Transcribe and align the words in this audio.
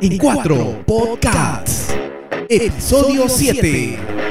en 0.00 0.18
4 0.18 0.82
Podcasts. 0.86 1.94
Episodio 2.48 3.28
7. 3.28 4.25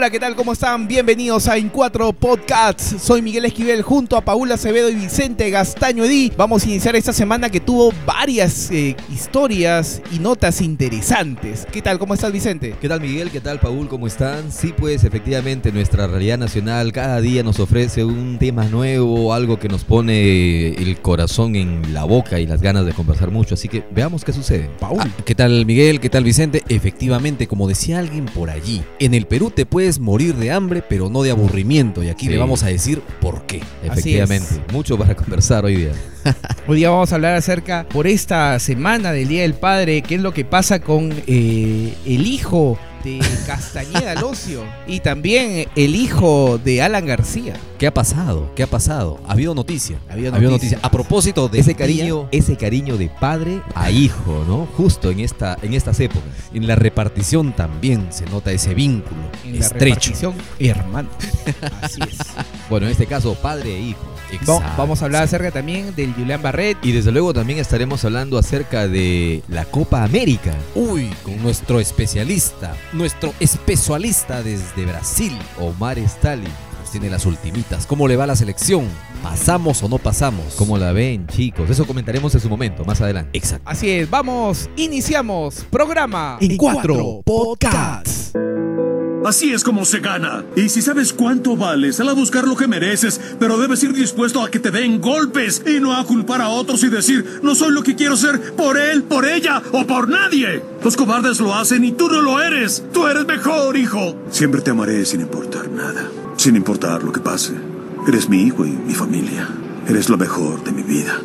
Hola, 0.00 0.08
¿qué 0.08 0.18
tal? 0.18 0.34
¿Cómo 0.34 0.54
están? 0.54 0.88
Bienvenidos 0.88 1.46
a 1.46 1.58
In4 1.58 2.14
Podcasts. 2.14 3.02
Soy 3.02 3.20
Miguel 3.20 3.44
Esquivel 3.44 3.82
junto 3.82 4.16
a 4.16 4.22
Paula 4.22 4.54
Acevedo 4.54 4.88
y 4.88 4.94
Vicente 4.94 5.50
Gastaño 5.50 6.06
Edí. 6.06 6.32
Vamos 6.38 6.64
a 6.64 6.70
iniciar 6.70 6.96
esta 6.96 7.12
semana 7.12 7.50
que 7.50 7.60
tuvo 7.60 7.92
varias 8.06 8.70
eh, 8.70 8.96
historias 9.12 10.00
y 10.10 10.18
notas 10.18 10.62
interesantes. 10.62 11.66
¿Qué 11.70 11.82
tal? 11.82 11.98
¿Cómo 11.98 12.14
estás, 12.14 12.32
Vicente? 12.32 12.74
¿Qué 12.80 12.88
tal, 12.88 13.02
Miguel? 13.02 13.30
¿Qué 13.30 13.42
tal, 13.42 13.60
Paul? 13.60 13.88
¿Cómo 13.88 14.06
están? 14.06 14.50
Sí, 14.50 14.72
pues 14.74 15.04
efectivamente 15.04 15.70
nuestra 15.70 16.06
realidad 16.06 16.38
nacional 16.38 16.92
cada 16.92 17.20
día 17.20 17.42
nos 17.42 17.60
ofrece 17.60 18.02
un 18.02 18.38
tema 18.38 18.64
nuevo, 18.64 19.34
algo 19.34 19.58
que 19.58 19.68
nos 19.68 19.84
pone 19.84 20.68
el 20.68 20.98
corazón 21.02 21.56
en 21.56 21.92
la 21.92 22.04
boca 22.04 22.40
y 22.40 22.46
las 22.46 22.62
ganas 22.62 22.86
de 22.86 22.94
conversar 22.94 23.30
mucho. 23.30 23.52
Así 23.52 23.68
que 23.68 23.84
veamos 23.90 24.24
qué 24.24 24.32
sucede. 24.32 24.70
Paul. 24.80 25.00
Ah, 25.02 25.08
¿Qué 25.26 25.34
tal, 25.34 25.66
Miguel? 25.66 26.00
¿Qué 26.00 26.08
tal, 26.08 26.24
Vicente? 26.24 26.62
Efectivamente, 26.70 27.46
como 27.46 27.68
decía 27.68 27.98
alguien 27.98 28.24
por 28.24 28.48
allí, 28.48 28.82
en 28.98 29.12
el 29.12 29.26
Perú 29.26 29.50
te 29.50 29.66
puede 29.66 29.89
puedes 29.90 29.98
morir 29.98 30.36
de 30.36 30.52
hambre, 30.52 30.84
pero 30.88 31.10
no 31.10 31.22
de 31.22 31.32
aburrimiento. 31.32 32.04
Y 32.04 32.10
aquí 32.10 32.28
le 32.28 32.38
vamos 32.38 32.62
a 32.62 32.68
decir 32.68 33.02
por 33.20 33.42
qué. 33.46 33.60
Efectivamente, 33.82 34.62
mucho 34.72 34.96
para 34.96 35.16
conversar 35.16 35.64
hoy 35.64 35.74
día. 35.76 35.92
hoy 36.68 36.76
día 36.76 36.90
vamos 36.90 37.10
a 37.10 37.16
hablar 37.16 37.34
acerca, 37.34 37.84
por 37.88 38.06
esta 38.06 38.56
semana 38.60 39.10
del 39.10 39.26
Día 39.26 39.42
del 39.42 39.54
Padre, 39.54 40.02
qué 40.02 40.14
es 40.14 40.20
lo 40.20 40.32
que 40.32 40.44
pasa 40.44 40.78
con 40.78 41.12
eh, 41.26 41.92
el 42.06 42.26
hijo 42.26 42.78
de 43.04 43.20
Castañeda 43.46 44.14
Locio 44.14 44.64
y 44.86 45.00
también 45.00 45.68
el 45.76 45.94
hijo 45.94 46.58
de 46.62 46.82
Alan 46.82 47.06
García. 47.06 47.54
¿Qué 47.78 47.86
ha 47.86 47.94
pasado? 47.94 48.50
¿Qué 48.54 48.62
ha 48.62 48.66
pasado? 48.66 49.20
Ha 49.26 49.32
habido 49.32 49.54
noticia. 49.54 49.98
Ha 50.08 50.12
habido 50.12 50.32
noticia. 50.32 50.78
A 50.82 50.90
propósito 50.90 51.48
de 51.48 51.60
ese 51.60 51.74
cariño, 51.74 52.28
ese 52.30 52.56
cariño 52.56 52.96
de 52.96 53.08
padre 53.08 53.62
a 53.74 53.90
hijo, 53.90 54.44
¿no? 54.46 54.66
Justo 54.76 55.10
en 55.10 55.20
esta 55.20 55.56
en 55.62 55.74
estas 55.74 55.98
épocas. 56.00 56.28
En 56.52 56.66
la 56.66 56.76
repartición 56.76 57.54
también 57.54 58.08
se 58.10 58.26
nota 58.26 58.52
ese 58.52 58.74
vínculo 58.74 59.20
en 59.44 59.56
estrecho. 59.56 59.74
La 59.74 59.78
repartición 59.78 60.34
hermano. 60.58 61.08
Así 61.82 62.00
es. 62.02 62.18
Bueno, 62.68 62.86
en 62.86 62.92
este 62.92 63.06
caso 63.06 63.34
padre 63.34 63.74
e 63.74 63.80
hijo. 63.80 64.19
Vamos 64.76 65.02
a 65.02 65.04
hablar 65.06 65.24
acerca 65.24 65.50
también 65.50 65.94
del 65.94 66.12
Julián 66.14 66.42
Barret. 66.42 66.78
Y 66.82 66.92
desde 66.92 67.12
luego 67.12 67.32
también 67.32 67.58
estaremos 67.58 68.04
hablando 68.04 68.38
acerca 68.38 68.88
de 68.88 69.42
la 69.48 69.64
Copa 69.64 70.04
América. 70.04 70.54
Uy, 70.74 71.10
con 71.22 71.42
nuestro 71.42 71.80
especialista, 71.80 72.74
nuestro 72.92 73.32
especialista 73.40 74.42
desde 74.42 74.86
Brasil, 74.86 75.36
Omar 75.58 75.98
Stalin. 75.98 76.52
tiene 76.90 77.08
las 77.08 77.24
ultimitas. 77.24 77.86
¿Cómo 77.86 78.08
le 78.08 78.16
va 78.16 78.26
la 78.26 78.34
selección? 78.34 78.84
¿Pasamos 79.22 79.82
o 79.82 79.88
no 79.88 79.98
pasamos? 79.98 80.54
¿Cómo 80.56 80.76
la 80.76 80.92
ven, 80.92 81.26
chicos? 81.28 81.70
Eso 81.70 81.86
comentaremos 81.86 82.34
en 82.34 82.40
su 82.40 82.48
momento, 82.48 82.84
más 82.84 83.00
adelante. 83.00 83.38
Exacto. 83.38 83.68
Así 83.70 83.90
es, 83.90 84.10
vamos, 84.10 84.68
iniciamos 84.76 85.64
programa 85.70 86.38
en 86.40 86.56
cuatro 86.56 87.22
podcasts. 87.24 88.32
Así 89.24 89.52
es 89.52 89.64
como 89.64 89.84
se 89.84 90.00
gana. 90.00 90.44
Y 90.56 90.68
si 90.68 90.80
sabes 90.80 91.12
cuánto 91.12 91.56
vales, 91.56 91.96
sal 91.96 92.08
a 92.08 92.14
buscar 92.14 92.48
lo 92.48 92.56
que 92.56 92.66
mereces, 92.66 93.20
pero 93.38 93.58
debes 93.58 93.82
ir 93.82 93.92
dispuesto 93.92 94.42
a 94.42 94.50
que 94.50 94.58
te 94.58 94.70
den 94.70 95.00
golpes 95.00 95.62
y 95.66 95.78
no 95.78 95.94
a 95.94 96.04
culpar 96.04 96.40
a 96.40 96.48
otros 96.48 96.82
y 96.84 96.88
decir, 96.88 97.40
no 97.42 97.54
soy 97.54 97.72
lo 97.72 97.82
que 97.82 97.94
quiero 97.94 98.16
ser 98.16 98.54
por 98.54 98.78
él, 98.78 99.02
por 99.02 99.26
ella 99.26 99.62
o 99.72 99.86
por 99.86 100.08
nadie. 100.08 100.62
Los 100.82 100.96
cobardes 100.96 101.38
lo 101.40 101.54
hacen 101.54 101.84
y 101.84 101.92
tú 101.92 102.08
no 102.08 102.22
lo 102.22 102.40
eres. 102.40 102.82
Tú 102.92 103.06
eres 103.06 103.26
mejor, 103.26 103.76
hijo. 103.76 104.16
Siempre 104.30 104.62
te 104.62 104.70
amaré 104.70 105.04
sin 105.04 105.20
importar 105.20 105.70
nada, 105.70 106.08
sin 106.36 106.56
importar 106.56 107.02
lo 107.02 107.12
que 107.12 107.20
pase. 107.20 107.52
Eres 108.08 108.28
mi 108.28 108.42
hijo 108.42 108.64
y 108.64 108.70
mi 108.70 108.94
familia. 108.94 109.48
Eres 109.86 110.08
lo 110.08 110.16
mejor 110.16 110.64
de 110.64 110.72
mi 110.72 110.82
vida. 110.82 111.20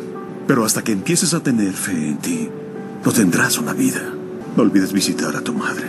Pero 0.46 0.64
hasta 0.64 0.84
que 0.84 0.92
empieces 0.92 1.34
a 1.34 1.40
tener 1.40 1.72
fe 1.72 1.92
en 1.92 2.18
ti, 2.18 2.48
no 3.04 3.12
tendrás 3.12 3.58
una 3.58 3.72
vida. 3.72 4.15
No 4.56 4.62
olvides 4.62 4.90
visitar 4.90 5.36
a 5.36 5.42
tu 5.42 5.52
madre. 5.52 5.86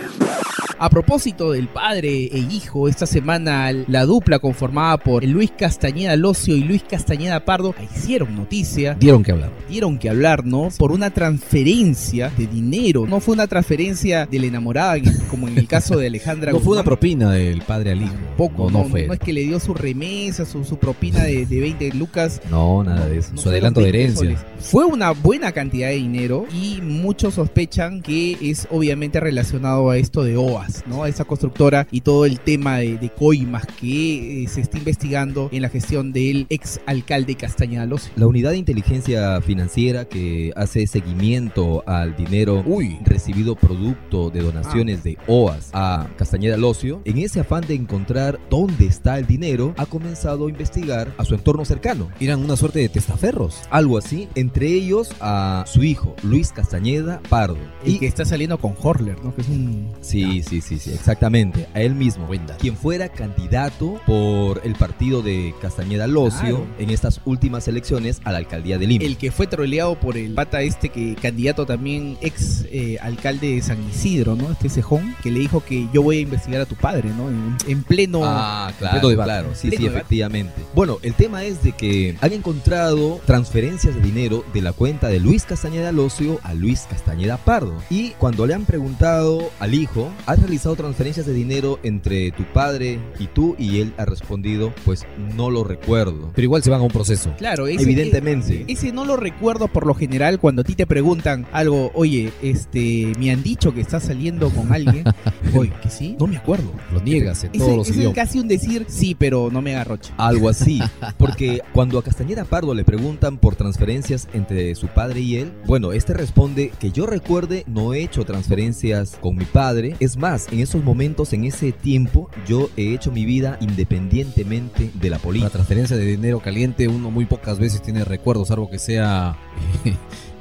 A 0.80 0.90
propósito 0.90 1.50
del 1.50 1.66
padre 1.66 2.26
e 2.26 2.38
hijo, 2.38 2.86
esta 2.86 3.04
semana 3.04 3.72
la 3.72 4.04
dupla 4.04 4.38
conformada 4.38 4.96
por 4.98 5.24
Luis 5.24 5.50
Castañeda 5.50 6.14
Locio 6.14 6.54
y 6.54 6.60
Luis 6.62 6.84
Castañeda 6.88 7.44
Pardo 7.44 7.74
hicieron 7.82 8.36
noticia. 8.36 8.94
Dieron 8.94 9.24
que 9.24 9.32
hablar. 9.32 9.50
Dieron 9.68 9.98
que 9.98 10.08
hablar, 10.08 10.46
¿no? 10.46 10.68
Por 10.78 10.92
una 10.92 11.10
transferencia 11.10 12.30
de 12.36 12.46
dinero. 12.46 13.06
No 13.08 13.18
fue 13.18 13.34
una 13.34 13.48
transferencia 13.48 14.26
de 14.26 14.38
la 14.38 14.46
enamorada, 14.46 15.00
como 15.30 15.48
en 15.48 15.58
el 15.58 15.66
caso 15.66 15.96
de 15.96 16.06
Alejandra. 16.06 16.52
no 16.52 16.60
fue 16.60 16.74
una 16.74 16.84
propina 16.84 17.32
del 17.32 17.62
padre 17.62 17.92
al 17.92 18.02
hijo. 18.02 18.14
Poco, 18.36 18.70
no, 18.70 18.84
fue. 18.84 19.08
No 19.08 19.14
es 19.14 19.20
que 19.20 19.32
le 19.32 19.40
dio 19.40 19.58
su 19.58 19.74
remesa, 19.74 20.44
su, 20.44 20.62
propina 20.78 21.24
de, 21.24 21.44
20 21.44 21.92
lucas. 21.94 22.40
No, 22.50 22.84
nada 22.84 23.08
de 23.08 23.18
eso. 23.18 23.36
su 23.36 23.48
adelanto 23.48 23.80
de 23.80 23.88
herencia. 23.88 24.36
Fue 24.60 24.84
una 24.84 25.10
buena 25.10 25.50
cantidad 25.50 25.88
de 25.88 25.96
dinero 25.96 26.46
y 26.52 26.80
muchos 26.82 27.34
sospechan 27.34 28.00
que 28.00 28.36
es 28.40 28.57
obviamente 28.70 29.20
relacionado 29.20 29.90
a 29.90 29.98
esto 29.98 30.24
de 30.24 30.36
OAS. 30.36 30.84
¿no? 30.86 31.04
A 31.04 31.08
esa 31.08 31.24
constructora 31.24 31.86
y 31.90 32.00
todo 32.00 32.24
el 32.24 32.40
tema 32.40 32.78
de, 32.78 33.10
coimas 33.18 33.66
que 33.80 34.44
eh, 34.44 34.48
se 34.48 34.60
está 34.60 34.78
investigando 34.78 35.48
en 35.52 35.62
la 35.62 35.68
gestión 35.68 36.12
del 36.12 36.46
ex 36.50 36.80
alcalde 36.86 37.34
Castañeda 37.36 37.86
Locio. 37.86 38.12
La 38.16 38.26
unidad 38.26 38.50
de 38.50 38.58
inteligencia 38.58 39.40
financiera 39.40 40.04
que 40.04 40.52
hace 40.56 40.86
seguimiento 40.86 41.82
al 41.86 42.16
dinero 42.16 42.64
recibido 43.04 43.56
producto 43.56 44.30
de 44.30 44.42
donaciones 44.42 45.02
de 45.02 45.18
OAS 45.26 45.70
a 45.72 46.08
Castañeda 46.16 46.56
Locio, 46.56 47.00
en 47.04 47.18
ese 47.18 47.40
afán 47.40 47.66
de 47.66 47.74
encontrar 47.74 48.38
dónde 48.50 48.86
está 48.86 49.18
el 49.18 49.26
dinero, 49.26 49.74
ha 49.76 49.86
comenzado 49.86 50.46
a 50.46 50.50
investigar 50.50 51.12
a 51.18 51.24
su 51.24 51.34
entorno 51.34 51.64
cercano. 51.64 52.08
Eran 52.20 52.42
una 52.44 52.56
suerte 52.56 52.80
de 52.80 52.88
testaferros. 52.88 53.60
Algo 53.70 53.98
así, 53.98 54.28
entre 54.34 54.66
ellos 54.66 55.10
a 55.20 55.64
su 55.66 55.82
hijo, 55.82 56.14
Luis 56.22 56.52
Castañeda 56.52 57.20
Pardo. 57.28 57.58
y 57.84 57.98
que 57.98 58.06
está 58.06 58.24
saliendo 58.24 58.47
con 58.56 58.74
Horler, 58.80 59.22
¿no? 59.22 59.34
Que 59.34 59.42
es 59.42 59.48
un... 59.48 59.92
Sí, 60.00 60.42
sí, 60.42 60.62
sí, 60.62 60.78
sí, 60.78 60.92
exactamente. 60.92 61.68
A 61.74 61.82
él 61.82 61.94
mismo. 61.94 62.26
Quien 62.58 62.76
fuera 62.76 63.08
candidato 63.08 64.00
por 64.06 64.60
el 64.64 64.74
partido 64.74 65.22
de 65.22 65.54
Castañeda 65.60 66.06
Locio 66.06 66.66
en 66.78 66.90
estas 66.90 67.20
últimas 67.24 67.68
elecciones 67.68 68.20
a 68.24 68.32
la 68.32 68.38
alcaldía 68.38 68.78
de 68.78 68.86
Lima. 68.86 69.04
El 69.04 69.16
que 69.16 69.30
fue 69.30 69.46
troleado 69.46 69.98
por 69.98 70.16
el 70.16 70.34
pata 70.34 70.62
este 70.62 70.88
que 70.88 71.16
candidato 71.20 71.66
también 71.66 72.16
ex 72.20 72.64
eh, 72.70 72.98
alcalde 73.00 73.54
de 73.54 73.62
San 73.62 73.78
Isidro, 73.88 74.36
¿no? 74.36 74.50
Este 74.50 74.68
cejón, 74.68 75.14
que 75.22 75.30
le 75.30 75.40
dijo 75.40 75.64
que 75.64 75.88
yo 75.92 76.02
voy 76.02 76.18
a 76.18 76.20
investigar 76.20 76.62
a 76.62 76.66
tu 76.66 76.74
padre, 76.76 77.10
¿no? 77.10 77.28
En, 77.66 77.82
pleno. 77.82 78.20
Ah, 78.24 78.72
claro, 78.78 79.14
claro. 79.14 79.48
Sí, 79.54 79.70
sí, 79.70 79.86
efectivamente. 79.86 80.52
Bueno, 80.74 80.98
el 81.02 81.14
tema 81.14 81.44
es 81.44 81.62
de 81.62 81.72
que 81.72 82.16
han 82.20 82.32
encontrado 82.32 83.20
transferencias 83.24 83.94
de 83.94 84.00
dinero 84.00 84.44
de 84.52 84.62
la 84.62 84.72
cuenta 84.72 85.08
de 85.08 85.20
Luis 85.20 85.44
Castañeda 85.44 85.92
Locio 85.92 86.38
a 86.42 86.54
Luis 86.54 86.86
Castañeda 86.90 87.38
Pardo. 87.38 87.76
Y 87.88 88.10
cuando 88.10 88.37
le 88.46 88.54
han 88.54 88.64
preguntado 88.64 89.50
al 89.58 89.74
hijo, 89.74 90.10
¿has 90.26 90.38
realizado 90.38 90.76
transferencias 90.76 91.26
de 91.26 91.32
dinero 91.32 91.78
entre 91.82 92.30
tu 92.32 92.44
padre 92.44 93.00
y 93.18 93.26
tú? 93.26 93.56
Y 93.58 93.80
él 93.80 93.94
ha 93.98 94.04
respondido, 94.04 94.72
pues 94.84 95.06
no 95.36 95.50
lo 95.50 95.64
recuerdo. 95.64 96.30
Pero 96.34 96.44
igual 96.44 96.62
se 96.62 96.70
van 96.70 96.80
a 96.80 96.84
un 96.84 96.90
proceso. 96.90 97.34
Claro, 97.38 97.66
evidentemente. 97.66 98.64
Ese, 98.68 98.92
no 98.92 99.04
lo 99.04 99.16
recuerdo 99.16 99.68
por 99.68 99.86
lo 99.86 99.94
general 99.94 100.38
cuando 100.38 100.62
a 100.62 100.64
ti 100.64 100.74
te 100.74 100.86
preguntan 100.86 101.46
algo, 101.52 101.90
oye, 101.94 102.32
este, 102.42 103.12
me 103.18 103.30
han 103.30 103.42
dicho 103.42 103.74
que 103.74 103.80
estás 103.80 104.04
saliendo 104.04 104.50
con 104.50 104.72
alguien. 104.72 105.04
oye, 105.56 105.72
que 105.82 105.90
sí, 105.90 106.16
no 106.18 106.26
me 106.26 106.36
acuerdo. 106.36 106.72
Lo 106.92 107.00
niegas 107.00 107.44
en 107.44 107.52
todos 107.52 107.76
los 107.76 107.90
idiomas. 107.90 108.16
Es 108.16 108.24
casi 108.24 108.38
un 108.38 108.48
decir, 108.48 108.86
sí, 108.88 109.14
pero 109.14 109.50
no 109.50 109.62
me 109.62 109.74
agarroche. 109.74 110.12
Algo 110.16 110.48
así. 110.48 110.80
Porque 111.18 111.62
cuando 111.72 111.98
a 111.98 112.02
Castañeda 112.02 112.44
Pardo 112.44 112.74
le 112.74 112.84
preguntan 112.84 113.38
por 113.38 113.56
transferencias 113.56 114.28
entre 114.32 114.74
su 114.74 114.88
padre 114.88 115.20
y 115.20 115.36
él, 115.36 115.52
bueno, 115.66 115.92
este 115.92 116.14
responde 116.14 116.72
que 116.78 116.90
yo 116.90 117.06
recuerde 117.06 117.64
no 117.66 117.94
he 117.94 118.02
hecho 118.02 118.24
transferencias 118.28 119.16
con 119.20 119.36
mi 119.36 119.46
padre. 119.46 119.96
Es 119.98 120.16
más, 120.18 120.46
en 120.52 120.60
esos 120.60 120.84
momentos, 120.84 121.32
en 121.32 121.44
ese 121.44 121.72
tiempo, 121.72 122.30
yo 122.46 122.68
he 122.76 122.94
hecho 122.94 123.10
mi 123.10 123.24
vida 123.24 123.56
independientemente 123.60 124.90
de 124.94 125.10
la 125.10 125.18
política. 125.18 125.46
La 125.46 125.52
transferencia 125.52 125.96
de 125.96 126.04
dinero 126.04 126.40
caliente, 126.40 126.86
uno 126.88 127.10
muy 127.10 127.24
pocas 127.24 127.58
veces 127.58 127.80
tiene 127.80 128.04
recuerdos, 128.04 128.48
salvo 128.48 128.70
que 128.70 128.78
sea 128.78 129.36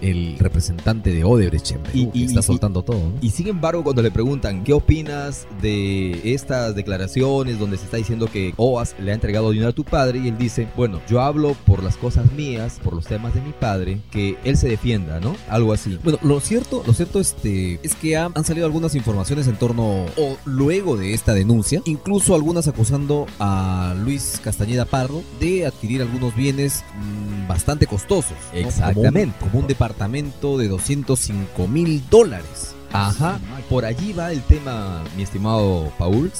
el 0.01 0.37
representante 0.39 1.13
de 1.13 1.23
Odebrecht 1.23 1.75
y, 1.93 2.23
está 2.23 2.41
soltando 2.41 2.83
todo. 2.83 3.13
Y 3.21 3.31
sin 3.31 3.47
embargo, 3.47 3.83
cuando 3.83 4.01
le 4.01 4.11
preguntan 4.11 4.63
qué 4.63 4.73
opinas 4.73 5.47
de 5.61 6.33
estas 6.33 6.75
declaraciones 6.75 7.59
donde 7.59 7.77
se 7.77 7.85
está 7.85 7.97
diciendo 7.97 8.27
que 8.27 8.53
OAS 8.57 8.95
le 8.99 9.11
ha 9.11 9.13
entregado 9.13 9.51
dinero 9.51 9.69
a 9.69 9.73
tu 9.73 9.83
padre, 9.83 10.19
y 10.19 10.27
él 10.27 10.37
dice, 10.37 10.67
bueno, 10.75 11.01
yo 11.09 11.21
hablo 11.21 11.55
por 11.65 11.83
las 11.83 11.97
cosas 11.97 12.31
mías, 12.33 12.79
por 12.83 12.93
los 12.93 13.05
temas 13.05 13.33
de 13.33 13.41
mi 13.41 13.51
padre, 13.51 13.99
que 14.11 14.37
él 14.43 14.57
se 14.57 14.67
defienda, 14.67 15.19
¿no? 15.19 15.35
Algo 15.49 15.73
así. 15.73 15.99
Bueno, 16.03 16.19
lo 16.21 16.39
cierto, 16.39 16.83
lo 16.85 16.93
cierto 16.93 17.19
este, 17.19 17.79
es 17.83 17.95
que 17.95 18.17
han, 18.17 18.33
salido 18.45 18.65
algunas 18.65 18.95
informaciones 18.95 19.47
en 19.47 19.57
torno 19.57 20.05
o 20.15 20.37
luego 20.45 20.95
de 20.95 21.13
esta 21.13 21.33
denuncia, 21.33 21.81
incluso 21.85 22.33
algunas 22.35 22.67
acusando 22.67 23.25
a 23.39 23.95
Luis 23.97 24.39
Castañeda 24.43 24.85
Parro 24.85 25.21
de 25.39 25.65
adquirir 25.65 26.01
algunos 26.01 26.35
bienes 26.35 26.83
mm, 26.95 27.47
bastante 27.47 27.87
costosos. 27.87 28.37
Exactamente. 28.53 29.35
como 29.39 29.59
un 29.59 29.67
departamento 29.87 30.57
de 30.57 30.67
205 30.67 31.67
mil 31.67 32.03
dólares. 32.09 32.75
Ajá. 32.91 33.39
por 33.69 33.85
allí 33.85 34.11
va 34.13 34.31
el 34.31 34.41
tema, 34.41 35.03
mi 35.15 35.23
estimado 35.23 35.91
Paul. 35.97 36.31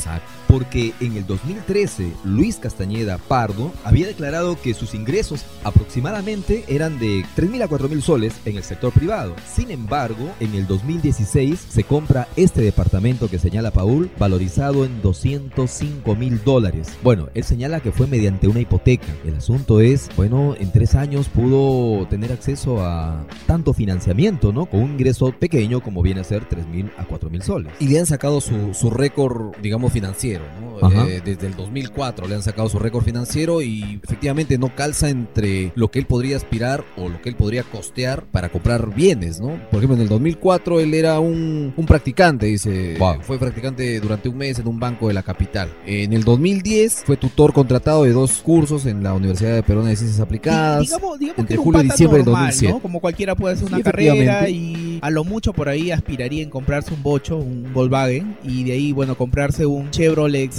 Porque 0.48 0.94
en 1.00 1.18
el 1.18 1.26
2013, 1.28 2.14
Luis 2.24 2.58
Castañeda 2.58 3.18
Pardo 3.18 3.72
había 3.84 4.08
declarado 4.08 4.60
que 4.62 4.74
sus 4.74 4.94
ingresos 4.94 5.46
aproximadamente 5.64 6.64
eran 6.68 7.00
de 7.00 7.26
3.000 7.36 7.64
a 7.64 7.68
4.000 7.70 8.02
soles 8.02 8.34
en 8.46 8.58
el 8.58 8.64
sector 8.64 8.92
privado. 8.94 9.36
Sin 9.54 9.72
embargo, 9.72 10.32
en 10.40 10.54
el 10.56 10.68
2016 10.68 11.68
se 11.70 11.84
compra 11.84 12.28
este 12.36 12.62
departamento 12.62 13.30
que 13.30 13.40
señala 13.40 13.72
Paul, 13.72 14.10
valorizado 14.18 14.86
en 14.86 15.02
205 15.02 16.16
mil 16.16 16.44
dólares. 16.44 16.90
Bueno, 17.04 17.30
él 17.34 17.44
señala 17.44 17.80
que 17.80 17.92
fue 17.92 18.08
mediante 18.08 18.48
una 18.48 18.62
hipoteca. 18.62 19.08
El 19.26 19.36
asunto 19.36 19.82
es, 19.82 20.10
bueno, 20.16 20.56
en 20.58 20.72
tres 20.72 20.96
años 20.96 21.28
pudo 21.28 22.08
tener 22.08 22.32
acceso 22.32 22.84
a 22.84 23.26
tanto 23.46 23.74
financiamiento, 23.74 24.54
¿no? 24.54 24.66
Con 24.66 24.82
un 24.82 24.92
ingreso 24.92 25.32
pequeño 25.32 25.82
como 25.82 26.02
viene 26.02 26.22
a 26.22 26.24
ser 26.24 26.46
3 26.48 26.68
mil 26.68 26.92
a 26.98 27.06
4 27.06 27.30
mil 27.30 27.42
soles. 27.42 27.74
Y 27.80 27.88
le 27.88 28.00
han 28.00 28.06
sacado 28.06 28.42
su 28.42 28.90
récord, 28.90 29.56
digamos, 29.62 29.92
financiero, 29.92 30.37
¿no? 30.60 30.67
Eh, 30.82 31.22
desde 31.24 31.48
el 31.48 31.56
2004 31.56 32.28
le 32.28 32.36
han 32.36 32.44
sacado 32.44 32.70
su 32.70 32.80
récord 32.80 33.04
financiero 33.04 33.62
y 33.62 34.00
efectivamente 34.04 34.58
no 34.58 34.76
calza 34.76 35.10
entre 35.10 35.72
lo 35.76 35.90
que 35.90 36.00
él 36.00 36.06
podría 36.06 36.38
aspirar 36.38 36.84
o 36.98 37.10
lo 37.10 37.22
que 37.22 37.30
él 37.30 37.36
podría 37.36 37.64
costear 37.64 38.26
para 38.26 38.50
comprar 38.50 38.94
bienes, 38.94 39.40
¿no? 39.40 39.60
Por 39.70 39.80
ejemplo, 39.80 39.96
en 39.96 40.02
el 40.02 40.10
2004 40.10 40.80
él 40.80 40.94
era 40.94 41.20
un, 41.20 41.74
un 41.76 41.86
practicante, 41.86 42.48
dice. 42.48 42.98
Fue 43.22 43.38
practicante 43.38 44.00
durante 44.00 44.30
un 44.30 44.38
mes 44.38 44.60
en 44.60 44.68
un 44.68 44.80
banco 44.80 45.08
de 45.08 45.14
la 45.14 45.24
capital. 45.24 45.70
En 45.86 46.14
el 46.14 46.24
2010 46.24 47.04
fue 47.06 47.18
tutor 47.18 47.54
contratado 47.54 48.04
de 48.04 48.12
dos 48.12 48.42
cursos 48.42 48.86
en 48.86 49.04
la 49.04 49.14
Universidad 49.14 49.56
de 49.56 49.64
Perón 49.64 49.86
de 49.86 49.96
Ciencias 49.96 50.20
Aplicadas. 50.20 50.82
Digamos, 50.82 51.20
digamos 51.20 51.40
entre 51.40 51.58
julio 51.58 51.82
y 51.82 51.86
diciembre 51.86 52.18
del 52.18 52.26
2007. 52.26 52.74
¿no? 52.74 52.80
Como 52.80 53.00
cualquiera 53.00 53.36
puede 53.36 53.56
hacer 53.56 53.68
una 53.68 53.82
carrera 53.82 54.50
y 54.50 55.00
a 55.02 55.10
lo 55.10 55.24
mucho 55.24 55.54
por 55.54 55.70
ahí 55.70 55.92
aspiraría 55.92 56.44
en 56.44 56.50
comprarse 56.50 56.94
un 56.94 57.04
bocho, 57.04 57.38
un 57.38 57.72
Volkswagen 57.74 58.38
y 58.44 58.64
de 58.64 58.74
ahí, 58.74 58.92
bueno, 58.92 59.16
comprarse 59.16 59.66
un 59.66 59.90
Chevrolet 59.92 60.52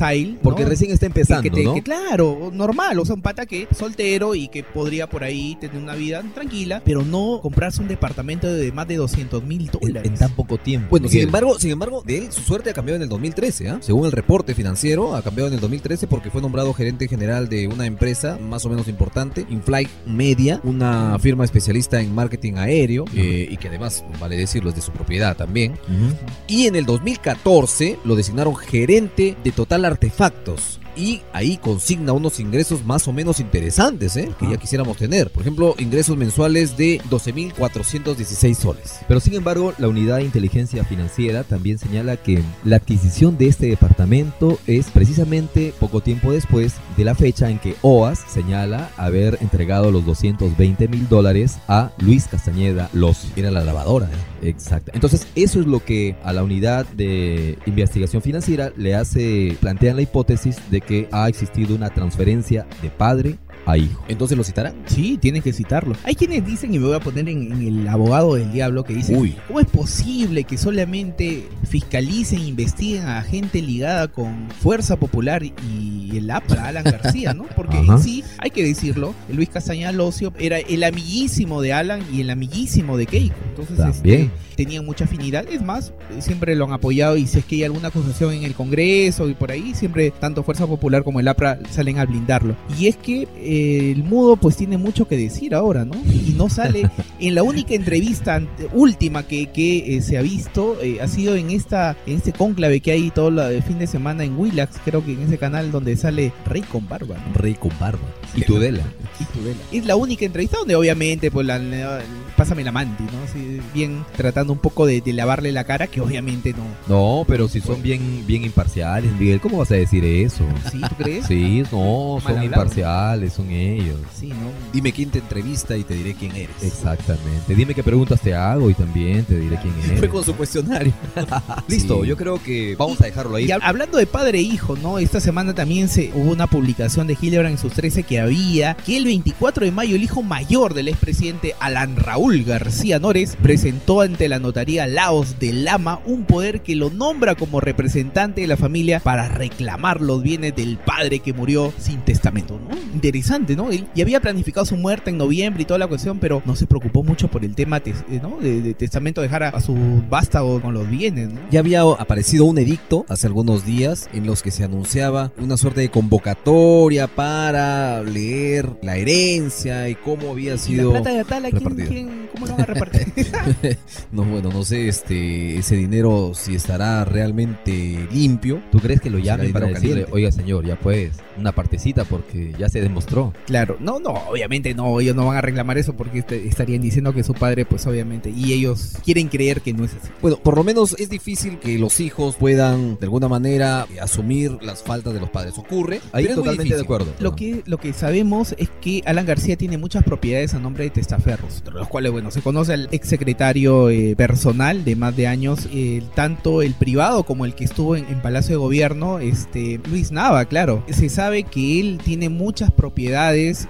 Porque 0.42 0.64
recién 0.64 0.90
está 0.90 1.06
empezando, 1.06 1.50
que, 1.50 1.62
¿no? 1.62 1.74
Que, 1.74 1.82
claro, 1.82 2.50
normal, 2.52 2.98
o 2.98 3.04
sea, 3.04 3.14
un 3.14 3.22
pata 3.22 3.46
que 3.46 3.68
soltero 3.76 4.34
y 4.34 4.48
que 4.48 4.62
podría 4.62 5.08
por 5.08 5.24
ahí 5.24 5.56
tener 5.60 5.76
una 5.76 5.94
vida 5.94 6.22
tranquila, 6.34 6.82
pero 6.84 7.02
no 7.02 7.40
comprarse 7.42 7.80
un 7.80 7.88
departamento 7.88 8.46
de 8.46 8.72
más 8.72 8.88
de 8.88 8.96
200 8.96 9.42
mil 9.44 9.70
dólares. 9.70 10.06
En, 10.06 10.12
en, 10.12 10.18
tan 10.18 10.32
poco 10.32 10.58
tiempo. 10.58 10.88
Bueno, 10.90 11.08
sin 11.08 11.22
embargo, 11.22 11.58
sin 11.58 11.70
embargo, 11.70 12.02
de 12.04 12.18
él 12.18 12.32
su 12.32 12.42
suerte 12.42 12.70
ha 12.70 12.74
cambiado 12.74 12.96
en 12.96 13.02
el 13.02 13.08
2013, 13.08 13.68
¿eh? 13.68 13.74
Según 13.80 14.06
el 14.06 14.12
reporte 14.12 14.54
financiero, 14.54 15.14
ha 15.14 15.22
cambiado 15.22 15.48
en 15.48 15.54
el 15.54 15.60
2013 15.60 16.06
porque 16.06 16.30
fue 16.30 16.40
nombrado 16.40 16.72
gerente 16.74 17.08
general 17.08 17.48
de 17.48 17.68
una 17.68 17.86
empresa 17.86 18.38
más 18.38 18.64
o 18.64 18.70
menos 18.70 18.88
importante, 18.88 19.46
Inflight 19.50 19.88
Media, 20.06 20.60
una 20.64 21.18
firma 21.18 21.44
especialista 21.44 22.00
en 22.00 22.14
marketing 22.14 22.54
aéreo 22.54 23.04
eh, 23.14 23.48
y 23.50 23.56
que 23.56 23.68
además, 23.68 24.04
vale 24.20 24.36
decirlo, 24.36 24.70
es 24.70 24.76
de 24.76 24.82
su 24.82 24.92
propiedad 24.92 25.36
también. 25.36 25.72
Uh 25.72 25.92
-huh. 25.92 26.14
Y 26.46 26.66
en 26.66 26.76
el 26.76 26.86
2014 26.86 27.98
lo 28.04 28.16
designaron 28.16 28.56
gerente 28.56 29.36
de 29.42 29.52
Total 29.52 29.84
Artefactos 29.98 30.78
y 30.98 31.22
ahí 31.32 31.56
consigna 31.56 32.12
unos 32.12 32.40
ingresos 32.40 32.84
más 32.84 33.06
o 33.06 33.12
menos 33.12 33.40
interesantes, 33.40 34.16
¿eh? 34.16 34.30
que 34.38 34.50
ya 34.50 34.56
quisiéramos 34.56 34.96
tener. 34.96 35.30
Por 35.30 35.42
ejemplo, 35.42 35.74
ingresos 35.78 36.16
mensuales 36.16 36.76
de 36.76 37.00
12.416 37.08 38.54
soles. 38.54 39.00
Pero 39.06 39.20
sin 39.20 39.34
embargo, 39.34 39.72
la 39.78 39.88
unidad 39.88 40.16
de 40.16 40.24
inteligencia 40.24 40.84
financiera 40.84 41.44
también 41.44 41.78
señala 41.78 42.16
que 42.16 42.42
la 42.64 42.76
adquisición 42.76 43.38
de 43.38 43.46
este 43.46 43.68
departamento 43.68 44.58
es 44.66 44.90
precisamente 44.90 45.72
poco 45.78 46.00
tiempo 46.00 46.32
después 46.32 46.74
de 46.96 47.04
la 47.04 47.14
fecha 47.14 47.48
en 47.48 47.58
que 47.58 47.76
OAS 47.82 48.20
señala 48.28 48.90
haber 48.96 49.38
entregado 49.40 49.90
los 49.92 50.04
220 50.04 50.88
mil 50.88 51.08
dólares 51.08 51.58
a 51.68 51.92
Luis 51.98 52.26
Castañeda 52.26 52.90
Los. 52.92 53.26
Era 53.36 53.50
la 53.50 53.64
lavadora. 53.64 54.06
¿eh? 54.06 54.37
Exacto. 54.42 54.92
Entonces, 54.94 55.26
eso 55.34 55.60
es 55.60 55.66
lo 55.66 55.84
que 55.84 56.16
a 56.22 56.32
la 56.32 56.42
unidad 56.42 56.86
de 56.86 57.58
investigación 57.66 58.22
financiera 58.22 58.72
le 58.76 58.94
hace, 58.94 59.56
plantean 59.60 59.96
la 59.96 60.02
hipótesis 60.02 60.56
de 60.70 60.80
que 60.80 61.08
ha 61.12 61.28
existido 61.28 61.74
una 61.74 61.90
transferencia 61.90 62.66
de 62.82 62.90
padre 62.90 63.38
a 63.70 63.78
hijo. 63.78 64.04
¿Entonces 64.08 64.36
lo 64.36 64.44
citarán? 64.44 64.74
Sí, 64.86 65.18
tienes 65.20 65.42
que 65.42 65.52
citarlo. 65.52 65.94
Hay 66.04 66.14
quienes 66.14 66.44
dicen, 66.44 66.74
y 66.74 66.78
me 66.78 66.86
voy 66.86 66.96
a 66.96 67.00
poner 67.00 67.28
en, 67.28 67.52
en 67.52 67.66
el 67.66 67.88
abogado 67.88 68.34
del 68.34 68.50
diablo, 68.52 68.84
que 68.84 68.94
dice, 68.94 69.16
Uy. 69.16 69.36
¿cómo 69.46 69.60
es 69.60 69.66
posible 69.66 70.44
que 70.44 70.56
solamente 70.56 71.48
fiscalicen 71.68 72.40
e 72.40 72.46
investiguen 72.46 73.06
a 73.06 73.22
gente 73.22 73.60
ligada 73.60 74.08
con 74.08 74.48
Fuerza 74.60 74.96
Popular 74.96 75.42
y 75.44 76.16
el 76.16 76.30
APRA, 76.30 76.68
Alan 76.68 76.84
García, 76.84 77.34
¿no? 77.34 77.44
Porque 77.56 77.78
en 77.78 77.98
sí, 77.98 78.24
hay 78.38 78.50
que 78.50 78.64
decirlo, 78.64 79.14
Luis 79.32 79.48
Castañeda 79.48 79.92
Locio 79.92 80.32
era 80.38 80.58
el 80.58 80.84
amiguísimo 80.84 81.60
de 81.60 81.72
Alan 81.72 82.00
y 82.12 82.20
el 82.20 82.30
amiguísimo 82.30 82.96
de 82.96 83.06
Keiko. 83.06 83.36
Entonces, 83.50 83.76
También. 83.76 84.22
Este, 84.22 84.48
tenían 84.58 84.84
mucha 84.84 85.04
afinidad. 85.04 85.46
Es 85.48 85.62
más, 85.62 85.92
siempre 86.18 86.56
lo 86.56 86.64
han 86.64 86.72
apoyado 86.72 87.16
y 87.16 87.28
si 87.28 87.38
es 87.38 87.44
que 87.44 87.54
hay 87.56 87.64
alguna 87.64 87.88
acusación 87.88 88.32
en 88.34 88.42
el 88.42 88.54
Congreso 88.54 89.28
y 89.28 89.34
por 89.34 89.52
ahí, 89.52 89.72
siempre 89.74 90.10
tanto 90.10 90.42
Fuerza 90.42 90.66
Popular 90.66 91.04
como 91.04 91.20
el 91.20 91.28
APRA 91.28 91.60
salen 91.70 91.98
a 91.98 92.04
blindarlo. 92.04 92.56
Y 92.76 92.88
es 92.88 92.96
que 92.96 93.28
eh, 93.36 93.57
el 93.90 94.04
mudo 94.04 94.36
pues 94.36 94.56
tiene 94.56 94.76
mucho 94.78 95.06
que 95.08 95.16
decir 95.16 95.54
ahora, 95.54 95.84
¿no? 95.84 95.94
Y 95.94 96.34
no 96.36 96.48
sale 96.48 96.90
en 97.20 97.34
la 97.34 97.42
única 97.42 97.74
entrevista 97.74 98.40
última 98.72 99.22
que, 99.24 99.50
que 99.50 99.96
eh, 99.96 100.02
se 100.02 100.18
ha 100.18 100.22
visto, 100.22 100.76
eh, 100.82 100.98
ha 101.00 101.08
sido 101.08 101.36
en 101.36 101.50
esta 101.50 101.96
en 102.06 102.16
este 102.16 102.32
cónclave 102.32 102.80
que 102.80 102.92
hay 102.92 103.10
todo 103.10 103.48
el 103.48 103.62
fin 103.62 103.78
de 103.78 103.86
semana 103.86 104.24
en 104.24 104.38
Willax, 104.38 104.76
creo 104.84 105.04
que 105.04 105.12
en 105.12 105.22
ese 105.22 105.38
canal 105.38 105.70
donde 105.70 105.96
sale 105.96 106.32
Rey 106.46 106.62
con 106.62 106.88
Barba. 106.88 107.16
¿no? 107.16 107.34
Rey 107.34 107.54
con 107.54 107.72
Barba. 107.78 108.00
Y 108.34 108.42
Tudela. 108.42 108.84
Y 109.18 109.24
Tudela. 109.24 109.58
Es 109.72 109.86
la 109.86 109.96
única 109.96 110.24
entrevista 110.24 110.58
donde 110.58 110.76
obviamente 110.76 111.30
pues 111.30 111.46
la, 111.46 111.58
la 111.58 112.00
pásame 112.36 112.62
la 112.62 112.72
manti, 112.72 113.02
¿no? 113.02 113.22
Así, 113.24 113.60
bien 113.74 114.04
tratando 114.16 114.52
un 114.52 114.60
poco 114.60 114.86
de, 114.86 115.00
de, 115.00 115.12
lavarle 115.12 115.50
la 115.50 115.64
cara, 115.64 115.88
que 115.88 116.00
obviamente 116.00 116.54
no. 116.54 116.64
No, 116.88 117.24
pero 117.26 117.48
si 117.48 117.60
son 117.60 117.82
bien, 117.82 118.24
bien 118.26 118.44
imparciales, 118.44 119.12
Miguel, 119.18 119.40
¿cómo 119.40 119.58
vas 119.58 119.72
a 119.72 119.74
decir 119.74 120.04
eso? 120.04 120.44
¿Sí, 120.70 120.80
tú 120.80 120.94
crees? 120.96 121.26
Sí, 121.26 121.64
no, 121.72 122.18
son 122.22 122.42
imparciales, 122.42 123.32
son 123.32 123.47
ellos. 123.50 123.98
Sí, 124.14 124.28
¿no? 124.28 124.50
Dime 124.72 124.92
quién 124.92 125.10
te 125.10 125.18
entrevista 125.18 125.76
y 125.76 125.84
te 125.84 125.94
diré 125.94 126.14
quién 126.14 126.34
eres. 126.34 126.56
Exactamente. 126.62 127.54
Dime 127.54 127.74
qué 127.74 127.82
preguntas 127.82 128.20
te 128.20 128.34
hago 128.34 128.70
y 128.70 128.74
también 128.74 129.24
te 129.24 129.38
diré 129.38 129.58
quién 129.60 129.74
eres. 129.84 129.98
Fue 129.98 130.08
con 130.08 130.24
su 130.24 130.34
cuestionario. 130.34 130.92
Listo, 131.68 132.02
sí. 132.02 132.08
yo 132.08 132.16
creo 132.16 132.42
que 132.42 132.76
vamos 132.76 133.00
a 133.00 133.04
dejarlo 133.04 133.36
ahí. 133.36 133.46
Y 133.46 133.52
hablando 133.52 133.98
de 133.98 134.06
padre 134.06 134.38
e 134.38 134.42
hijo, 134.42 134.76
¿no? 134.76 134.98
Esta 134.98 135.20
semana 135.20 135.54
también 135.54 135.88
se 135.88 136.10
hubo 136.14 136.30
una 136.32 136.46
publicación 136.46 137.06
de 137.06 137.16
Hildebrand 137.20 137.52
en 137.52 137.58
sus 137.58 137.72
13 137.72 138.02
que 138.02 138.20
había 138.20 138.74
que 138.74 138.96
el 138.96 139.04
24 139.04 139.64
de 139.64 139.72
mayo 139.72 139.96
el 139.96 140.02
hijo 140.02 140.22
mayor 140.22 140.74
del 140.74 140.88
expresidente 140.88 141.54
Alan 141.60 141.96
Raúl 141.96 142.44
García 142.44 142.98
Nores 142.98 143.36
presentó 143.40 144.00
ante 144.00 144.28
la 144.28 144.38
notaría 144.38 144.86
Laos 144.86 145.38
de 145.38 145.52
Lama 145.52 146.00
un 146.04 146.24
poder 146.24 146.62
que 146.62 146.76
lo 146.76 146.90
nombra 146.90 147.34
como 147.34 147.60
representante 147.60 148.42
de 148.42 148.46
la 148.46 148.56
familia 148.56 149.00
para 149.00 149.28
reclamar 149.28 150.00
los 150.00 150.22
bienes 150.22 150.54
del 150.54 150.78
padre 150.78 151.20
que 151.20 151.32
murió 151.32 151.72
sin 151.78 152.00
testamento, 152.00 152.58
¿no? 152.58 152.76
Interesante, 152.94 153.37
¿no? 153.56 153.70
Él 153.70 153.86
ya 153.94 154.04
había 154.04 154.20
planificado 154.20 154.66
su 154.66 154.76
muerte 154.76 155.10
en 155.10 155.18
noviembre 155.18 155.62
y 155.62 155.66
toda 155.66 155.78
la 155.78 155.86
cuestión, 155.86 156.18
pero 156.18 156.42
no 156.44 156.56
se 156.56 156.66
preocupó 156.66 157.02
mucho 157.02 157.28
por 157.28 157.44
el 157.44 157.54
tema, 157.54 157.80
¿no? 158.22 158.38
De, 158.38 158.60
de 158.60 158.74
testamento, 158.74 159.22
dejar 159.22 159.42
a, 159.42 159.48
a, 159.50 159.60
su 159.60 159.76
vástago 160.08 160.60
con 160.60 160.74
los 160.74 160.88
bienes, 160.88 161.32
¿no? 161.32 161.40
Ya 161.50 161.60
había 161.60 161.82
aparecido 161.82 162.44
un 162.44 162.58
edicto 162.58 163.04
hace 163.08 163.26
algunos 163.26 163.64
días 163.64 164.08
en 164.12 164.26
los 164.26 164.42
que 164.42 164.50
se 164.50 164.64
anunciaba 164.64 165.32
una 165.38 165.56
suerte 165.56 165.80
de 165.80 165.90
convocatoria 165.90 167.06
para 167.06 168.02
leer 168.02 168.70
la 168.82 168.96
herencia 168.96 169.88
y 169.88 169.94
cómo 169.94 170.30
había 170.30 170.58
sido 170.58 170.90
¿Y 170.90 170.94
la 170.94 171.00
plata 171.00 171.10
de 171.10 171.20
Atala, 171.20 171.50
¿quién, 171.50 171.76
¿quién, 171.86 172.28
¿cómo 172.32 172.46
lo 172.46 172.52
van 172.52 172.62
a 172.62 172.66
repartir? 172.66 173.08
no, 174.12 174.24
bueno, 174.24 174.50
no 174.50 174.64
sé 174.64 174.88
este 174.88 175.58
ese 175.58 175.76
dinero 175.76 176.32
si 176.34 176.54
estará 176.54 177.04
realmente 177.04 178.06
limpio. 178.12 178.62
¿Tú 178.70 178.78
crees 178.80 179.00
que 179.00 179.10
lo 179.10 179.18
llamen 179.18 179.52
para 179.52 179.66
decirle, 179.66 179.88
caliente? 179.88 180.12
oiga 180.12 180.32
señor, 180.32 180.66
ya 180.66 180.76
pues, 180.76 181.12
una 181.36 181.52
partecita 181.52 182.04
porque 182.04 182.52
ya 182.58 182.68
se 182.68 182.80
demostró? 182.80 183.17
Claro, 183.46 183.76
no, 183.80 183.98
no, 183.98 184.10
obviamente 184.10 184.74
no, 184.74 185.00
ellos 185.00 185.16
no 185.16 185.26
van 185.26 185.36
a 185.36 185.40
reclamar 185.40 185.78
eso 185.78 185.94
porque 185.94 186.20
este, 186.20 186.46
estarían 186.48 186.80
diciendo 186.80 187.12
que 187.12 187.22
su 187.22 187.34
padre, 187.34 187.64
pues 187.64 187.86
obviamente, 187.86 188.30
y 188.30 188.52
ellos 188.52 188.94
quieren 189.04 189.28
creer 189.28 189.60
que 189.60 189.72
no 189.72 189.84
es 189.84 189.94
así. 189.94 190.10
Bueno, 190.20 190.38
por 190.38 190.56
lo 190.56 190.64
menos 190.64 190.94
es 190.98 191.08
difícil 191.08 191.58
que 191.58 191.78
los 191.78 192.00
hijos 192.00 192.36
puedan 192.36 192.98
de 192.98 193.06
alguna 193.06 193.28
manera 193.28 193.86
asumir 194.00 194.58
las 194.62 194.82
faltas 194.82 195.14
de 195.14 195.20
los 195.20 195.30
padres. 195.30 195.58
Ocurre, 195.58 196.00
ahí 196.12 196.26
totalmente 196.26 196.74
de 196.74 196.80
acuerdo. 196.80 197.12
Lo 197.20 197.34
que, 197.34 197.62
lo 197.66 197.78
que 197.78 197.92
sabemos 197.92 198.54
es 198.58 198.68
que 198.80 199.02
Alan 199.06 199.26
García 199.26 199.56
tiene 199.56 199.78
muchas 199.78 200.04
propiedades 200.04 200.54
a 200.54 200.58
nombre 200.58 200.84
de 200.84 200.90
testaferros, 200.90 201.58
entre 201.58 201.74
los 201.74 201.88
cuales, 201.88 202.12
bueno, 202.12 202.30
se 202.30 202.42
conoce 202.42 202.72
al 202.72 202.88
exsecretario 202.92 203.90
eh, 203.90 204.14
personal 204.16 204.84
de 204.84 204.96
más 204.96 205.16
de 205.16 205.26
años, 205.26 205.68
eh, 205.72 206.02
tanto 206.14 206.62
el 206.62 206.74
privado 206.74 207.24
como 207.24 207.44
el 207.44 207.54
que 207.54 207.64
estuvo 207.64 207.96
en, 207.96 208.06
en, 208.08 208.20
Palacio 208.20 208.56
de 208.56 208.58
Gobierno, 208.58 209.20
este 209.20 209.80
Luis 209.88 210.10
Nava, 210.12 210.44
claro. 210.44 210.84
Se 210.90 211.08
sabe 211.08 211.44
que 211.44 211.80
él 211.80 212.00
tiene 212.04 212.28
muchas 212.28 212.70
propiedades 212.72 213.07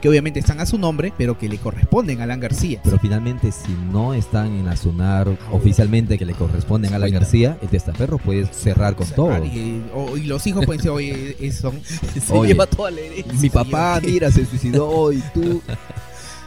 que 0.00 0.09
obviamente 0.09 0.40
están 0.40 0.61
a 0.61 0.66
su 0.66 0.78
nombre, 0.78 1.12
pero 1.16 1.38
que 1.38 1.49
le 1.49 1.59
corresponden 1.59 2.21
a 2.21 2.25
Alan 2.25 2.40
García. 2.40 2.80
Pero 2.85 2.99
finalmente, 2.99 3.52
si 3.52 3.73
no 3.92 4.14
están 4.14 4.47
en 4.47 4.66
la 4.66 4.76
SUNAR 4.76 5.28
oficialmente 5.50 6.18
que 6.18 6.25
le 6.25 6.35
corresponden 6.35 6.92
a 6.92 6.97
Alan 6.97 7.11
García, 7.11 7.59
el 7.62 7.68
testaferro 7.68 8.18
puede 8.18 8.47
cerrar 8.52 8.97
con 8.97 9.07
cerrar 9.07 9.40
todo. 9.40 9.45
Y, 9.45 9.83
o, 9.95 10.16
y, 10.16 10.25
los 10.25 10.47
hijos 10.47 10.64
pueden 10.66 10.78
decir, 10.78 10.90
oye, 10.90 11.52
son, 11.52 11.80
se 11.85 12.33
oye, 12.33 12.52
lleva 12.52 12.66
toda 12.66 12.90
la 12.90 13.00
herencia. 13.00 13.40
Mi 13.40 13.50
papá, 13.50 14.00
mira, 14.04 14.30
se 14.30 14.45
suicidó 14.45 15.12
y 15.12 15.23
tú. 15.35 15.62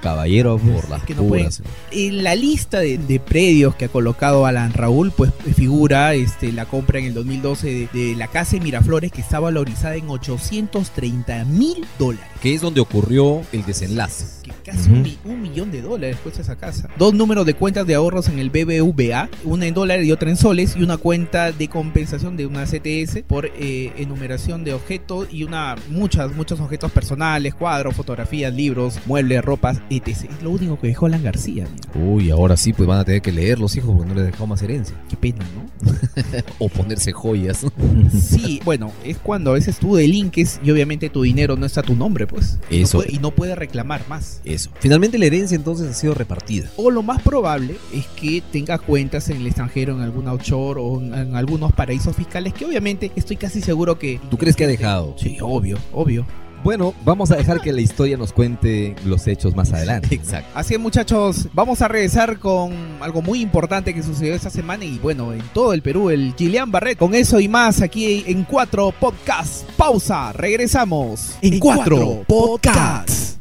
Caballero 0.02 0.58
por 0.58 0.90
las 0.90 1.04
que 1.04 1.16
no 1.16 1.24
puras. 1.24 1.62
En 1.92 2.24
la 2.24 2.36
lista 2.36 2.80
de, 2.80 2.98
de 2.98 3.20
predios 3.20 3.76
que 3.76 3.86
ha 3.86 3.90
colocado 3.90 4.46
Alan 4.46 4.74
Raúl, 4.74 5.12
pues 5.12 5.32
figura 5.56 6.14
este, 6.14 6.52
la 6.52 6.66
compra 6.66 7.00
en 7.00 7.06
el 7.06 7.14
2012 7.14 7.68
de, 7.68 7.88
de 7.94 8.16
la 8.16 8.28
casa 8.28 8.58
de 8.58 8.62
Miraflores 8.62 9.12
que 9.12 9.22
está 9.22 9.40
valorizada 9.40 9.96
en 9.96 10.10
830 10.10 11.46
mil 11.46 11.86
dólares. 11.98 12.26
Que 12.42 12.54
es 12.54 12.62
donde 12.62 12.82
ocurrió 12.82 13.42
el 13.52 13.64
desenlace. 13.66 14.26
Que 14.44 14.52
casi 14.72 14.90
un 15.24 15.42
millón 15.42 15.72
de 15.72 15.82
dólares 15.82 16.18
cuesta 16.24 16.42
esa 16.42 16.56
casa. 16.56 16.90
Dos 16.98 17.14
números 17.14 17.46
de 17.46 17.54
cuentas 17.54 17.86
de 17.86 17.96
ahorros 17.96 18.28
en 18.30 18.40
el 18.40 18.50
BBVA, 18.50 19.30
una 19.44 19.68
en 19.68 19.74
dólares 19.74 20.06
y 20.06 20.12
otra 20.12 20.30
en 20.30 20.38
soles, 20.38 20.76
y 20.76 20.84
una 20.84 20.98
cuenta 20.98 21.52
de 21.52 21.68
compensación 21.68 22.38
de 22.38 22.46
una 22.46 22.66
CTS 22.66 23.24
por 23.28 23.46
eh, 23.46 23.94
enumeración 23.98 24.64
de 24.64 24.74
objetos 24.74 25.28
y 25.32 25.44
una 25.44 25.76
muchas, 25.90 26.34
muchos 26.36 26.60
objetos 26.60 26.92
personales, 26.92 27.54
cuadros, 27.54 27.96
fotografías, 27.96 28.54
libros, 28.54 29.00
muebles, 29.06 29.44
ropas, 29.44 29.82
etc. 29.98 30.30
Es 30.30 30.44
lo 30.44 30.52
único 30.52 30.80
que 30.80 30.88
dejó 30.88 31.06
Alan 31.08 31.24
García. 31.24 31.68
Uy, 31.96 32.30
ahora 32.32 32.58
sí, 32.58 32.74
pues 32.74 32.88
van 32.88 33.00
a 33.00 33.06
tener 33.06 33.22
que 33.22 33.32
leer 33.32 33.60
los 33.60 33.76
hijos 33.76 33.92
porque 33.96 34.10
no 34.10 34.16
les 34.16 34.26
dejó 34.32 34.48
más 34.48 34.62
herencia. 34.62 34.96
Qué 35.10 35.16
pena, 35.18 35.46
¿no? 35.56 35.92
O 36.60 36.70
ponerse 36.70 37.12
joyas. 37.12 37.66
Sí, 38.12 38.60
bueno, 38.64 38.92
es 39.04 39.18
cuando 39.18 39.52
a 39.52 39.54
veces 39.54 39.78
tú 39.78 39.96
delinques 39.96 40.60
y 40.64 40.72
obviamente 40.72 41.10
tu 41.10 41.22
dinero 41.24 41.56
no 41.56 41.66
está 41.66 41.82
a 41.82 41.84
tu 41.84 41.96
nombre, 41.96 42.28
pues. 42.28 42.60
Eso. 42.70 42.98
No 43.00 43.04
puede- 43.04 43.16
y 43.16 43.20
no 43.20 43.32
puedes 43.32 43.58
reclamar 43.58 44.08
más. 44.08 44.42
Eso. 44.46 44.70
Finalmente 44.80 45.18
la 45.18 45.26
herencia 45.26 45.56
entonces 45.56 45.90
ha 45.90 45.94
sido 45.94 46.14
repartida. 46.14 46.70
O 46.78 46.92
lo 46.92 47.04
más 47.04 47.22
probable 47.22 47.76
es 47.94 48.06
que 48.08 48.42
tenga 48.52 48.78
cuentas 48.78 49.30
en 49.30 49.38
el 49.38 49.48
extranjero, 49.48 49.96
en 49.96 50.02
alguna 50.02 50.34
offshore 50.34 50.80
o 50.82 51.00
en, 51.02 51.14
en 51.14 51.36
algunos 51.36 51.72
paraísos 51.74 52.16
fiscales 52.16 52.54
que 52.54 52.66
obviamente 52.66 53.12
estoy 53.16 53.38
casi 53.38 53.62
seguro 53.62 53.98
que... 53.98 54.20
¿Tú 54.30 54.38
crees 54.38 54.56
que 54.56 54.66
ha 54.66 54.68
dejado? 54.68 55.16
Sí, 55.18 55.38
obvio, 55.42 55.78
obvio. 55.94 56.26
Bueno, 56.64 56.94
vamos 57.04 57.32
a 57.32 57.38
dejar 57.38 57.60
que 57.60 57.74
la 57.74 57.82
historia 57.82 58.18
nos 58.18 58.34
cuente 58.34 58.96
los 59.04 59.26
hechos 59.26 59.56
más 59.56 59.74
adelante. 59.74 60.10
Exacto. 60.16 60.50
Así 60.54 60.76
es 60.76 60.80
muchachos, 60.80 61.48
vamos 61.54 61.82
a 61.82 61.88
regresar 61.88 62.38
con 62.38 62.72
algo 63.02 63.24
muy 63.24 63.42
importante 63.42 63.96
que 63.96 64.04
sucedió 64.04 64.36
esta 64.36 64.52
semana 64.52 64.86
y 64.86 65.00
bueno, 65.00 65.34
en 65.34 65.42
todo 65.54 65.74
el 65.74 65.82
Perú, 65.82 66.12
el 66.12 66.36
Gillian 66.38 66.72
Barret. 66.72 67.00
Con 67.00 67.16
eso 67.16 67.40
y 67.40 67.48
más 67.48 67.82
aquí 67.82 68.24
en 68.28 68.44
4 68.44 68.94
Podcast. 69.00 69.64
Pausa, 69.72 70.34
regresamos 70.34 71.36
en 71.42 71.58
4 71.58 72.26
Podcasts. 72.28 73.40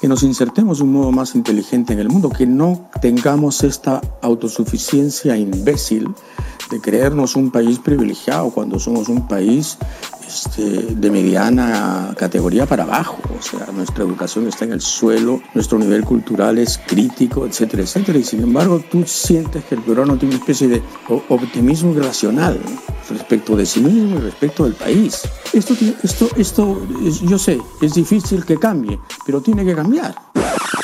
que 0.00 0.06
nos 0.06 0.22
insertemos 0.22 0.78
de 0.78 0.84
un 0.84 0.92
modo 0.92 1.10
más 1.10 1.34
inteligente 1.34 1.92
en 1.92 1.98
el 1.98 2.08
mundo, 2.08 2.30
que 2.30 2.46
no 2.46 2.88
tengamos 3.00 3.64
esta 3.64 4.00
autosuficiencia 4.22 5.36
imbécil 5.36 6.14
de 6.70 6.80
creernos 6.80 7.34
un 7.34 7.50
país 7.50 7.78
privilegiado 7.78 8.50
cuando 8.50 8.78
somos 8.78 9.08
un 9.08 9.26
país 9.26 9.78
este, 10.26 10.62
de 10.62 11.10
mediana 11.10 12.14
categoría 12.16 12.66
para 12.66 12.82
abajo. 12.84 13.18
O 13.38 13.42
sea, 13.42 13.66
nuestra 13.72 14.04
educación 14.04 14.46
está 14.48 14.64
en 14.64 14.72
el 14.72 14.80
suelo, 14.80 15.40
nuestro 15.54 15.78
nivel 15.78 16.04
cultural 16.04 16.58
es 16.58 16.78
crítico, 16.86 17.46
etcétera, 17.46 17.82
etcétera. 17.82 18.18
Y 18.18 18.24
sin 18.24 18.42
embargo, 18.42 18.82
tú 18.90 19.04
sientes 19.06 19.64
que 19.64 19.74
el 19.76 19.82
peruano 19.82 20.16
tiene 20.16 20.34
una 20.34 20.40
especie 20.44 20.68
de 20.68 20.82
optimismo 21.28 21.92
irracional 21.94 22.58
respecto 23.08 23.56
de 23.56 23.66
sí 23.66 23.80
mismo 23.80 24.16
y 24.18 24.20
respecto 24.22 24.64
del 24.64 24.74
país. 24.74 25.22
Esto, 25.52 25.74
esto, 26.02 26.28
esto, 26.36 26.86
es- 27.06 27.20
yo 27.20 27.38
sé, 27.38 27.58
es 27.80 27.94
difícil 27.94 28.44
que 28.44 28.56
cambie, 28.56 28.98
pero 29.24 29.40
tiene 29.40 29.64
que 29.64 29.74
cambiar. 29.74 30.14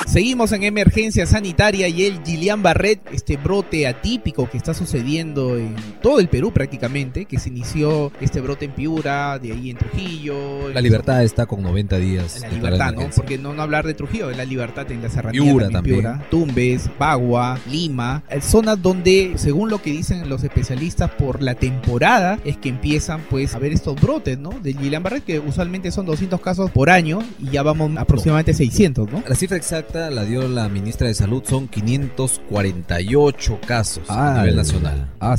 Seguimos 0.07 0.53
en 0.53 0.63
emergencia 0.65 1.27
sanitaria 1.27 1.89
y 1.89 2.05
el 2.05 2.23
Gillian 2.23 2.63
Barret, 2.63 3.01
este 3.13 3.39
brote 3.39 3.87
atípico 3.87 4.49
que 4.51 4.59
está 4.59 4.75
sucediendo 4.75 5.57
en 5.57 5.75
todo 6.03 6.21
el 6.21 6.29
Perú 6.29 6.53
prácticamente, 6.53 7.25
que 7.25 7.39
se 7.39 7.49
inició 7.49 8.13
este 8.21 8.41
brote 8.43 8.67
en 8.67 8.73
Piura, 8.73 9.32
de 9.39 9.53
ahí 9.53 9.71
en 9.71 9.77
Trujillo. 9.77 10.71
La 10.73 10.81
libertad 10.81 11.23
está 11.23 11.47
con 11.47 11.63
90 11.63 11.99
días. 11.99 12.41
La 12.41 12.49
libertad, 12.49 12.93
¿no? 12.93 13.11
Porque 13.15 13.39
no, 13.39 13.53
no 13.55 13.63
hablar 13.63 13.87
de 13.87 13.95
Trujillo, 13.95 14.31
la 14.31 14.45
libertad 14.45 14.91
en 14.91 15.03
la 15.03 15.09
serranía 15.09 15.41
Piura 15.41 15.69
también, 15.69 16.03
también. 16.03 16.19
Piura, 16.19 16.31
Tumbes, 16.31 16.91
Bagua, 16.99 17.59
Lima, 17.71 18.23
zonas 18.41 18.81
donde, 18.81 19.33
según 19.37 19.71
lo 19.71 19.81
que 19.81 19.91
dicen 19.91 20.29
los 20.29 20.45
especialistas, 20.45 21.11
por 21.11 21.43
la 21.43 21.55
temporada 21.55 22.39
es 22.45 22.57
que 22.57 22.69
empiezan 22.69 23.21
pues 23.31 23.55
a 23.55 23.59
ver 23.59 23.73
estos 23.73 24.01
brotes, 24.01 24.39
¿no? 24.39 24.51
De 24.63 24.73
Gillian 24.73 25.03
Barret, 25.03 25.25
que 25.25 25.39
usualmente 25.39 25.91
son 25.91 26.07
200 26.07 26.41
casos 26.41 26.71
por 26.71 26.91
año 26.91 27.21
y 27.39 27.51
ya 27.51 27.63
vamos 27.63 27.93
aproximadamente 27.97 28.55
600, 28.55 29.11
¿no? 29.11 29.23
La 29.29 29.35
cifra 29.35 29.57
exacta 29.57 30.11
la 30.11 30.25
dio 30.25 30.49
la 30.49 30.69
ministra 30.69 31.09
de 31.09 31.15
Salud, 31.15 31.43
son 31.47 31.69
548 31.69 33.61
casos 33.67 34.09
a 34.09 34.39
nivel 34.39 34.57
nacional. 34.57 35.09
Ah, 35.21 35.37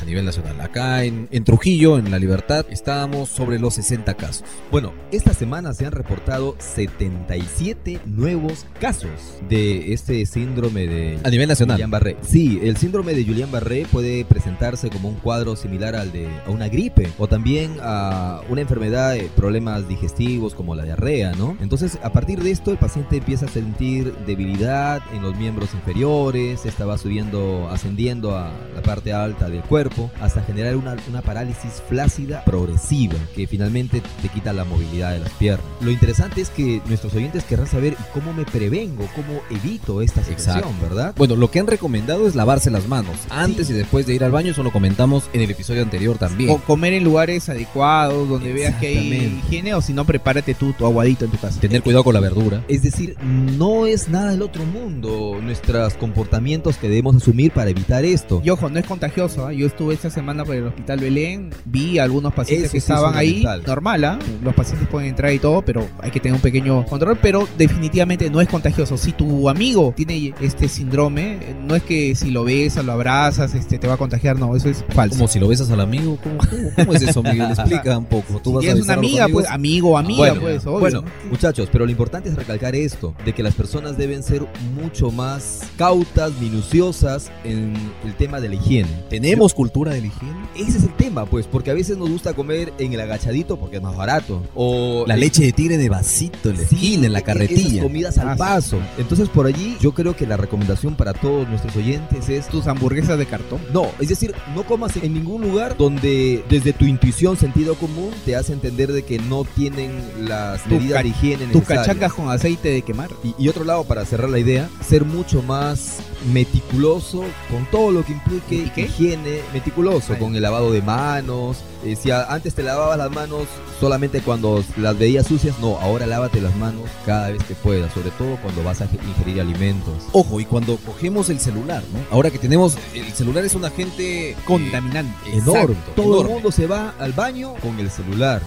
A 0.00 0.04
nivel 0.04 0.24
nacional. 0.24 0.60
Acá 0.60 1.04
en, 1.04 1.28
en 1.30 1.44
Trujillo, 1.44 1.98
en 1.98 2.10
La 2.10 2.18
Libertad, 2.18 2.66
estábamos 2.70 3.35
sobre 3.36 3.58
los 3.58 3.74
60 3.74 4.14
casos. 4.14 4.44
Bueno, 4.70 4.92
esta 5.12 5.34
semana 5.34 5.74
se 5.74 5.86
han 5.86 5.92
reportado 5.92 6.56
77 6.58 8.00
nuevos 8.06 8.66
casos 8.80 9.10
de 9.48 9.92
este 9.92 10.24
síndrome 10.24 10.86
de 10.86 11.18
A 11.22 11.30
nivel 11.30 11.48
nacional. 11.48 11.76
Guillain-Barré. 11.76 12.16
Sí, 12.22 12.58
el 12.62 12.78
síndrome 12.78 13.14
de 13.14 13.26
Guillain-Barré 13.26 13.86
puede 13.86 14.24
presentarse 14.24 14.88
como 14.88 15.10
un 15.10 15.16
cuadro 15.16 15.54
similar 15.54 15.94
al 15.94 16.12
de 16.12 16.28
a 16.46 16.50
una 16.50 16.68
gripe 16.68 17.08
o 17.18 17.28
también 17.28 17.76
a 17.82 18.40
una 18.48 18.62
enfermedad 18.62 19.12
de 19.12 19.30
problemas 19.36 19.86
digestivos 19.86 20.54
como 20.54 20.74
la 20.74 20.84
diarrea, 20.84 21.32
¿no? 21.32 21.56
Entonces, 21.60 21.98
a 22.02 22.12
partir 22.12 22.42
de 22.42 22.50
esto, 22.50 22.70
el 22.70 22.78
paciente 22.78 23.18
empieza 23.18 23.46
a 23.46 23.48
sentir 23.48 24.14
debilidad 24.26 25.02
en 25.12 25.22
los 25.22 25.36
miembros 25.36 25.74
inferiores, 25.74 26.64
esta 26.64 26.86
va 26.86 26.96
subiendo, 26.96 27.68
ascendiendo 27.70 28.36
a 28.36 28.50
la 28.74 28.82
parte 28.82 29.12
alta 29.12 29.48
del 29.48 29.62
cuerpo 29.62 30.10
hasta 30.20 30.42
generar 30.42 30.76
una, 30.76 30.96
una 31.08 31.20
parálisis 31.20 31.82
flácida 31.88 32.42
progresiva 32.44 33.16
que 33.28 33.46
finalmente 33.46 34.02
te 34.22 34.28
quita 34.28 34.52
la 34.52 34.64
movilidad 34.64 35.12
de 35.12 35.20
las 35.20 35.30
piernas. 35.32 35.66
Lo 35.80 35.90
interesante 35.90 36.40
es 36.40 36.50
que 36.50 36.80
nuestros 36.86 37.14
oyentes 37.14 37.44
querrán 37.44 37.66
saber 37.66 37.94
¿y 37.94 38.12
cómo 38.12 38.32
me 38.32 38.44
prevengo, 38.44 39.08
cómo 39.14 39.40
evito 39.50 40.02
esta 40.02 40.22
situación, 40.22 40.58
Exacto. 40.58 40.82
¿verdad? 40.82 41.14
Bueno, 41.16 41.36
lo 41.36 41.50
que 41.50 41.60
han 41.60 41.66
recomendado 41.66 42.26
es 42.26 42.34
lavarse 42.34 42.70
las 42.70 42.88
manos 42.88 43.16
antes 43.30 43.70
y 43.70 43.72
después 43.72 44.06
de 44.06 44.14
ir 44.14 44.24
al 44.24 44.32
baño, 44.32 44.50
eso 44.50 44.62
lo 44.62 44.72
comentamos 44.72 45.24
en 45.32 45.42
el 45.42 45.50
episodio 45.50 45.82
anterior 45.82 46.18
también. 46.18 46.50
O 46.50 46.58
comer 46.58 46.92
en 46.92 47.04
lugares 47.04 47.48
adecuados, 47.48 48.28
donde 48.28 48.52
veas 48.52 48.74
que 48.76 48.88
hay 48.88 49.42
higiene, 49.44 49.74
o 49.74 49.80
si 49.80 49.92
no, 49.92 50.04
prepárate 50.04 50.54
tú 50.54 50.72
tu 50.72 50.86
aguadito 50.86 51.24
en 51.24 51.30
tu 51.30 51.38
casa. 51.38 51.60
Tener 51.60 51.82
cuidado 51.82 52.04
con 52.04 52.14
la 52.14 52.20
verdura. 52.20 52.64
Es 52.68 52.82
decir, 52.82 53.16
no 53.22 53.86
es 53.86 54.08
nada 54.08 54.30
del 54.30 54.42
otro 54.42 54.64
mundo 54.64 55.38
nuestros 55.42 55.94
comportamientos 55.94 56.76
que 56.76 56.88
debemos 56.88 57.16
asumir 57.16 57.52
para 57.52 57.70
evitar 57.70 58.04
esto. 58.04 58.40
Y 58.44 58.50
ojo, 58.50 58.68
no 58.68 58.78
es 58.78 58.86
contagioso. 58.86 59.46
¿ah? 59.46 59.52
Yo 59.52 59.66
estuve 59.66 59.94
esta 59.94 60.10
semana 60.10 60.44
por 60.44 60.54
el 60.54 60.66
hospital 60.66 61.00
Belén, 61.00 61.50
vi 61.64 61.98
a 61.98 62.04
algunos 62.04 62.34
pacientes 62.34 62.66
Eso 62.66 62.72
que 62.72 62.80
sí 62.80 62.92
es 62.92 62.98
ahí, 63.18 63.44
normal, 63.66 64.04
¿ah? 64.04 64.18
los 64.42 64.54
pacientes 64.54 64.88
pueden 64.88 65.08
entrar 65.10 65.32
y 65.32 65.38
todo, 65.38 65.62
pero 65.62 65.86
hay 66.00 66.10
que 66.10 66.20
tener 66.20 66.34
un 66.34 66.40
pequeño 66.40 66.84
control, 66.86 67.18
pero 67.20 67.46
definitivamente 67.58 68.30
no 68.30 68.40
es 68.40 68.48
contagioso. 68.48 68.96
Si 68.96 69.12
tu 69.12 69.48
amigo 69.48 69.92
tiene 69.96 70.34
este 70.40 70.68
síndrome, 70.68 71.38
no 71.66 71.74
es 71.74 71.82
que 71.82 72.14
si 72.14 72.30
lo 72.30 72.44
besas, 72.44 72.84
lo 72.84 72.92
abrazas, 72.92 73.54
este, 73.54 73.78
te 73.78 73.86
va 73.86 73.94
a 73.94 73.96
contagiar, 73.96 74.38
no, 74.38 74.54
eso 74.56 74.68
es 74.68 74.84
falso. 74.94 75.16
Como 75.16 75.28
si 75.28 75.38
lo 75.38 75.48
besas 75.48 75.70
al 75.70 75.80
amigo. 75.80 76.18
¿Cómo, 76.22 76.38
cómo- 76.38 76.70
cómo 76.76 76.92
es 76.94 77.02
eso, 77.02 77.22
Miguel? 77.22 77.50
Explica 77.50 77.98
un 77.98 78.04
poco. 78.06 78.40
¿Tú 78.40 78.60
Si 78.60 78.66
vas 78.68 78.74
a 78.74 78.74
una 78.74 78.74
besar 78.80 78.98
a 78.98 79.02
los 79.02 79.06
amiga, 79.10 79.28
pues 79.28 79.46
amigo 79.48 79.90
o 79.90 79.98
amiga, 79.98 80.18
Bueno, 80.18 80.40
pues, 80.40 80.66
obvio. 80.66 80.80
Bueno, 80.80 81.02
¿no? 81.02 81.30
muchachos, 81.30 81.68
pero 81.72 81.84
lo 81.84 81.90
importante 81.90 82.28
es 82.28 82.36
recalcar 82.36 82.74
esto, 82.74 83.14
de 83.24 83.32
que 83.34 83.42
las 83.42 83.54
personas 83.54 83.96
deben 83.96 84.22
ser 84.22 84.42
mucho 84.80 85.10
más 85.10 85.62
cautas, 85.76 86.32
minuciosas 86.40 87.30
en 87.44 87.74
el 88.04 88.14
tema 88.14 88.40
de 88.40 88.48
la 88.48 88.54
higiene. 88.56 88.88
¿Tenemos 89.08 89.54
cultura 89.54 89.92
de 89.92 90.00
la 90.00 90.06
higiene? 90.08 90.34
Ese 90.56 90.78
es 90.78 90.84
el 90.84 90.94
tema, 90.94 91.26
pues, 91.26 91.46
porque 91.46 91.70
a 91.70 91.74
veces 91.74 91.96
nos 91.96 92.10
gusta 92.10 92.34
comer 92.34 92.72
en 92.78 92.92
el 92.92 93.00
agachadito 93.06 93.56
porque 93.56 93.76
es 93.76 93.82
más 93.82 93.96
barato. 93.96 94.42
O 94.54 95.04
La 95.06 95.16
leche 95.16 95.42
de 95.42 95.52
tigre 95.52 95.78
de 95.78 95.88
vasito, 95.88 96.50
en 96.50 96.56
la 96.58 96.66
Sí, 96.66 96.74
esquina, 96.76 97.06
en 97.06 97.12
la 97.12 97.18
esas 97.20 97.26
carretilla. 97.26 97.82
comidas 97.82 98.18
al 98.18 98.30
Ah, 98.30 98.36
paso. 98.36 98.78
Entonces, 98.98 99.28
por 99.28 99.46
allí, 99.46 99.76
yo 99.80 99.92
creo 99.92 100.14
que 100.16 100.26
la 100.26 100.36
recomendación 100.36 100.94
para 100.96 101.12
todos 101.14 101.48
nuestros 101.48 101.74
oyentes 101.76 102.28
es 102.28 102.48
tus 102.48 102.66
hamburguesas 102.66 103.18
de 103.18 103.26
cartón. 103.26 103.60
no, 103.72 103.86
es 104.00 104.08
decir, 104.08 104.34
no 104.54 104.64
comas 104.64 104.96
en 104.96 105.14
ningún 105.14 105.42
lugar 105.42 105.76
donde 105.76 106.44
desde 106.48 106.72
tu 106.72 106.84
intuición, 106.84 107.36
sentido 107.36 107.74
común, 107.76 108.10
te 108.24 108.36
hace 108.36 108.52
entender 108.52 108.92
de 108.92 109.02
que 109.04 109.18
no 109.18 109.44
tienen 109.44 109.92
las 110.28 110.62
Tu 110.64 110.70
medidas 110.74 111.02
de 111.02 111.08
higiene 111.08 111.44
Tus 111.46 111.54
necesarias. 111.62 111.86
cachacas 111.86 112.12
con 112.12 112.30
aceite 112.30 112.68
de 112.70 112.82
quemar. 112.82 113.10
Y, 113.22 113.34
y 113.38 113.48
otro 113.48 113.64
lado, 113.64 113.84
para 113.84 114.04
cerrar 114.04 114.28
la 114.30 114.38
idea, 114.38 114.68
ser 114.86 115.04
mucho 115.04 115.42
más 115.42 115.98
meticuloso 116.32 117.22
con 117.50 117.66
todo 117.70 117.90
lo 117.90 118.04
que 118.04 118.12
implique 118.12 118.82
higiene, 118.82 119.40
meticuloso, 119.52 120.16
con 120.18 120.34
el 120.36 120.42
lavado 120.42 120.72
de 120.72 120.82
manos. 120.82 121.58
Eh, 121.84 121.96
si 121.96 122.10
a- 122.10 122.24
antes 122.32 122.54
te 122.54 122.62
lavabas 122.62 122.98
las 122.98 123.10
manos 123.10 123.42
solamente 123.80 124.20
cuando 124.20 124.64
las 124.76 124.98
veías 124.98 125.26
sucias, 125.26 125.58
no, 125.60 125.78
ahora 125.78 126.06
lávate 126.06 126.40
las 126.40 126.54
manos 126.56 126.82
cada 127.04 127.30
vez 127.30 127.42
que 127.44 127.54
puedas, 127.54 127.92
sobre 127.92 128.10
todo 128.12 128.36
cuando 128.42 128.62
vas 128.64 128.80
a 128.80 128.84
ingerir 128.84 129.40
alimentos. 129.40 129.94
Ojo, 130.12 130.40
y 130.40 130.44
cuando 130.44 130.76
cogemos 130.78 131.30
el 131.30 131.38
celular, 131.40 131.82
¿no? 131.92 132.00
Ahora 132.10 132.30
que 132.30 132.38
tenemos, 132.38 132.76
el 132.94 133.12
celular 133.12 133.44
es 133.44 133.54
un 133.54 133.64
agente 133.64 134.30
eh, 134.30 134.36
Contaminante. 134.46 135.14
Exacto, 135.30 135.50
enorme. 135.52 135.76
Todo 135.94 136.06
enorme. 136.06 136.28
el 136.28 136.34
mundo 136.34 136.52
se 136.52 136.66
va 136.66 136.94
al 136.98 137.12
baño 137.12 137.54
con 137.62 137.78
el 137.78 137.90
celular. 137.90 138.40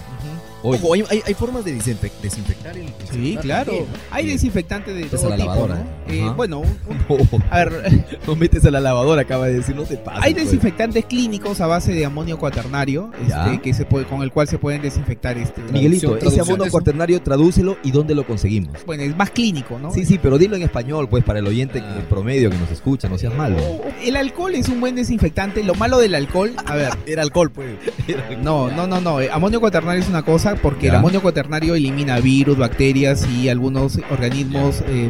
Ojo, 0.62 0.94
hay, 0.94 1.34
formas 1.34 1.64
de 1.64 1.76
desinfec- 1.78 2.12
desinfectar 2.22 2.76
el, 2.76 2.84
el 2.86 2.92
Sí, 3.10 3.38
claro. 3.40 3.72
también. 3.72 3.86
Hay 4.10 4.24
Bien. 4.24 4.36
desinfectantes 4.36 4.94
de 4.94 5.02
Metes 5.04 5.20
todo 5.20 5.28
a 5.28 5.30
la 5.30 5.36
tipo, 5.36 5.48
lavadora, 5.48 5.74
¿no? 6.06 6.12
¿eh? 6.14 6.32
Bueno, 6.36 6.58
un- 6.60 7.42
a 7.50 7.64
ver, 7.64 8.06
no 8.26 8.36
metes 8.36 8.64
a 8.64 8.70
la 8.70 8.80
lavadora, 8.80 9.22
acaba 9.22 9.46
de 9.46 9.54
decir, 9.54 9.74
no 9.74 9.84
te 9.84 9.96
pases. 9.96 10.22
hay 10.22 10.32
pues. 10.34 10.44
desinfectantes 10.46 11.04
clínicos 11.06 11.60
a 11.60 11.66
base 11.66 11.92
de 11.92 12.04
amonio 12.04 12.38
cuaternario, 12.38 13.10
este, 13.26 13.60
que 13.62 13.72
se 13.74 13.84
puede, 13.84 14.04
con 14.06 14.22
el 14.22 14.32
cual 14.32 14.48
se 14.48 14.58
pueden 14.58 14.82
desinfectar 14.82 15.38
este. 15.38 15.62
Miguelito, 15.72 16.16
ese 16.16 16.40
eso. 16.40 16.56
cuaternario, 16.70 17.22
tradúcelo 17.22 17.78
y 17.82 17.90
dónde 17.90 18.14
lo 18.14 18.26
conseguimos. 18.26 18.84
Bueno, 18.84 19.02
es 19.02 19.16
más 19.16 19.30
clínico, 19.30 19.78
¿no? 19.78 19.92
Sí, 19.92 20.04
sí, 20.04 20.18
pero 20.22 20.36
dilo 20.38 20.56
en 20.56 20.62
español, 20.62 21.08
pues, 21.08 21.24
para 21.24 21.38
el 21.38 21.46
oyente 21.46 21.80
Ah. 21.82 21.94
el 21.98 22.04
promedio 22.04 22.50
que 22.50 22.58
nos 22.58 22.70
escucha, 22.70 23.08
no 23.08 23.16
seas 23.18 23.34
malo. 23.34 23.56
El 24.04 24.16
alcohol 24.16 24.54
es 24.54 24.68
un 24.68 24.80
buen 24.80 24.94
desinfectante. 24.94 25.62
Lo 25.64 25.74
malo 25.74 25.98
del 25.98 26.14
alcohol, 26.14 26.52
a 26.66 26.74
ver, 26.74 26.90
Era 27.06 27.22
alcohol, 27.22 27.50
pues. 27.50 27.70
no, 28.42 28.70
no, 28.70 28.86
no, 28.86 29.00
no. 29.00 29.20
eh, 29.20 29.30
Amonio 29.32 29.60
cuaternario 29.60 30.02
es 30.02 30.08
una 30.08 30.22
cosa 30.22 30.49
porque 30.56 30.88
el 30.88 30.94
amonio 30.96 31.20
cuaternario 31.22 31.74
elimina 31.74 32.18
virus, 32.20 32.56
bacterias 32.58 33.26
y 33.28 33.48
algunos 33.48 33.98
organismos 34.10 34.82
eh, 34.88 35.08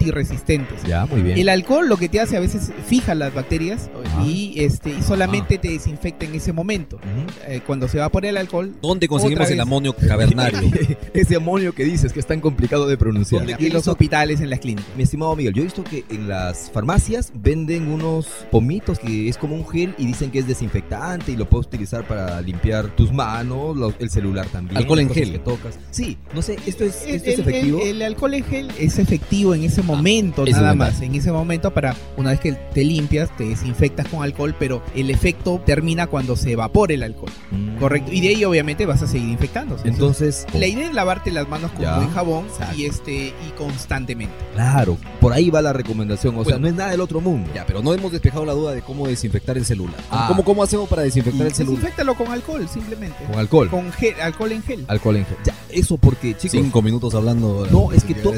multiresistentes. 0.00 0.82
Ya, 0.86 1.06
muy 1.06 1.22
bien. 1.22 1.38
El 1.38 1.48
alcohol 1.48 1.88
lo 1.88 1.96
que 1.96 2.08
te 2.08 2.20
hace 2.20 2.36
a 2.36 2.40
veces 2.40 2.72
fija 2.86 3.14
las 3.14 3.34
bacterias 3.34 3.90
Ajá. 4.06 4.24
y 4.24 4.54
este 4.56 4.90
y 4.90 5.02
solamente 5.02 5.58
te 5.58 5.68
desinfecta 5.70 6.24
en 6.26 6.34
ese 6.34 6.52
momento. 6.52 6.96
Ujú. 6.96 7.52
Eh, 7.52 7.60
cuando 7.66 7.88
se 7.88 7.98
evapora 7.98 8.28
el 8.28 8.36
alcohol, 8.36 8.72
¿Dónde 8.82 9.08
conseguimos 9.08 9.50
el 9.50 9.60
amonio 9.60 9.94
cavernario? 10.08 10.60
Ese 11.14 11.36
amonio 11.36 11.72
que 11.74 11.84
dices 11.84 12.12
que 12.12 12.20
es 12.20 12.26
tan 12.26 12.40
complicado 12.40 12.86
de 12.86 12.96
pronunciar. 12.96 13.42
¿Dónde 13.46 13.56
y 13.62 13.66
en 13.66 13.72
los 13.72 13.86
hospitales, 13.88 14.40
en 14.40 14.50
las 14.50 14.60
clínicas. 14.60 14.90
Mi 14.96 15.02
estimado 15.02 15.34
Miguel, 15.36 15.52
yo 15.54 15.62
he 15.62 15.64
visto 15.64 15.84
que 15.84 16.04
en 16.10 16.28
las 16.28 16.70
farmacias 16.70 17.32
venden 17.34 17.88
unos 17.90 18.26
pomitos 18.50 18.98
que 18.98 19.28
es 19.28 19.36
como 19.36 19.54
un 19.54 19.66
gel 19.68 19.94
y 19.98 20.06
dicen 20.06 20.30
que 20.30 20.38
es 20.38 20.46
desinfectante 20.46 21.32
y 21.32 21.36
lo 21.36 21.48
puedes 21.48 21.66
utilizar 21.66 22.04
para 22.04 22.40
limpiar 22.40 22.88
tus 22.96 23.12
manos, 23.12 23.76
los- 23.76 23.94
el 23.98 24.10
celular 24.10 24.46
también. 24.46 24.79
Alcohol 24.80 24.98
en 25.00 25.10
gel. 25.10 25.32
que 25.32 25.38
tocas. 25.38 25.78
Sí, 25.90 26.18
no 26.34 26.42
sé, 26.42 26.56
esto 26.66 26.84
es, 26.84 27.02
El, 27.04 27.14
esto 27.16 27.30
es 27.30 27.38
el- 27.38 27.48
efectivo. 27.48 27.80
el- 27.82 27.88
el 27.88 28.02
alcohol 28.02 28.34
en 28.34 28.44
gel 28.44 28.68
es 28.78 28.98
efectivo 28.98 29.54
en 29.54 29.64
ese 29.64 29.82
momento, 29.82 30.42
ese 30.44 30.52
nada 30.52 30.74
momento. 30.74 30.92
más. 30.94 31.02
En 31.02 31.14
ese 31.14 31.32
momento, 31.32 31.72
para 31.74 31.94
una 32.16 32.30
vez 32.30 32.40
que 32.40 32.52
te 32.52 32.84
limpias, 32.84 33.34
te 33.36 33.44
desinfectas 33.44 34.08
con 34.08 34.22
alcohol, 34.22 34.54
pero 34.58 34.82
el 34.94 35.10
efecto 35.10 35.60
termina 35.64 36.06
cuando 36.06 36.36
se 36.36 36.52
evapora 36.52 36.94
el 36.94 37.02
alcohol. 37.02 37.30
Mm. 37.50 37.76
Correcto. 37.78 38.12
Y 38.12 38.20
de 38.20 38.28
ahí, 38.28 38.44
obviamente, 38.44 38.86
vas 38.86 39.02
a 39.02 39.06
seguir 39.06 39.28
infectándose. 39.28 39.88
Entonces, 39.88 40.46
la 40.54 40.66
idea 40.66 40.86
es 40.86 40.94
lavarte 40.94 41.30
las 41.30 41.48
manos 41.48 41.70
con 41.72 41.82
Ya. 41.82 41.96
buen 41.96 42.10
jabón 42.10 42.46
Exacto. 42.46 42.76
y 42.76 42.84
este 42.86 43.12
y 43.46 43.50
constantemente. 43.56 44.34
claro, 44.54 44.96
por 45.20 45.32
ahí 45.32 45.50
va 45.50 45.62
la 45.62 45.72
recomendación. 45.72 46.36
O 46.38 46.44
sea, 46.44 46.58
no 46.58 46.68
es 46.68 46.74
nada 46.74 46.90
del 46.90 47.00
otro 47.00 47.20
mundo. 47.20 47.50
Ya, 47.54 47.64
pero 47.66 47.82
no 47.82 47.92
hemos 47.94 48.12
despejado 48.12 48.44
la 48.44 48.52
duda 48.52 48.72
de 48.74 48.82
cómo 48.82 49.06
desinfectar 49.08 49.56
el 49.56 49.64
celular. 49.64 49.96
Ah. 50.10 50.26
¿Cómo, 50.28 50.44
¿Cómo 50.44 50.62
hacemos 50.62 50.88
para 50.88 51.02
desinfectar 51.02 51.42
Y 51.42 51.48
el 51.48 51.54
celular? 51.54 51.76
Desinfectalo 51.80 52.14
con 52.14 52.28
alcohol, 52.28 52.68
simplemente. 52.68 53.16
Con 53.24 53.38
alcohol. 53.38 53.68
Con 53.70 53.90
gel, 53.92 54.14
alcohol 54.20 54.52
en 54.52 54.62
gel. 54.62 54.69
Alcohol 54.88 55.16
en 55.16 55.26
gel. 55.26 55.36
Ya, 55.44 55.54
eso 55.70 55.96
porque, 55.96 56.36
chicos, 56.36 56.60
Cinco 56.60 56.82
minutos 56.82 57.14
hablando. 57.14 57.66
No, 57.70 57.92
es 57.92 58.04
que 58.04 58.14
llegar 58.14 58.34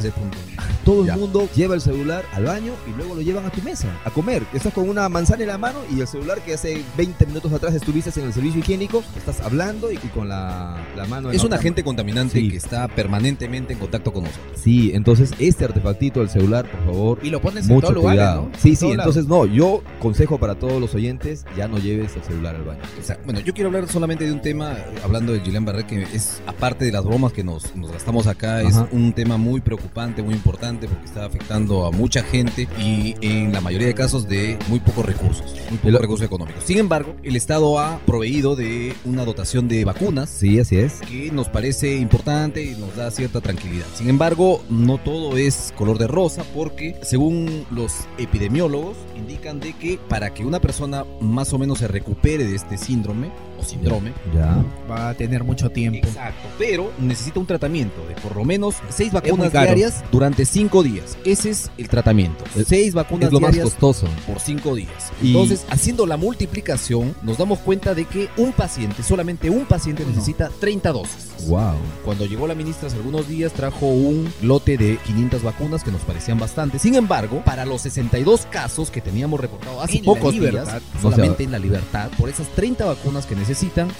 todo 0.84 1.04
Ya. 1.04 1.14
el 1.14 1.20
mundo 1.20 1.48
lleva 1.54 1.74
el 1.74 1.80
celular 1.80 2.24
al 2.32 2.44
baño 2.44 2.72
y 2.88 2.96
luego 2.96 3.14
lo 3.14 3.22
llevan 3.22 3.44
a 3.46 3.50
tu 3.50 3.62
mesa 3.62 3.88
a 4.04 4.10
comer. 4.10 4.42
Estás 4.52 4.72
con 4.72 4.88
una 4.88 5.08
manzana 5.08 5.42
en 5.42 5.48
la 5.48 5.58
mano 5.58 5.78
y 5.94 6.00
el 6.00 6.06
celular 6.06 6.40
que 6.42 6.54
hace 6.54 6.82
20 6.96 7.26
minutos 7.26 7.52
atrás 7.52 7.74
estuviste 7.74 8.02
en 8.20 8.26
el 8.26 8.32
servicio 8.32 8.60
higiénico, 8.60 9.02
estás 9.16 9.40
hablando 9.40 9.90
y, 9.92 9.94
y 9.96 10.08
con 10.14 10.28
la, 10.28 10.76
la 10.96 11.04
mano 11.06 11.28
en 11.30 11.36
Es 11.36 11.42
la 11.42 11.48
un 11.48 11.54
agente 11.54 11.82
contaminante 11.84 12.38
Sí. 12.38 12.50
que 12.50 12.56
está 12.56 12.88
permanentemente 12.88 13.72
en 13.74 13.78
contacto 13.78 14.12
con 14.12 14.24
nosotros. 14.24 14.58
Sí, 14.60 14.90
entonces 14.94 15.30
este 15.38 15.64
artefactito 15.64 16.20
del 16.20 16.30
celular, 16.30 16.70
por 16.70 16.84
favor, 16.84 17.18
Y 17.22 17.30
lo 17.30 17.40
pones 17.40 17.68
en 17.68 17.74
mucho 17.74 17.88
todo 17.88 17.96
lugar. 17.96 18.36
¿no? 18.36 18.50
Sí, 18.58 18.70
En 18.70 18.76
sí, 18.76 18.84
lado. 18.86 18.94
entonces 18.94 19.26
no, 19.26 19.46
yo 19.46 19.82
consejo 20.00 20.38
para 20.38 20.54
todos 20.56 20.80
los 20.80 20.94
oyentes, 20.94 21.44
ya 21.56 21.68
no 21.68 21.78
lleves 21.78 22.16
el 22.16 22.22
celular 22.22 22.56
al 22.56 22.64
baño. 22.64 22.80
O 23.00 23.04
sea, 23.04 23.18
bueno, 23.24 23.40
yo 23.40 23.52
quiero 23.54 23.68
hablar 23.68 23.88
solamente 23.88 24.24
de 24.24 24.32
un 24.32 24.40
tema, 24.42 24.72
eh, 24.72 24.84
hablando 25.04 25.32
de 25.32 25.40
Gillian 25.40 25.64
Barret, 25.64 25.86
que 25.86 26.02
es, 26.12 26.40
aparte 26.46 26.84
de 26.84 26.92
las 26.92 27.04
bromas 27.04 27.32
que 27.32 27.44
nos, 27.44 27.74
nos 27.76 27.92
gastamos 27.92 28.26
acá, 28.26 28.62
es 28.62 28.76
un 28.90 29.12
tema 29.12 29.36
muy 29.36 29.60
preocupante, 29.60 30.22
muy 30.22 30.34
importante, 30.34 30.71
porque 30.80 31.04
está 31.04 31.24
afectando 31.24 31.86
a 31.86 31.90
mucha 31.90 32.22
gente 32.22 32.68
y 32.78 33.14
en 33.20 33.52
la 33.52 33.60
mayoría 33.60 33.86
de 33.88 33.94
casos 33.94 34.28
de 34.28 34.58
muy 34.68 34.80
pocos 34.80 35.04
recursos, 35.04 35.54
muy 35.70 35.78
pocos 35.78 36.00
recursos 36.00 36.26
económicos. 36.26 36.64
Sin 36.64 36.78
embargo, 36.78 37.14
el 37.22 37.36
Estado 37.36 37.78
ha 37.78 37.98
proveído 38.00 38.56
de 38.56 38.94
una 39.04 39.24
dotación 39.24 39.68
de 39.68 39.84
vacunas 39.84 40.30
Sí, 40.30 40.58
así 40.58 40.76
es. 40.76 41.00
que 41.00 41.30
nos 41.32 41.48
parece 41.48 41.96
importante 41.96 42.62
y 42.64 42.70
nos 42.76 42.96
da 42.96 43.10
cierta 43.10 43.40
tranquilidad. 43.40 43.86
Sin 43.94 44.08
embargo, 44.08 44.62
no 44.70 44.98
todo 44.98 45.36
es 45.36 45.72
color 45.76 45.98
de 45.98 46.06
rosa 46.06 46.44
porque 46.54 46.96
según 47.02 47.64
los 47.70 47.92
epidemiólogos 48.18 48.96
indican 49.16 49.60
de 49.60 49.72
que 49.74 49.98
para 50.08 50.32
que 50.34 50.44
una 50.44 50.60
persona 50.60 51.04
más 51.20 51.52
o 51.52 51.58
menos 51.58 51.78
se 51.78 51.88
recupere 51.88 52.44
de 52.46 52.54
este 52.56 52.78
síndrome 52.78 53.30
o 53.62 53.68
síndrome, 53.68 54.12
Ya. 54.34 54.64
Va 54.90 55.10
a 55.10 55.14
tener 55.14 55.44
mucho 55.44 55.70
tiempo. 55.70 56.06
Exacto, 56.06 56.48
pero 56.58 56.92
necesita 56.98 57.40
un 57.40 57.46
tratamiento 57.46 58.04
de 58.08 58.14
por 58.16 58.36
lo 58.36 58.44
menos 58.44 58.76
seis 58.90 59.12
muy 59.12 59.20
vacunas 59.20 59.50
caro. 59.50 59.64
diarias 59.66 60.04
durante 60.10 60.44
cinco 60.44 60.82
días. 60.82 61.16
Ese 61.24 61.50
es 61.50 61.70
el 61.78 61.88
tratamiento. 61.88 62.44
Es- 62.56 62.66
Seis 62.68 62.94
vacunas 62.94 63.26
Es 63.28 63.32
lo 63.32 63.40
más 63.40 63.52
diarias 63.52 63.74
costoso. 63.74 64.06
por 64.26 64.40
cinco 64.40 64.74
días. 64.74 65.12
Y- 65.22 65.28
Entonces, 65.28 65.64
haciendo 65.70 66.06
la 66.06 66.16
multiplicación, 66.16 67.14
nos 67.22 67.38
damos 67.38 67.58
cuenta 67.60 67.94
de 67.94 68.04
que 68.04 68.28
un 68.36 68.52
paciente, 68.52 69.02
solamente 69.02 69.48
un 69.50 69.64
paciente 69.64 70.04
necesita 70.04 70.50
30 70.60 70.92
dosis. 70.92 71.28
Wow. 71.48 71.74
Cuando 72.04 72.24
llegó 72.26 72.46
la 72.46 72.54
ministra 72.54 72.88
hace 72.88 72.96
algunos 72.96 73.26
días 73.28 73.52
trajo 73.52 73.86
un 73.86 74.32
lote 74.42 74.76
de 74.76 74.96
500 74.98 75.42
vacunas 75.42 75.82
que 75.82 75.90
nos 75.90 76.00
parecían 76.02 76.38
bastante. 76.38 76.78
Sin 76.78 76.94
embargo, 76.94 77.42
para 77.44 77.64
los 77.66 77.82
62 77.82 78.46
casos 78.50 78.90
que 78.90 79.00
teníamos 79.00 79.40
reportados 79.40 79.82
hace 79.82 79.98
En 79.98 80.04
pocos 80.04 80.34
libertad. 80.34 80.64
días, 80.64 80.82
O 80.98 81.00
sea- 81.00 81.10
solamente 81.10 81.42
en 81.44 81.50
la 81.52 81.58
libertad, 81.58 82.10
por 82.18 82.28
esas 82.28 82.46
30 82.48 82.84
vacunas 82.84 83.26
que 83.26 83.34
necesitan, 83.34 83.51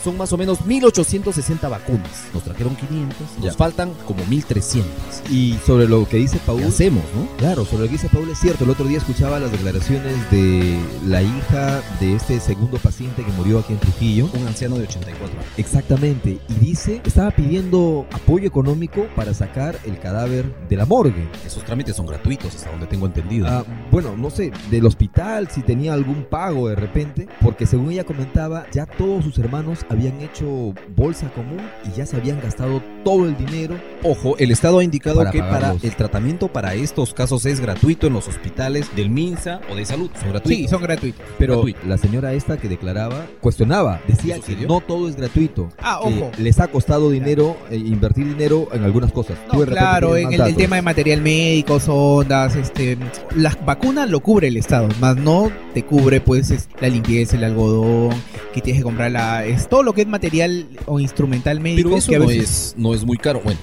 son 0.03 0.17
más 0.17 0.33
o 0.33 0.37
menos 0.37 0.65
1860 0.67 1.69
vacunas. 1.69 2.25
Nos 2.35 2.43
trajeron 2.45 2.75
500, 2.77 3.17
nos 3.37 3.45
Ya. 3.45 3.53
faltan 3.55 3.93
como 4.07 4.25
1300. 4.27 4.91
Y 5.31 5.57
sobre 5.67 5.89
lo 5.89 6.09
que 6.09 6.17
dice 6.19 6.39
Paul, 6.45 6.61
¿Qué 6.61 6.67
hacemos, 6.69 7.03
no? 7.15 7.27
Claro, 7.39 7.65
sobre 7.65 7.83
lo 7.85 7.87
que 7.87 7.93
dice 7.93 8.09
Paul 8.09 8.29
es 8.31 8.39
cierto. 8.39 8.65
El 8.65 8.71
otro 8.71 8.87
día 8.87 8.99
escuchaba 8.99 9.39
las 9.41 9.51
declaraciones 9.53 10.15
de 10.31 10.79
la 11.07 11.23
hija 11.23 11.83
de 12.01 12.15
este 12.15 12.39
segundo 12.41 12.79
paciente 12.79 13.25
que 13.25 13.33
murió 13.33 13.59
aquí 13.59 13.73
en 13.73 13.79
Trujillo. 13.79 14.29
Un 14.35 14.47
anciano 14.47 14.77
de 14.77 14.85
84 14.85 15.39
años. 15.39 15.53
Exactamente. 15.57 16.39
Y 16.49 16.55
dice, 16.55 17.01
estaba 17.05 17.31
pidiendo 17.31 18.07
apoyo 18.13 18.47
económico 18.47 19.07
para 19.17 19.35
sacar 19.35 19.79
el 19.85 19.99
cadáver 19.99 20.55
de 20.69 20.77
la 20.77 20.87
morgue. 20.87 21.29
Esos 21.47 21.65
trámites 21.65 21.97
son 21.97 22.07
gratuitos, 22.07 22.55
hasta 22.55 22.71
donde 22.71 22.87
tengo 22.87 23.07
entendido. 23.07 23.47
Ah, 23.49 23.65
bueno, 23.91 24.17
no 24.17 24.31
sé, 24.31 24.53
del 24.71 24.87
hospital, 24.87 25.49
si 25.51 25.63
tenía 25.63 25.93
algún 25.93 26.25
pago 26.25 26.69
de 26.69 26.77
repente, 26.77 27.29
porque 27.41 27.67
según 27.67 27.91
ella 27.91 28.05
comentaba, 28.05 28.67
ya 28.73 28.87
todos 28.87 29.25
sus 29.25 29.35
hermanos 29.43 29.81
habían 29.89 30.21
hecho 30.21 30.75
bolsa 30.97 31.29
común 31.33 31.61
y 31.85 31.97
ya 31.97 32.07
se 32.07 32.17
habían 32.17 32.41
gastado 32.41 32.83
todo 33.05 33.27
el 33.27 33.37
dinero. 33.37 33.77
Ojo, 34.03 34.37
el 34.39 34.51
Estado 34.51 34.79
ha 34.79 34.85
indicado 34.85 35.19
Para 35.19 35.31
que 35.31 35.41
para 35.41 35.75
el 35.83 35.97
tratamiento 35.97 36.49
para 36.49 36.75
estos 36.75 37.15
casos 37.15 37.47
es 37.47 37.61
gratuito 37.61 38.07
en 38.07 38.13
los 38.13 38.29
hospitales 38.29 38.95
del 38.97 39.11
MINSA 39.11 39.61
o 39.71 39.75
de 39.75 39.85
salud. 39.85 40.11
Son 40.19 40.31
gratuitos. 40.31 40.59
Sí, 40.59 40.69
son 40.69 40.83
gratuitos. 40.83 41.27
Pero 41.39 41.55
Gratuito. 41.55 41.81
la 41.87 41.99
señora 41.99 42.33
esta 42.33 42.57
que 42.57 42.69
declaraba, 42.69 43.27
cuestionaba, 43.41 44.01
decía 44.07 44.37
¿Qué 44.45 44.57
que 44.57 44.67
no 44.67 44.81
todo 44.81 45.09
es 45.09 45.17
gratuito. 45.17 45.69
Ah, 45.79 46.01
que 46.03 46.09
ojo. 46.09 46.31
les 46.39 46.61
ha 46.61 46.69
costado 46.69 47.11
dinero 47.11 47.57
eh, 47.71 47.77
invertir 47.77 48.27
dinero 48.27 48.69
en 48.73 48.85
algunas 48.85 49.13
cosas. 49.13 49.39
No, 49.53 49.61
claro, 49.65 50.17
en 50.17 50.33
el, 50.33 50.55
tema 50.57 50.77
de 50.77 50.83
material 50.83 51.23
médico, 51.23 51.81
sondas, 51.81 52.57
este, 52.57 52.97
las 53.35 53.63
vacunas 53.65 54.09
lo 54.11 54.21
cubre 54.21 54.49
el 54.49 54.57
Estado, 54.57 54.89
más 55.01 55.17
no 55.17 55.51
te 55.75 55.85
cubre 55.85 56.21
pues 56.21 56.51
es, 56.51 56.69
la 56.81 56.89
limpieza, 56.89 57.37
el 57.37 57.45
algodón, 57.45 58.11
que 58.53 58.61
tienes 58.61 58.81
que 58.81 58.85
comprar 58.85 59.11
la, 59.11 59.32
es 59.41 59.69
todo 59.69 59.83
lo 59.83 59.93
que 59.93 60.03
es 60.03 60.07
material 60.07 60.67
o 60.87 61.01
instrumental 61.01 61.61
médico. 61.61 61.89
Pero 61.91 61.99
eso 61.99 62.11
que 62.11 62.17
a 62.17 62.19
no 62.21 62.27
veces- 62.27 62.51
es, 62.51 62.75
no 62.77 62.95
es 62.95 63.05
muy 63.05 63.17
caro. 63.17 63.41
Bueno, 63.45 63.59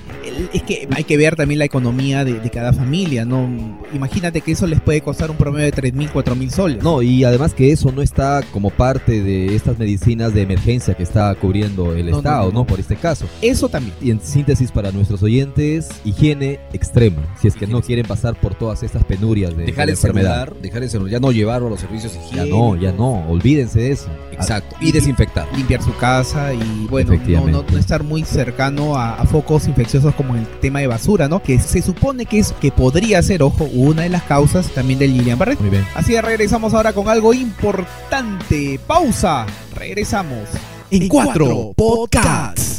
es 0.54 0.64
que 0.64 0.88
hay 0.96 1.04
que 1.04 1.18
ver 1.18 1.36
también 1.36 1.60
la 1.60 1.66
economía 1.66 2.24
de, 2.26 2.40
de 2.40 2.50
cada 2.50 2.74
familia, 2.74 3.26
¿no? 3.26 3.50
Imagínate 3.94 4.42
que 4.42 4.52
eso 4.52 4.68
les 4.68 4.80
puede 4.82 5.02
costar 5.02 5.32
un 5.32 5.38
promedio 5.38 5.66
de 5.66 5.72
3 5.72 5.94
mil, 5.94 6.10
4 6.12 6.36
mil 6.36 6.52
soles. 6.52 6.84
No, 6.84 7.02
y 7.02 7.24
además 7.24 7.54
que 7.54 7.72
eso 7.72 7.92
no 7.92 8.02
está 8.02 8.42
como 8.52 8.70
parte 8.70 9.22
de 9.24 9.56
estas 9.56 9.78
medicinas 9.80 10.34
de 10.34 10.42
emergencia 10.42 10.94
que 10.96 11.04
está 11.04 11.34
cubriendo 11.36 11.94
el 11.94 12.10
No, 12.12 12.18
Estado, 12.18 12.46
no, 12.48 12.52
¿no? 12.52 12.60
no. 12.60 12.66
Por 12.68 12.80
este 12.80 12.96
caso. 12.96 13.26
Eso 13.42 13.70
también. 13.70 13.96
Y 14.02 14.12
en 14.12 14.20
síntesis 14.22 14.72
para 14.72 14.92
nuestros 14.92 15.24
oyentes, 15.24 15.90
higiene 16.06 16.60
extrema, 16.74 17.22
si 17.42 17.48
es 17.48 17.56
que 17.56 17.68
no 17.68 17.82
quieren 17.82 18.06
pasar 18.06 18.36
por 18.40 18.56
todas 18.56 18.84
estas 18.84 19.04
penurias 19.04 19.52
de, 19.52 19.58
de 19.58 19.66
dejar 19.68 19.78
la 19.80 19.84
el 19.86 19.90
enfermedad. 19.98 20.46
celular, 20.46 20.62
dejar 20.62 20.84
el 20.84 20.90
celular, 20.90 21.12
ya 21.12 21.20
no 21.20 21.32
llevarlo 21.32 21.68
a 21.68 21.70
los 21.72 21.80
servicios 21.80 22.14
Ya 22.14 22.20
higiénicos. 22.46 22.60
no, 22.60 22.76
ya 22.76 22.92
no, 22.92 23.30
olvídense 23.30 23.80
de 23.80 23.92
eso. 23.92 24.10
Exacto. 24.32 24.76
Y 24.82 24.92
desinfectar. 24.92 25.48
limpiar 25.56 25.82
su 25.82 25.96
casa 25.98 26.54
y 26.54 26.88
bueno, 26.90 27.10
no, 27.10 27.16
Efectivamente. 27.16 27.52
no, 27.52 27.66
no 27.72 27.78
estar 27.78 28.04
muy 28.04 28.24
cercano 28.24 28.96
a, 28.96 29.16
a 29.16 29.26
focos 29.26 29.68
infecciosos 29.68 30.09
como 30.16 30.36
el 30.36 30.46
tema 30.60 30.80
de 30.80 30.88
basura, 30.88 31.28
¿no? 31.28 31.42
Que 31.42 31.60
se 31.60 31.82
supone 31.82 32.26
que 32.26 32.40
es 32.40 32.54
que 32.54 32.72
podría 32.72 33.22
ser, 33.22 33.44
ojo, 33.44 33.66
una 33.66 34.04
de 34.04 34.10
las 34.10 34.24
causas 34.24 34.68
también 34.70 35.00
del 35.00 35.18
Lilian 35.18 35.38
Barrett. 35.40 35.60
Muy 35.60 35.70
bien. 35.70 35.86
Así 35.96 36.14
que 36.14 36.22
regresamos 36.22 36.74
ahora 36.74 36.94
con 36.94 37.10
algo 37.10 37.34
importante. 37.34 38.80
Pausa. 38.86 39.46
Regresamos 39.76 40.50
en 40.92 41.08
cuatro 41.08 41.74
podcasts. 41.76 42.79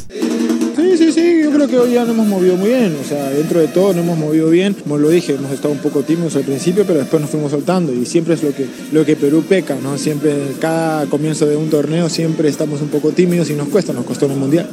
Sí, 0.91 0.97
Sí, 0.97 1.13
sí, 1.13 1.41
yo 1.43 1.53
creo 1.53 1.69
que 1.69 1.79
hoy 1.79 1.93
ya 1.95 2.01
nos 2.01 2.11
hemos 2.11 2.27
movido 2.27 2.57
muy 2.57 2.71
bien, 2.71 2.97
o 3.01 3.09
sea, 3.09 3.31
dentro 3.31 3.61
de 3.61 3.69
todo 3.69 3.93
nos 3.93 4.05
hemos 4.05 4.19
movido 4.19 4.51
bien, 4.51 4.75
como 4.75 4.99
lo 4.99 5.09
dije, 5.09 5.35
hemos 5.35 5.53
estado 5.53 5.73
un 5.73 5.79
poco 5.79 6.03
tímidos 6.03 6.35
al 6.35 6.43
principio, 6.43 6.85
pero 6.85 6.99
después 6.99 7.23
nos 7.23 7.31
fuimos 7.31 7.53
soltando 7.53 7.95
y 7.95 8.05
siempre 8.07 8.35
es 8.35 8.43
lo 8.43 8.53
que, 8.53 8.67
lo 8.91 9.05
que 9.05 9.15
Perú 9.15 9.45
peca, 9.49 9.77
¿no? 9.81 9.97
Siempre, 9.97 10.35
cada 10.59 11.07
comienzo 11.07 11.47
de 11.47 11.57
un 11.57 11.71
torneo, 11.71 12.09
siempre 12.09 12.49
estamos 12.49 12.83
un 12.83 12.89
poco 12.89 13.13
tímidos 13.13 13.51
y 13.51 13.55
nos 13.55 13.69
cuesta, 13.69 13.93
nos 13.93 14.05
costó 14.05 14.27
en 14.27 14.33
el 14.33 14.39
Mundial. 14.39 14.71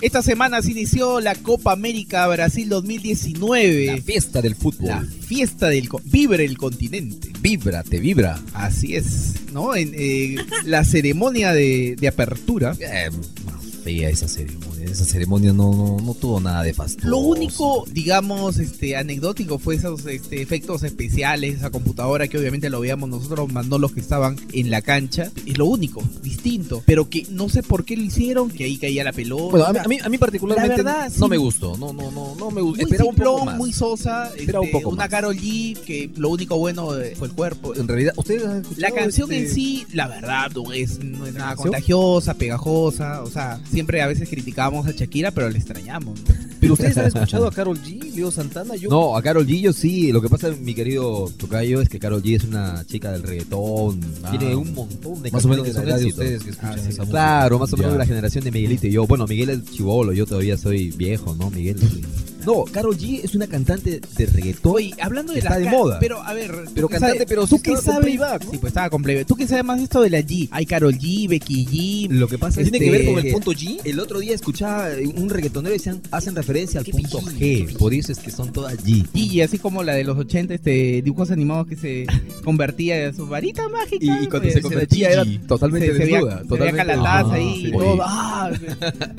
Esta 0.00 0.22
semana 0.22 0.62
se 0.62 0.70
inició 0.70 1.20
la 1.20 1.34
Copa 1.34 1.72
América 1.72 2.26
Brasil 2.28 2.68
2019. 2.68 3.86
La 3.86 3.96
fiesta 4.02 4.40
del 4.40 4.54
fútbol. 4.54 4.88
La 4.88 5.04
fiesta 5.26 5.68
del... 5.68 5.88
Vibra 6.04 6.42
el 6.44 6.56
continente. 6.56 7.30
Vibra, 7.40 7.82
te 7.82 7.98
vibra. 7.98 8.40
Así 8.54 8.94
es, 8.94 9.34
¿no? 9.52 9.74
En 9.74 9.92
eh, 9.96 10.36
la 10.64 10.84
ceremonia 10.84 11.52
de, 11.52 11.96
de 11.98 12.08
apertura. 12.08 12.76
Eh, 12.78 13.10
fea 13.82 14.08
esa 14.08 14.28
ceremonia. 14.28 14.77
Esa 14.84 15.04
ceremonia 15.04 15.52
no, 15.52 15.72
no, 15.74 15.96
no 16.04 16.14
tuvo 16.14 16.40
nada 16.40 16.62
de 16.62 16.74
fastuoso. 16.74 17.08
Lo 17.08 17.18
único, 17.18 17.84
digamos, 17.90 18.58
este, 18.58 18.96
anecdótico 18.96 19.58
fue 19.58 19.74
esos 19.76 20.04
este, 20.06 20.40
efectos 20.42 20.82
especiales, 20.82 21.56
esa 21.56 21.70
computadora 21.70 22.28
que 22.28 22.38
obviamente 22.38 22.70
lo 22.70 22.80
veíamos 22.80 23.08
nosotros, 23.08 23.52
mandó 23.52 23.78
los 23.78 23.92
que 23.92 24.00
estaban 24.00 24.36
en 24.52 24.70
la 24.70 24.82
cancha. 24.82 25.30
Es 25.46 25.58
lo 25.58 25.66
único, 25.66 26.02
distinto. 26.22 26.82
Pero 26.86 27.08
que 27.08 27.26
no 27.30 27.48
sé 27.48 27.62
por 27.62 27.84
qué 27.84 27.96
lo 27.96 28.02
hicieron, 28.04 28.50
que 28.50 28.64
ahí 28.64 28.76
caía 28.78 29.04
la 29.04 29.12
pelota. 29.12 29.50
Bueno, 29.50 29.66
a 29.66 29.72
mí, 29.72 29.78
a 29.84 29.88
mí, 29.88 29.98
a 30.04 30.08
mí 30.08 30.18
particularmente 30.18 30.82
La 30.82 30.92
verdad, 30.92 31.12
no 31.18 31.26
sí. 31.26 31.30
me 31.30 31.36
gustó. 31.36 31.76
No, 31.76 31.92
no, 31.92 32.10
no, 32.10 32.34
no 32.36 32.50
me 32.50 32.60
gustó. 32.62 32.76
muy 32.82 32.92
Esperaba 32.92 33.10
un 33.10 33.16
poco 33.16 33.28
simplón, 33.30 33.44
más. 33.46 33.56
muy 33.56 33.72
sosa. 33.72 34.32
Este, 34.36 34.58
un 34.58 34.70
poco 34.70 34.88
una 34.90 34.96
más. 35.04 35.08
Karol 35.08 35.36
G, 35.36 35.76
que 35.78 36.10
lo 36.16 36.30
único 36.30 36.56
bueno 36.58 36.96
eh, 36.98 37.14
fue 37.16 37.28
el 37.28 37.34
cuerpo. 37.34 37.74
En 37.74 37.86
realidad, 37.88 38.12
¿ustedes 38.16 38.44
han 38.44 38.60
escuchado 38.62 38.80
La 38.80 38.90
canción 38.90 39.32
este- 39.32 39.48
en 39.48 39.54
sí, 39.54 39.86
la 39.92 40.08
verdad, 40.08 40.50
no 40.54 40.72
es, 40.72 40.98
no 41.02 41.26
es 41.26 41.34
nada 41.34 41.48
canción? 41.50 41.68
contagiosa, 41.72 42.34
pegajosa. 42.34 43.22
O 43.22 43.30
sea, 43.30 43.60
siempre 43.70 44.02
a 44.02 44.06
veces 44.06 44.28
criticábamos 44.70 44.86
a 44.86 44.92
Shakira, 44.92 45.30
pero 45.30 45.48
le 45.50 45.58
extrañamos. 45.58 46.18
¿no? 46.20 46.34
Pero 46.60 46.72
ustedes 46.74 46.96
han 46.98 47.06
escuchado 47.06 47.46
a 47.46 47.52
Carol 47.52 47.78
G, 47.80 48.14
Leo 48.14 48.30
Santana. 48.30 48.74
Yo 48.76 48.88
No, 48.90 49.16
a 49.16 49.22
Carol 49.22 49.46
G 49.46 49.60
yo 49.60 49.72
sí. 49.72 50.10
Lo 50.12 50.20
que 50.20 50.28
pasa, 50.28 50.50
mi 50.60 50.74
querido 50.74 51.30
Tocayo, 51.36 51.80
es 51.80 51.88
que 51.88 51.98
Carol 51.98 52.22
G 52.22 52.36
es 52.36 52.44
una 52.44 52.84
chica 52.84 53.12
del 53.12 53.22
reggaetón. 53.22 54.00
Ah. 54.24 54.30
Tiene 54.36 54.56
un 54.56 54.74
montón 54.74 55.22
de 55.22 55.30
más 55.30 55.44
o 55.44 55.48
menos 55.48 55.64
canciones 55.68 56.00
de 56.00 56.06
ustedes 56.06 56.42
que 56.42 56.50
escuchan 56.50 56.72
Ah, 56.72 56.78
sí. 56.82 56.88
esa 56.88 57.02
música. 57.02 57.06
Claro, 57.10 57.58
más 57.58 57.72
o 57.72 57.76
menos 57.76 57.92
de 57.92 57.98
la 57.98 58.06
generación 58.06 58.44
de 58.44 58.50
Miguelito 58.50 58.86
y 58.86 58.90
yo. 58.92 59.06
Bueno, 59.06 59.26
Miguel 59.26 59.50
es 59.50 59.64
chivolo, 59.70 60.12
yo 60.12 60.26
todavía 60.26 60.56
soy 60.56 60.90
viejo, 60.90 61.34
¿no? 61.36 61.50
Miguel. 61.50 61.76
No, 62.48 62.64
Carol 62.64 62.96
G 62.96 63.20
es 63.22 63.34
una 63.34 63.46
cantante 63.46 64.00
de 64.16 64.24
reggaetón. 64.26 64.72
Oye, 64.74 64.94
hablando 65.02 65.34
de 65.34 65.40
Está 65.40 65.50
las 65.58 65.58
de 65.60 65.68
moda. 65.70 65.98
Pero, 66.00 66.22
a 66.22 66.32
ver. 66.32 66.50
Pero 66.74 66.86
¿tú 66.86 66.88
qué 66.88 66.92
cantante, 66.94 67.14
sabes? 67.18 67.24
pero 67.28 67.46
¿tú 67.46 67.56
sí 67.56 67.62
qué 67.62 67.72
estaba 67.72 67.84
con 67.84 67.92
sabes? 67.92 68.06
playback, 68.16 68.44
¿no? 68.46 68.50
Sí, 68.52 68.56
pues 68.58 68.70
estaba 68.70 68.88
con 68.90 69.02
playback. 69.02 69.26
¿Tú 69.26 69.36
qué 69.36 69.46
sabes 69.46 69.64
más 69.66 69.76
de 69.76 69.84
esto 69.84 70.00
de 70.00 70.08
la 70.08 70.20
G? 70.20 70.48
Hay 70.50 70.64
Carol 70.64 70.94
G, 70.94 71.28
Becky 71.28 71.66
G. 71.66 72.08
Lo 72.10 72.26
que 72.26 72.38
pasa 72.38 72.62
es 72.62 72.70
¿Tiene 72.70 72.82
que 72.86 72.90
ver 72.90 73.04
con 73.04 73.20
que 73.20 73.28
el 73.28 73.34
punto 73.34 73.52
G? 73.52 73.80
El 73.84 74.00
otro 74.00 74.18
día 74.20 74.34
escuchaba 74.34 74.88
un 75.16 75.28
reggaetonero 75.28 75.74
y 75.74 75.78
decían, 75.78 76.00
hacen 76.10 76.34
referencia 76.34 76.80
al 76.80 76.86
¿Qué 76.86 76.92
punto 76.92 77.20
G? 77.20 77.76
Por 77.76 77.92
eso 77.92 78.12
es 78.12 78.18
que 78.18 78.30
son 78.30 78.50
todas 78.50 78.78
G. 78.82 79.06
Gigi, 79.12 79.42
así 79.42 79.58
como 79.58 79.82
la 79.82 79.92
de 79.94 80.04
los 80.04 80.16
80, 80.16 80.54
este, 80.54 81.02
dibujos 81.02 81.30
animados 81.30 81.66
que 81.66 81.76
se 81.76 82.06
convertía 82.44 83.04
en 83.08 83.14
su 83.14 83.26
varita 83.26 83.68
mágica. 83.68 83.98
Y, 84.00 84.24
y 84.24 84.26
cuando 84.26 84.40
pues, 84.48 84.54
se 84.54 84.62
convertía 84.62 85.10
era 85.10 85.24
totalmente 85.46 85.88
se, 85.88 85.92
se 85.92 85.98
veía, 85.98 86.16
desnuda. 86.20 86.42
se 86.48 86.54
veía 86.56 86.72
calataza 86.72 87.34
ahí 87.34 87.54
Sí. 87.60 87.66
y 87.68 87.72
todo. 87.72 87.98
¡Ah! 88.02 88.50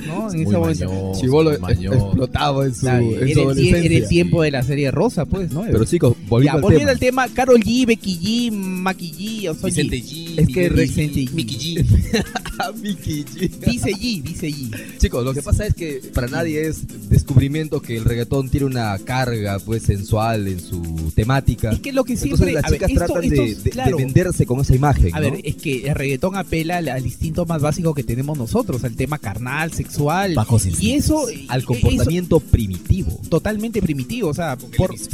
¿No? 0.06 0.32
En 0.32 0.40
ese 0.40 0.56
momento. 0.58 1.12
Chivolo 1.20 1.52
explotaba 1.52 2.66
en 2.66 2.74
su, 2.74 2.86
era, 3.28 3.42
su 3.42 3.50
el, 3.60 3.74
era 3.92 4.08
tiempo 4.08 4.42
de 4.42 4.50
la 4.50 4.62
serie 4.62 4.90
rosa, 4.90 5.24
pues, 5.26 5.50
¿no? 5.52 5.62
Pero 5.62 5.84
chicos, 5.84 6.16
volviendo 6.28 6.52
ya, 6.52 6.56
al 6.56 6.62
volviendo 6.62 6.86
tema. 6.98 7.22
al 7.24 7.28
tema, 7.28 7.34
Carol 7.34 7.60
G, 7.60 7.86
Becky 7.86 8.18
G, 8.50 8.52
Maki 8.52 9.12
G, 9.12 9.48
o 9.50 9.54
Soy 9.54 9.70
Vicente 9.70 10.02
G. 10.02 10.04
G, 10.36 10.40
Es 10.40 10.48
que 10.48 10.68
Vicente 10.70 11.20
G. 11.20 11.30
Mickey 11.32 11.56
G. 11.76 12.24
Mickey 12.82 13.24
G. 13.24 13.50
Dice 13.70 13.90
G, 13.92 14.22
dice 14.22 14.48
G. 14.50 14.98
Chicos, 14.98 15.24
lo 15.24 15.32
que 15.34 15.42
pasa 15.42 15.66
es 15.66 15.74
que 15.74 16.00
para 16.14 16.28
nadie 16.28 16.66
es 16.66 16.82
descubrimiento 17.08 17.80
que 17.80 17.96
el 17.96 18.04
reggaetón 18.04 18.48
tiene 18.50 18.66
una 18.66 18.96
carga 18.98 19.58
pues 19.58 19.82
sensual 19.82 20.46
en 20.48 20.60
su 20.60 21.12
temática. 21.14 21.70
Es 21.72 21.80
que 21.80 21.92
lo 21.92 22.04
que 22.04 22.12
Entonces 22.14 22.38
siempre. 22.38 22.52
las 22.54 22.64
a 22.64 22.70
ver, 22.70 22.78
chicas 22.80 22.90
esto- 22.90 23.04
tratan 23.06 23.24
esto 23.24 23.42
de, 23.42 23.54
de- 23.54 23.70
claro. 23.70 23.96
de 23.96 24.04
venderse 24.04 24.46
con 24.46 24.60
esa 24.60 24.74
imagen. 24.74 25.14
A 25.14 25.20
¿no? 25.20 25.30
ver, 25.32 25.40
es 25.44 25.56
que 25.56 25.88
el 25.88 25.94
reggaetón 25.94 26.36
apela 26.36 26.78
al, 26.78 26.88
al 26.88 27.04
instinto 27.04 27.46
más 27.46 27.62
básico 27.62 27.94
que 27.94 28.02
tenemos 28.04 28.36
nosotros, 28.38 28.84
al 28.84 28.94
tema 28.96 29.18
carnal, 29.18 29.72
sexual. 29.72 30.34
Bajos 30.34 30.66
y 30.80 30.92
eso. 30.92 31.26
al 31.48 31.58
eso- 31.60 31.66
comportamiento 31.66 32.40
primitivo. 33.04 33.28
totalmente 33.28 33.82
primitivo, 33.82 34.28
o 34.30 34.34
sea, 34.34 34.56
por, 34.56 34.70
por 34.76 34.90
más 34.92 35.08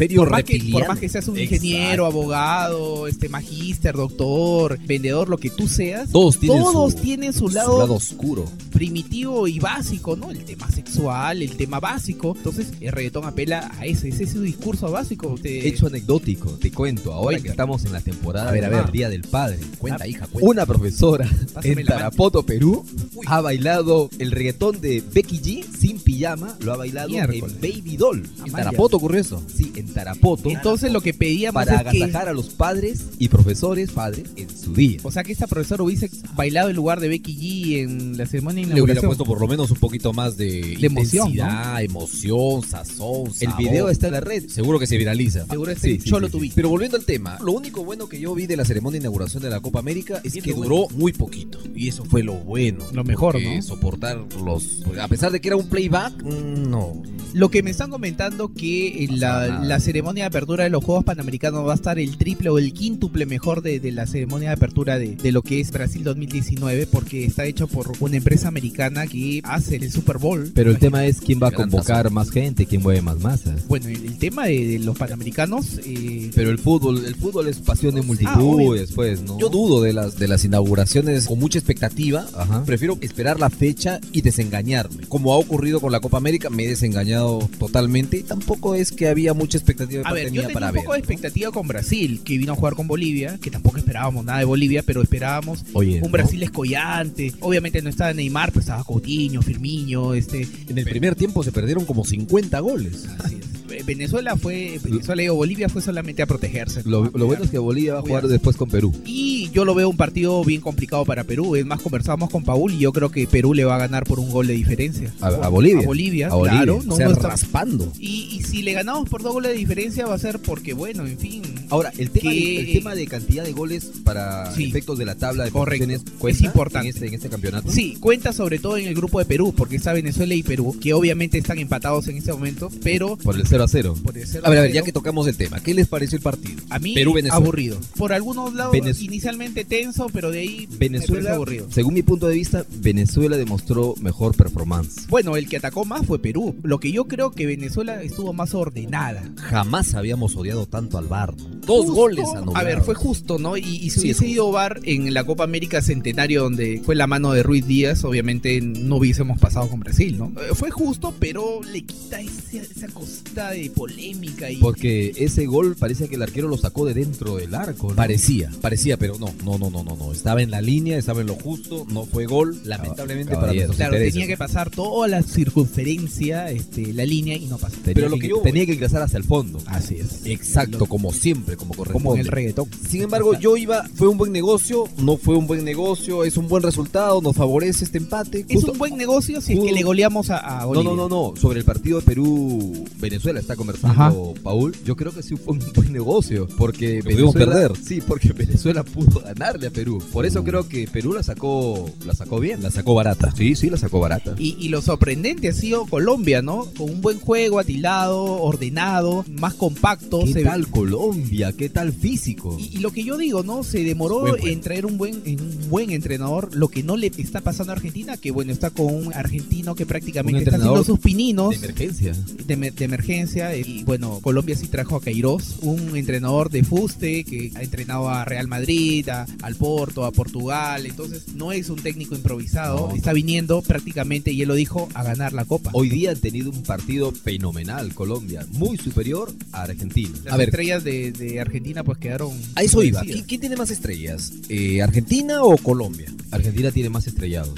que, 0.44 0.52
reptiliano. 0.54 0.78
por 0.78 0.88
más 0.88 0.98
que 0.98 1.08
seas 1.08 1.28
un 1.28 1.38
Exacto. 1.38 1.54
ingeniero, 1.66 2.06
abogado, 2.06 3.06
este 3.06 3.28
magíster, 3.28 3.94
doctor, 3.94 4.78
vendedor, 4.86 5.28
lo 5.28 5.38
que 5.38 5.50
tú 5.50 5.68
seas, 5.68 6.10
Todos 6.10 6.38
tienen 6.38 6.62
todos 6.62 6.92
su, 6.92 6.98
tienen 7.00 7.32
su 7.32 7.48
su 7.48 7.54
lado, 7.54 7.92
oscuro. 7.94 8.44
primitivo 8.72 9.46
y 9.48 9.58
básico, 9.58 10.16
¿no? 10.16 10.30
El 10.30 10.44
tema 10.44 10.70
sexual, 10.70 11.42
el 11.42 11.56
tema 11.56 11.80
básico. 11.80 12.34
Entonces, 12.36 12.68
el 12.80 12.92
reggaetón 12.92 13.24
apela 13.24 13.70
a 13.78 13.86
ese, 13.86 14.08
ese 14.08 14.24
es 14.24 14.30
su 14.32 14.42
discurso 14.42 14.90
básico. 14.90 15.34
Te- 15.40 15.66
Hecho 15.68 15.86
anecdótico, 15.86 16.50
te 16.52 16.70
cuento, 16.70 17.12
ahora 17.12 17.38
que 17.40 17.48
estamos 17.48 17.84
en 17.84 17.92
la 17.92 18.00
temporada 18.00 18.48
A 18.48 18.52
ver, 18.52 18.64
a 18.64 18.68
ver. 18.68 18.90
Día 18.92 19.08
del 19.08 19.22
Padre. 19.22 19.58
Cuenta, 19.78 20.06
hija, 20.06 20.26
cuenta. 20.26 20.50
Una 20.50 20.66
profesora 20.66 21.28
Pásame 21.54 21.80
en. 21.80 21.86
Tarapoto, 21.86 22.44
Perú, 22.44 22.84
ha 23.26 23.40
bailado 23.40 24.10
el 24.18 24.30
reggaetón 24.30 24.80
de 24.80 25.02
Becky 25.12 25.38
G 25.40 25.64
sin 25.78 25.98
pijama, 25.98 26.56
lo 26.60 26.72
ha 26.72 26.76
bailado 26.76 27.08
Miércoles. 27.08 27.54
en 27.54 27.60
Baby 27.80 27.96
Doll. 27.96 28.18
En 28.38 28.42
Amaya. 28.42 28.64
Tarapoto 28.64 28.96
ocurrió 28.96 29.20
eso. 29.20 29.42
Sí, 29.54 29.72
en 29.76 29.86
Tarapoto. 29.88 30.50
Entonces, 30.50 30.92
lo 30.92 31.00
que 31.00 31.14
pedíamos 31.14 31.54
para 31.64 31.76
es 31.76 31.82
que. 31.92 32.02
agasajar 32.04 32.28
a 32.28 32.32
los 32.32 32.46
padres 32.50 33.04
y 33.18 33.28
profesores 33.28 33.90
padres 33.90 34.24
en 34.36 34.48
su 34.56 34.72
día. 34.74 34.98
O 35.02 35.10
sea 35.12 35.22
que 35.24 35.32
esta 35.32 35.46
profesora 35.46 35.82
hubiese 35.82 36.10
bailado 36.34 36.68
en 36.70 36.76
lugar 36.76 37.00
de 37.00 37.08
Becky 37.08 37.36
G 37.36 37.78
en 37.82 38.16
la 38.18 38.26
ceremonia 38.26 38.66
de 38.66 38.74
Le 38.74 38.80
hubiera 38.82 39.00
inauguración. 39.00 39.08
puesto 39.08 39.24
por 39.24 39.40
lo 39.40 39.48
menos 39.48 39.70
un 39.70 39.78
poquito 39.78 40.12
más 40.12 40.36
de, 40.36 40.76
De 40.80 40.86
emoción, 40.86 41.28
intensidad, 41.28 41.82
emoción, 41.82 42.62
sazón, 42.62 43.26
El 43.28 43.34
sabor. 43.50 43.58
video 43.58 43.88
está 43.88 44.06
en 44.08 44.12
la 44.14 44.20
red. 44.20 44.48
Seguro 44.48 44.78
que 44.78 44.86
se 44.86 44.96
viraliza. 44.96 45.46
Seguro 45.46 45.72
Sí, 45.76 45.92
este 45.92 46.04
sí, 46.04 46.10
yo 46.10 46.20
lo 46.20 46.28
sí. 46.28 46.52
Pero 46.54 46.68
volviendo 46.68 46.96
al 46.96 47.04
tema, 47.04 47.38
lo 47.42 47.52
único 47.52 47.84
bueno 47.84 48.08
que 48.08 48.20
yo 48.20 48.34
vi 48.34 48.46
de 48.46 48.56
la 48.56 48.64
ceremonia 48.64 48.98
de 48.98 49.04
inauguración 49.04 49.42
de 49.42 49.50
la 49.50 49.60
Copa 49.60 49.78
América 49.80 50.20
es 50.24 50.32
Bien 50.34 50.44
que 50.44 50.52
duró 50.54 50.88
muy 50.90 51.12
poquito. 51.12 51.58
Y 51.74 51.88
eso 51.88 52.04
fue 52.04 52.22
lo 52.22 52.34
bueno. 52.34 52.84
Lo 52.92 53.04
mejor, 53.04 53.32
Porque 53.32 53.56
¿no? 53.56 53.62
Soportar 53.62 54.24
los. 54.44 54.82
A 55.00 55.08
pesar 55.08 55.32
de 55.32 55.40
que 55.40 55.48
era 55.48 55.56
un 55.56 55.68
playback, 55.68 56.22
mm, 56.22 56.70
no. 56.70 57.02
Lo 57.32 57.50
que 57.50 57.62
me 57.66 57.72
están 57.72 57.90
comentando 57.90 58.52
que 58.54 59.02
en 59.02 59.18
la, 59.18 59.48
la 59.64 59.80
ceremonia 59.80 60.22
de 60.22 60.28
apertura 60.28 60.62
de 60.62 60.70
los 60.70 60.84
Juegos 60.84 61.02
Panamericanos 61.02 61.66
va 61.66 61.72
a 61.72 61.74
estar 61.74 61.98
el 61.98 62.16
triple 62.16 62.48
o 62.48 62.58
el 62.58 62.72
quíntuple 62.72 63.26
mejor 63.26 63.60
de, 63.60 63.80
de 63.80 63.90
la 63.90 64.06
ceremonia 64.06 64.50
de 64.50 64.54
apertura 64.54 65.00
de, 65.00 65.16
de 65.16 65.32
lo 65.32 65.42
que 65.42 65.58
es 65.58 65.72
Brasil 65.72 66.04
2019 66.04 66.86
porque 66.86 67.24
está 67.24 67.44
hecho 67.44 67.66
por 67.66 67.90
una 67.98 68.18
empresa 68.18 68.46
americana 68.46 69.08
que 69.08 69.40
hace 69.42 69.74
el 69.74 69.90
Super 69.90 70.18
Bowl. 70.18 70.52
Pero 70.54 70.70
el 70.70 70.78
tema 70.78 71.06
es 71.06 71.18
quién 71.20 71.40
va 71.42 71.48
a 71.48 71.50
convocar 71.50 72.12
más 72.12 72.30
gente, 72.30 72.66
quién 72.66 72.82
mueve 72.82 73.02
más 73.02 73.18
masas. 73.18 73.66
Bueno, 73.66 73.88
el, 73.88 73.96
el 74.04 74.16
tema 74.16 74.46
de, 74.46 74.64
de 74.64 74.78
los 74.78 74.96
panamericanos... 74.96 75.80
eh, 75.84 76.30
Pero 76.36 76.50
el 76.50 76.58
fútbol, 76.60 77.04
el 77.04 77.16
fútbol 77.16 77.48
es 77.48 77.58
pasión 77.58 77.96
de 77.96 78.02
multitudes, 78.02 78.92
pues, 78.92 79.22
¿no? 79.22 79.40
Yo 79.40 79.48
dudo 79.48 79.82
de 79.82 79.92
las, 79.92 80.16
de 80.20 80.28
las 80.28 80.44
inauguraciones 80.44 81.26
con 81.26 81.40
mucha 81.40 81.58
expectativa. 81.58 82.28
Ajá. 82.32 82.62
Prefiero 82.64 82.96
esperar 83.00 83.40
la 83.40 83.50
fecha 83.50 83.98
y 84.12 84.20
desengañarme. 84.20 85.08
Como 85.08 85.34
ha 85.34 85.36
ocurrido 85.36 85.80
con 85.80 85.90
la 85.90 85.98
Copa 85.98 86.18
América, 86.18 86.48
me 86.48 86.62
he 86.62 86.68
desengañado 86.68 87.40
totalmente. 87.58 88.22
Tampoco 88.22 88.74
es 88.74 88.92
que 88.92 89.08
había 89.08 89.34
mucha 89.34 89.58
expectativa 89.58 90.02
A 90.04 90.12
ver, 90.12 90.30
yo 90.32 90.42
tenía 90.42 90.52
para 90.54 90.68
un 90.68 90.74
ver. 90.74 90.82
poco 90.82 90.92
de 90.92 90.98
expectativa 90.98 91.50
con 91.50 91.66
Brasil, 91.68 92.20
que 92.24 92.38
vino 92.38 92.52
a 92.52 92.56
jugar 92.56 92.74
con 92.74 92.86
Bolivia, 92.86 93.38
que 93.40 93.50
tampoco 93.50 93.78
esperábamos 93.78 94.24
nada 94.24 94.38
de 94.38 94.44
Bolivia, 94.44 94.82
pero 94.82 95.02
esperábamos 95.02 95.64
Oye, 95.72 95.96
un 95.96 96.00
¿no? 96.02 96.08
Brasil 96.08 96.42
escollante. 96.42 97.32
Obviamente 97.40 97.82
no 97.82 97.90
estaba 97.90 98.12
Neymar, 98.12 98.50
pero 98.50 98.60
estaba 98.60 98.84
Coutinho, 98.84 99.42
Firmino, 99.42 100.14
este... 100.14 100.46
En 100.68 100.78
el 100.78 100.84
primer 100.84 101.14
tiempo 101.14 101.42
se 101.42 101.52
perdieron 101.52 101.84
como 101.84 102.04
50 102.04 102.58
goles. 102.60 103.06
Así 103.18 103.36
es. 103.36 103.65
Eh, 103.76 103.82
Venezuela 103.84 104.36
fue, 104.36 104.80
Venezuela 104.82 105.22
y 105.22 105.28
Bolivia 105.28 105.68
fue 105.68 105.82
solamente 105.82 106.22
a 106.22 106.26
protegerse. 106.26 106.82
Lo, 106.84 107.04
¿no? 107.04 107.10
lo 107.14 107.26
bueno 107.26 107.44
es 107.44 107.50
que 107.50 107.58
Bolivia 107.58 107.94
va 107.94 107.98
a 108.00 108.02
jugar 108.02 108.26
después 108.28 108.56
con 108.56 108.68
Perú. 108.70 108.92
Y 109.04 109.50
yo 109.50 109.64
lo 109.64 109.74
veo 109.74 109.88
un 109.88 109.96
partido 109.96 110.42
bien 110.44 110.60
complicado 110.60 111.04
para 111.04 111.24
Perú. 111.24 111.56
Es 111.56 111.66
más, 111.66 111.80
conversamos 111.82 112.30
con 112.30 112.42
Paul 112.44 112.72
y 112.72 112.78
yo 112.78 112.92
creo 112.92 113.10
que 113.10 113.26
Perú 113.26 113.52
le 113.54 113.64
va 113.64 113.76
a 113.76 113.78
ganar 113.78 114.04
por 114.04 114.18
un 114.18 114.30
gol 114.30 114.46
de 114.46 114.54
diferencia. 114.54 115.12
A- 115.20 115.26
a 115.28 115.48
Bolivia. 115.48 115.82
A 115.82 115.86
Bolivia, 115.86 116.26
A 116.28 116.34
Bolivia. 116.34 116.58
claro. 116.62 116.76
o 116.78 116.82
No, 116.82 116.96
sea, 116.96 117.06
no 117.06 117.12
está- 117.12 117.28
raspando. 117.28 117.92
y, 117.98 118.28
y 118.32 118.42
si 118.44 118.62
le 118.62 118.72
ganamos 118.72 119.08
por 119.08 119.22
dos 119.22 119.32
goles 119.34 119.52
de 119.52 119.58
diferencia 119.58 120.06
va 120.06 120.14
a 120.14 120.18
ser 120.18 120.38
porque, 120.38 120.72
bueno, 120.72 121.06
en 121.06 121.18
fin. 121.18 121.42
Ahora, 121.68 121.92
el 121.98 122.10
tema, 122.10 122.30
Que- 122.30 122.60
el 122.60 122.72
tema 122.72 122.94
de 122.94 123.06
cantidad 123.06 123.44
de 123.44 123.52
goles 123.52 123.90
para 124.04 124.54
Sí. 124.54 124.64
efectos 124.64 124.98
de 124.98 125.04
la 125.04 125.14
tabla 125.16 125.44
de 125.44 125.50
Correcto. 125.50 125.86
Es 126.28 126.40
importante. 126.40 126.88
En, 126.88 126.94
este, 126.94 127.06
en 127.08 127.14
este 127.14 127.28
campeonato. 127.28 127.70
Sí, 127.70 127.96
cuenta 128.00 128.32
sobre 128.32 128.58
todo 128.58 128.76
en 128.78 128.86
el 128.86 128.94
grupo 128.94 129.18
de 129.18 129.24
Perú, 129.24 129.52
porque 129.56 129.76
está 129.76 129.92
Venezuela 129.92 130.34
y 130.34 130.42
Perú, 130.42 130.76
que 130.80 130.94
obviamente 130.94 131.38
están 131.38 131.58
empatados 131.58 132.08
en 132.08 132.16
este 132.16 132.32
momento, 132.32 132.70
pero 132.82 133.16
Por 133.16 133.36
el 133.36 133.46
0 133.46 133.65
a 133.66 133.68
0. 133.68 133.94
por 134.02 134.16
el 134.16 134.26
cero 134.26 134.42
A 134.46 134.50
ver, 134.50 134.58
a 134.58 134.62
ver, 134.62 134.72
ya 134.72 134.82
que 134.82 134.92
tocamos 134.92 135.26
el 135.28 135.36
tema, 135.36 135.60
¿qué 135.60 135.74
les 135.74 135.88
pareció 135.88 136.16
el 136.16 136.22
partido? 136.22 136.62
a 136.70 136.78
mí 136.78 136.94
Perú-Venezuela. 136.94 137.36
aburrido. 137.44 137.78
Por 137.96 138.12
algunos 138.12 138.54
lados 138.54 138.72
Venez- 138.74 139.00
inicialmente 139.02 139.64
tenso, 139.64 140.08
pero 140.12 140.30
de 140.30 140.40
ahí 140.40 140.68
Venezuela, 140.78 141.34
aburrido. 141.34 141.66
según 141.70 141.94
mi 141.94 142.02
punto 142.02 142.28
de 142.28 142.34
vista, 142.34 142.64
Venezuela 142.78 143.36
demostró 143.36 143.94
mejor 144.00 144.36
performance. 144.36 145.06
Bueno, 145.08 145.36
el 145.36 145.48
que 145.48 145.56
atacó 145.56 145.84
más 145.84 146.06
fue 146.06 146.18
Perú. 146.18 146.56
Lo 146.62 146.78
que 146.80 146.92
yo 146.92 147.04
creo 147.06 147.30
que 147.32 147.46
Venezuela 147.46 148.02
estuvo 148.02 148.32
más 148.32 148.54
ordenada. 148.54 149.22
Jamás 149.36 149.94
habíamos 149.94 150.36
odiado 150.36 150.66
tanto 150.66 150.98
al. 150.98 151.06
¿no? 151.08 151.56
dos 151.66 151.86
goles 151.86 152.26
A 152.54 152.62
ver, 152.62 152.82
fue 152.82 152.94
justo, 152.94 153.38
¿no? 153.38 153.56
Y, 153.56 153.62
y 153.64 153.90
si 153.90 154.00
hubiese 154.00 154.26
ido 154.26 154.50
VAR 154.52 154.80
en 154.84 155.12
la 155.14 155.24
Copa 155.24 155.44
América 155.44 155.80
Centenario, 155.82 156.42
donde 156.42 156.80
fue 156.84 156.94
la 156.94 157.06
mano 157.06 157.32
de 157.32 157.42
Ruiz 157.42 157.66
Díaz, 157.66 158.04
obviamente 158.04 158.60
no 158.60 158.96
hubiésemos 158.96 159.38
pasado 159.40 159.68
con 159.68 159.80
Brasil, 159.80 160.16
¿no? 160.18 160.32
Eh, 160.40 160.54
fue 160.54 160.70
justo, 160.70 161.14
pero 161.18 161.60
le 161.62 161.82
quita 161.82 162.20
esa 162.20 162.86
cosita 162.88 163.54
de 163.56 163.70
polémica. 163.70 164.50
Y... 164.50 164.56
Porque 164.56 165.12
ese 165.16 165.46
gol 165.46 165.76
parece 165.78 166.08
que 166.08 166.16
el 166.16 166.22
arquero 166.22 166.48
lo 166.48 166.56
sacó 166.56 166.84
de 166.84 166.94
dentro 166.94 167.36
del 167.36 167.54
arco. 167.54 167.88
Parecía, 167.94 168.50
parecía, 168.60 168.96
pero 168.96 169.18
no, 169.18 169.32
no, 169.44 169.58
no, 169.58 169.70
no, 169.70 169.82
no, 169.82 169.96
no. 169.96 170.12
Estaba 170.12 170.42
en 170.42 170.50
la 170.50 170.60
línea, 170.60 170.98
estaba 170.98 171.20
en 171.20 171.28
lo 171.28 171.34
justo, 171.34 171.86
no 171.90 172.04
fue 172.04 172.26
gol, 172.26 172.58
lamentablemente 172.64 173.34
para 173.34 173.52
nosotros. 173.52 173.76
Claro, 173.76 173.96
tenía 173.96 174.26
que 174.26 174.36
pasar 174.36 174.70
toda 174.70 175.08
la 175.08 175.22
circunferencia, 175.22 176.50
este, 176.50 176.92
la 176.92 177.04
línea 177.04 177.36
y 177.36 177.46
no 177.46 177.58
pasó. 177.58 177.76
pero 177.84 178.08
lo 178.08 178.18
que, 178.18 178.28
yo 178.28 178.40
tenía 178.40 178.66
que 178.66 178.74
ingresar 178.74 179.02
hacia 179.02 179.18
el 179.18 179.24
fondo. 179.24 179.58
Así 179.66 179.96
es. 179.96 180.24
Exacto, 180.24 180.86
como 180.86 181.12
siempre, 181.12 181.56
como 181.56 181.74
corresponde. 181.74 182.04
Como 182.04 182.14
en 182.14 182.20
el 182.20 182.28
reggaetón. 182.28 182.68
Sin 182.88 183.02
embargo, 183.02 183.38
yo 183.38 183.56
iba, 183.56 183.84
fue 183.94 184.08
un 184.08 184.18
buen 184.18 184.32
negocio, 184.32 184.84
no 184.98 185.16
fue 185.16 185.36
un 185.36 185.46
buen 185.46 185.64
negocio, 185.64 186.24
es 186.24 186.36
un 186.36 186.48
buen 186.48 186.62
resultado, 186.62 187.20
nos 187.20 187.36
favorece 187.36 187.84
este 187.84 187.98
empate. 187.98 188.44
Es 188.48 188.64
un 188.64 188.78
buen 188.78 188.96
negocio 188.96 189.40
si 189.40 189.54
es 189.54 189.60
que 189.60 189.72
le 189.72 189.82
goleamos 189.82 190.30
a, 190.30 190.38
a 190.38 190.64
Bolivia. 190.64 190.90
No, 190.90 190.96
no, 190.96 191.08
no, 191.08 191.32
no, 191.32 191.40
sobre 191.40 191.60
el 191.60 191.64
partido 191.64 192.00
de 192.00 192.06
Perú-Venezuela 192.06 193.40
está 193.46 193.56
conversando 193.56 194.34
Paul. 194.42 194.74
Yo 194.84 194.96
creo 194.96 195.12
que 195.12 195.22
sí 195.22 195.36
fue 195.36 195.54
un 195.54 195.62
buen 195.74 195.92
negocio, 195.92 196.48
porque 196.58 197.00
Venezuela, 197.02 197.32
perder. 197.32 197.72
Sí, 197.76 198.00
porque 198.00 198.32
Venezuela 198.36 198.82
pudo 198.82 199.20
ganarle 199.20 199.68
a 199.68 199.70
Perú. 199.70 200.02
Por 200.12 200.26
eso 200.26 200.42
creo 200.44 200.68
que 200.68 200.88
Perú 200.88 201.12
la 201.12 201.22
sacó, 201.22 201.88
la 202.04 202.14
sacó 202.14 202.40
bien. 202.40 202.62
La 202.62 202.70
sacó 202.70 202.94
barata. 202.94 203.32
Sí, 203.36 203.54
sí, 203.54 203.70
la 203.70 203.76
sacó 203.76 204.00
barata. 204.00 204.34
Y, 204.38 204.56
y 204.58 204.68
lo 204.68 204.82
sorprendente 204.82 205.48
ha 205.48 205.52
sido 205.52 205.86
Colombia, 205.86 206.42
¿no? 206.42 206.66
Con 206.76 206.90
un 206.90 207.00
buen 207.00 207.20
juego, 207.20 207.58
atilado, 207.58 208.24
ordenado, 208.24 209.24
más 209.28 209.54
compacto. 209.54 210.20
¿Qué 210.24 210.42
tal 210.42 210.68
Colombia? 210.68 211.52
¿Qué 211.52 211.68
tal 211.68 211.92
físico? 211.92 212.56
Y, 212.58 212.78
lo 212.78 212.90
que 212.90 213.04
yo 213.04 213.16
digo, 213.16 213.42
¿no? 213.42 213.62
Se 213.62 213.82
demoró 213.84 214.36
en 214.36 214.60
traer 214.60 214.86
un 214.86 214.98
buen, 214.98 215.16
un 215.16 215.68
buen 215.70 215.90
entrenador. 215.90 216.54
Lo 216.54 216.68
que 216.68 216.82
no 216.82 216.96
le 216.96 217.06
está 217.16 217.40
pasando 217.40 217.72
a 217.72 217.76
Argentina, 217.76 218.16
que 218.16 218.30
bueno, 218.30 218.52
está 218.52 218.70
con 218.70 218.92
un 218.92 219.14
argentino 219.14 219.74
que 219.74 219.86
prácticamente 219.86 220.44
está 220.44 220.56
haciendo 220.56 220.84
sus 220.84 220.98
pininos. 220.98 221.50
De 221.50 221.56
emergencia. 221.56 222.12
De, 222.46 222.84
emergencia. 222.84 223.35
Y 223.36 223.84
bueno, 223.84 224.20
Colombia 224.22 224.56
sí 224.56 224.66
trajo 224.66 224.96
a 224.96 225.02
Queiroz, 225.02 225.58
un 225.60 225.94
entrenador 225.94 226.48
de 226.48 226.64
fuste 226.64 227.22
que 227.24 227.52
ha 227.54 227.62
entrenado 227.62 228.08
a 228.08 228.24
Real 228.24 228.48
Madrid, 228.48 229.06
al 229.10 229.54
Porto, 229.56 230.04
a 230.04 230.12
Portugal. 230.12 230.86
Entonces, 230.86 231.34
no 231.34 231.52
es 231.52 231.68
un 231.68 231.76
técnico 231.76 232.14
improvisado. 232.14 232.92
Está 232.94 233.12
viniendo 233.12 233.60
prácticamente, 233.60 234.32
y 234.32 234.40
él 234.40 234.48
lo 234.48 234.54
dijo, 234.54 234.88
a 234.94 235.02
ganar 235.02 235.34
la 235.34 235.44
Copa. 235.44 235.70
Hoy 235.74 235.90
día 235.90 236.12
han 236.12 236.20
tenido 236.20 236.50
un 236.50 236.62
partido 236.62 237.12
fenomenal, 237.12 237.94
Colombia, 237.94 238.46
muy 238.52 238.78
superior 238.78 239.30
a 239.52 239.64
Argentina. 239.64 240.18
Las 240.24 240.34
a 240.34 240.36
ver, 240.38 240.48
estrellas 240.48 240.82
de, 240.82 241.38
Argentina 241.38 241.84
pues 241.84 241.98
quedaron... 241.98 242.32
A 242.54 242.62
eso 242.62 242.82
iba. 242.82 243.02
¿Quién, 243.02 243.40
tiene 243.40 243.56
más 243.56 243.70
estrellas? 243.70 244.32
Eh, 244.48 244.80
¿Argentina 244.80 245.42
o 245.42 245.58
Colombia? 245.58 246.10
Argentina 246.30 246.70
tiene 246.70 246.88
más 246.88 247.06
estrellados. 247.06 247.54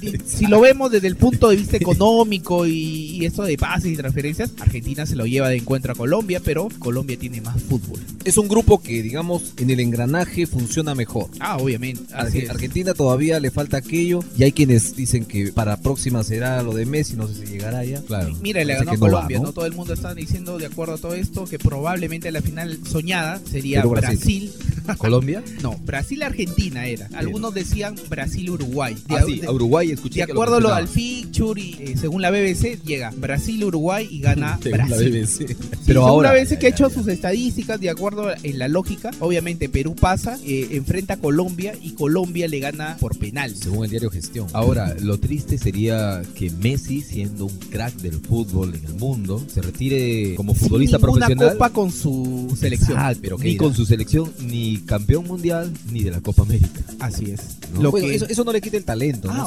Sí, 0.00 0.12
si 0.26 0.46
lo 0.46 0.60
vemos 0.60 0.90
desde 0.90 1.08
el 1.08 1.16
punto 1.16 1.48
de 1.48 1.56
vista 1.56 1.76
económico 1.76 2.66
y, 2.66 3.24
eso 3.24 3.42
de 3.42 3.56
pases 3.56 3.92
y 3.92 3.96
transferencias, 3.96 4.52
Argentina 4.60 5.06
se 5.06 5.16
lo 5.16 5.26
lleva 5.26 5.48
de 5.48 5.56
encuentro 5.56 5.92
a 5.92 5.94
Colombia, 5.94 6.40
pero 6.44 6.68
Colombia 6.78 7.18
tiene 7.18 7.40
más 7.40 7.60
fútbol. 7.62 8.00
Es 8.24 8.36
un 8.38 8.48
grupo 8.48 8.80
que, 8.80 9.02
digamos, 9.02 9.54
en 9.56 9.70
el 9.70 9.80
engranaje 9.80 10.46
funciona 10.46 10.94
mejor. 10.94 11.28
Ah, 11.40 11.56
obviamente. 11.56 12.02
Argentina 12.14 12.94
todavía 12.94 13.40
le 13.40 13.50
falta 13.50 13.78
aquello 13.78 14.20
y 14.36 14.44
hay 14.44 14.52
quienes 14.52 14.94
dicen 14.94 15.24
que 15.24 15.52
para 15.52 15.76
próxima 15.78 16.22
será 16.22 16.62
lo 16.62 16.74
de 16.74 16.86
Messi, 16.86 17.14
no 17.14 17.26
sé 17.28 17.46
si 17.46 17.52
llegará 17.52 17.84
ya. 17.84 18.00
Claro. 18.02 18.36
Mira, 18.42 18.64
le 18.64 18.74
ganó 18.74 18.92
a 18.92 18.98
Colombia, 18.98 19.38
¿no? 19.40 19.52
Todo 19.52 19.66
el 19.66 19.72
mundo 19.72 19.94
está 19.94 20.14
diciendo, 20.14 20.58
de 20.58 20.66
acuerdo 20.66 20.94
a 20.94 20.98
todo 20.98 21.14
esto, 21.14 21.46
que 21.46 21.58
probablemente 21.58 22.30
la 22.30 22.42
final 22.42 22.78
soñada 22.86 23.40
sería 23.50 23.84
Brasil. 23.84 24.52
¿Colombia? 24.98 25.42
No, 25.62 25.76
Brasil-Argentina 25.84 26.86
era. 26.86 27.08
Algunos 27.14 27.54
decían 27.54 27.94
Brasil-Uruguay. 28.08 28.96
Ah, 29.08 29.24
a 29.46 29.52
Uruguay 29.52 29.85
escuché. 29.92 30.24
De 30.26 30.32
acuerdo 30.32 30.60
lo 30.60 30.72
al 30.72 30.88
feature 30.88 31.60
y 31.60 31.76
eh, 31.80 31.96
según 31.96 32.22
la 32.22 32.30
BBC, 32.30 32.82
llega 32.84 33.12
Brasil-Uruguay 33.16 34.08
y 34.10 34.20
gana 34.20 34.58
según 34.62 34.78
Brasil. 34.78 35.12
La 35.12 35.20
BBC. 35.20 35.56
Pero 35.86 36.06
ahora. 36.06 36.32
La 36.32 36.40
BBC 36.40 36.58
que 36.58 36.66
ha 36.66 36.70
hecho 36.70 36.90
sus 36.90 37.06
estadísticas, 37.08 37.80
de 37.80 37.90
acuerdo 37.90 38.28
en 38.42 38.58
la 38.58 38.68
lógica, 38.68 39.10
obviamente 39.20 39.68
Perú 39.68 39.94
pasa, 39.94 40.38
eh, 40.44 40.68
enfrenta 40.72 41.14
a 41.14 41.16
Colombia 41.18 41.74
y 41.80 41.92
Colombia 41.92 42.48
le 42.48 42.58
gana 42.60 42.96
por 43.00 43.18
penal. 43.18 43.54
Según 43.54 43.84
el 43.84 43.90
diario 43.90 44.10
Gestión. 44.10 44.48
Ahora, 44.52 44.94
lo 45.00 45.18
triste 45.18 45.58
sería 45.58 46.22
que 46.34 46.50
Messi, 46.50 47.02
siendo 47.02 47.46
un 47.46 47.56
crack 47.70 47.94
del 47.96 48.14
fútbol 48.14 48.74
en 48.74 48.84
el 48.84 48.94
mundo, 48.94 49.42
se 49.52 49.62
retire 49.62 50.34
como 50.34 50.54
futbolista 50.54 50.98
profesional. 50.98 51.46
Una 51.46 51.52
copa 51.52 51.70
con 51.70 51.90
su 51.90 52.56
selección. 52.58 52.98
pero 53.20 53.38
ni 53.38 53.56
con 53.56 53.74
su 53.74 53.84
selección, 53.84 54.32
ni 54.40 54.78
campeón 54.78 55.24
mundial, 55.24 55.72
ni 55.90 56.02
de 56.02 56.10
la 56.10 56.20
Copa 56.20 56.42
América. 56.42 56.80
Así 56.98 57.30
es. 57.30 57.40
Lo 57.80 57.92
que... 57.92 58.14
eso, 58.14 58.26
eso 58.26 58.44
no 58.44 58.52
le 58.52 58.60
quita 58.60 58.76
el 58.76 58.84
talento. 58.84 59.28
Ah, 59.30 59.46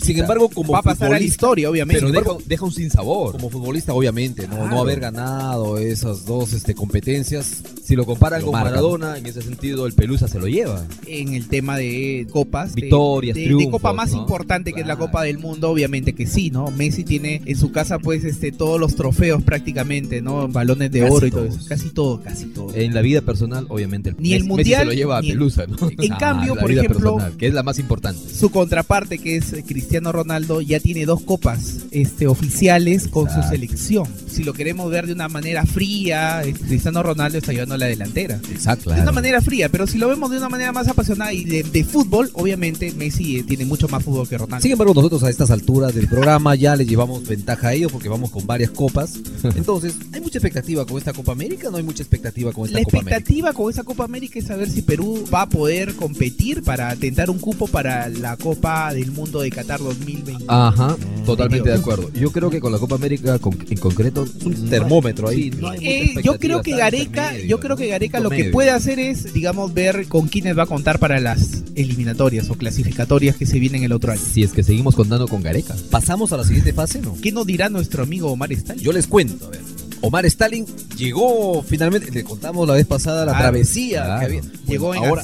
sin, 0.00 0.18
embargo, 0.18 0.48
como 0.48 0.72
va 0.72 0.80
a 0.80 0.82
pasar 0.82 1.12
a 1.12 1.18
la 1.18 1.24
historia, 1.24 1.68
obviamente. 1.68 2.04
Pero 2.04 2.38
deja, 2.44 2.64
un 2.64 2.72
sinsabor. 2.72 3.32
Como 3.32 3.50
futbolista, 3.50 3.92
obviamente, 3.92 4.46
no, 4.46 4.68
no 4.68 4.80
haber 4.80 5.00
ganado 5.00 5.78
esas 5.78 6.24
dos 6.24 6.52
este, 6.52 6.74
competencias. 6.74 7.62
Si 7.82 7.96
lo 7.96 8.06
comparan 8.06 8.42
con 8.42 8.52
Maradona, 8.52 9.18
en 9.18 9.26
ese 9.26 9.42
sentido, 9.42 9.86
el 9.86 9.94
Pelusa 9.94 10.28
se 10.28 10.38
lo 10.38 10.46
lleva. 10.46 10.84
En 11.06 11.34
el 11.34 11.48
tema 11.48 11.76
de 11.76 12.26
copas, 12.30 12.74
victorias, 12.74 13.34
de, 13.34 13.54
de, 13.54 13.70
copa 13.70 13.92
más 13.92 14.12
importante 14.12 14.72
que 14.72 14.80
es 14.82 14.86
la 14.86 14.96
Copa 14.96 15.22
del 15.24 15.38
Mundo, 15.38 15.70
obviamente 15.70 16.12
que 16.12 16.26
sí, 16.26 16.50
¿no? 16.50 16.70
Messi 16.70 17.04
tiene 17.04 17.42
en 17.44 17.56
su 17.56 17.72
casa, 17.72 17.98
pues, 17.98 18.24
este, 18.24 18.52
todos 18.52 18.78
los 18.78 18.94
trofeos 18.94 19.42
prácticamente, 19.42 20.22
¿no? 20.22 20.48
Balones 20.48 20.90
de 20.92 21.10
oro 21.10 21.26
y 21.26 21.30
todo 21.30 21.44
eso. 21.44 21.60
Casi 21.68 21.90
todo, 21.90 22.22
casi 22.22 22.46
todo. 22.46 22.74
En 22.74 22.94
la 22.94 23.02
vida 23.02 23.20
personal, 23.20 23.66
obviamente, 23.68 24.10
el 24.10 24.16
ni 24.18 24.34
el 24.34 24.44
mundial 24.44 24.80
se 24.80 24.86
lo 24.86 24.92
lleva 24.92 25.18
a 25.18 25.20
Pelusa, 25.20 25.66
¿no? 25.66 25.76
En 25.90 26.14
cambio, 26.18 26.54
por 26.54 26.70
ejemplo, 26.70 27.18
que 27.38 27.46
es 27.48 27.54
la 27.54 27.62
más 27.62 27.78
importante. 27.78 28.20
Su 28.32 28.50
contraparte 28.50 28.92
parte 28.92 29.16
que 29.16 29.36
es 29.36 29.41
Cristiano 29.66 30.12
Ronaldo 30.12 30.60
ya 30.60 30.80
tiene 30.80 31.04
dos 31.06 31.22
copas 31.22 31.78
este, 31.90 32.26
oficiales 32.26 33.08
con 33.08 33.28
su 33.30 33.42
selección. 33.42 34.06
Si 34.28 34.44
lo 34.44 34.52
queremos 34.52 34.90
ver 34.90 35.06
de 35.06 35.12
una 35.12 35.28
manera 35.28 35.64
fría, 35.66 36.42
eh, 36.42 36.52
Cristiano 36.52 37.02
Ronaldo 37.02 37.38
está 37.38 37.52
llevando 37.52 37.76
la 37.76 37.86
delantera. 37.86 38.40
Exacto. 38.50 38.90
De 38.90 39.00
una 39.00 39.12
manera 39.12 39.40
fría, 39.40 39.68
pero 39.68 39.86
si 39.86 39.98
lo 39.98 40.08
vemos 40.08 40.30
de 40.30 40.38
una 40.38 40.48
manera 40.48 40.72
más 40.72 40.88
apasionada 40.88 41.32
y 41.32 41.44
de, 41.44 41.84
fútbol, 41.84 42.30
obviamente 42.34 42.92
Messi 42.92 43.38
eh, 43.38 43.42
tiene 43.42 43.64
mucho 43.64 43.88
más 43.88 44.02
fútbol 44.02 44.28
que 44.28 44.38
Ronaldo. 44.38 44.62
Sin 44.62 44.72
embargo, 44.72 44.94
nosotros 44.94 45.22
a 45.24 45.30
estas 45.30 45.50
alturas 45.50 45.94
del 45.94 46.08
programa 46.08 46.54
ya 46.54 46.76
le 46.76 46.86
llevamos 46.86 47.26
ventaja 47.26 47.68
a 47.68 47.72
ellos 47.74 47.92
porque 47.92 48.08
vamos 48.08 48.30
con 48.30 48.46
varias 48.46 48.70
copas. 48.70 49.14
Entonces, 49.56 49.94
¿hay 50.12 50.20
mucha 50.20 50.38
expectativa 50.38 50.86
con 50.86 50.98
esta 50.98 51.12
Copa 51.12 51.32
América 51.32 51.70
no 51.70 51.76
hay 51.76 51.82
mucha 51.82 52.02
expectativa 52.02 52.52
con 52.52 52.66
esta 52.66 52.78
Copa 52.78 52.98
América? 52.98 53.10
La 53.10 53.16
expectativa 53.16 53.52
con 53.52 53.70
esa 53.70 53.84
Copa 53.84 54.04
América 54.04 54.38
es 54.38 54.46
saber 54.46 54.70
si 54.70 54.82
Perú 54.82 55.24
va 55.32 55.42
a 55.42 55.48
poder 55.48 55.94
competir 55.94 56.62
para 56.62 56.94
tentar 56.96 57.30
un 57.30 57.38
cupo 57.38 57.66
para 57.66 58.08
la 58.08 58.36
Copa 58.36 58.92
del 58.94 59.10
Mundo 59.10 59.31
de 59.40 59.50
Qatar 59.50 59.80
2020. 59.80 60.44
Ajá, 60.48 60.96
totalmente 61.24 61.68
de 61.68 61.76
acuerdo. 61.76 62.10
Yo 62.12 62.30
creo 62.32 62.50
que 62.50 62.60
con 62.60 62.72
la 62.72 62.78
Copa 62.78 62.94
América 62.96 63.38
en 63.70 63.78
concreto 63.78 64.26
un 64.44 64.68
termómetro 64.68 65.28
ahí. 65.28 65.50
Eh, 65.80 66.14
yo 66.22 66.38
creo 66.38 66.62
que 66.62 66.76
Gareca, 66.76 67.36
yo 67.38 67.60
creo 67.60 67.76
que 67.76 67.88
Gareca 67.88 68.20
lo 68.20 68.30
que 68.30 68.46
puede 68.46 68.70
hacer 68.70 68.98
es, 68.98 69.32
digamos, 69.32 69.72
ver 69.74 70.06
con 70.08 70.28
quiénes 70.28 70.56
va 70.56 70.64
a 70.64 70.66
contar 70.66 70.98
para 70.98 71.20
las 71.20 71.62
eliminatorias 71.74 72.50
o 72.50 72.54
clasificatorias 72.54 73.36
que 73.36 73.46
se 73.46 73.58
vienen 73.58 73.84
el 73.84 73.92
otro 73.92 74.12
año. 74.12 74.20
Si 74.20 74.42
es 74.42 74.52
que 74.52 74.62
seguimos 74.62 74.94
contando 74.94 75.28
con 75.28 75.42
Gareca. 75.42 75.74
¿Pasamos 75.90 76.32
a 76.32 76.36
la 76.36 76.44
siguiente 76.44 76.72
fase, 76.72 77.00
no? 77.00 77.16
¿Qué 77.22 77.32
nos 77.32 77.46
dirá 77.46 77.68
nuestro 77.68 78.02
amigo 78.02 78.30
Omar 78.30 78.52
Stalin? 78.52 78.82
Yo 78.82 78.92
les 78.92 79.06
cuento, 79.06 79.46
a 79.46 79.50
ver. 79.50 79.60
Omar 80.02 80.26
Stalin 80.26 80.66
llegó 80.96 81.62
finalmente, 81.62 82.10
le 82.10 82.24
contamos 82.24 82.66
la 82.66 82.74
vez 82.74 82.86
pasada 82.86 83.24
la 83.24 83.38
travesía 83.38 84.18
que 84.18 84.24
había. 84.24 84.42
Llegó 84.66 84.94
en 84.94 85.04
ahora, 85.04 85.22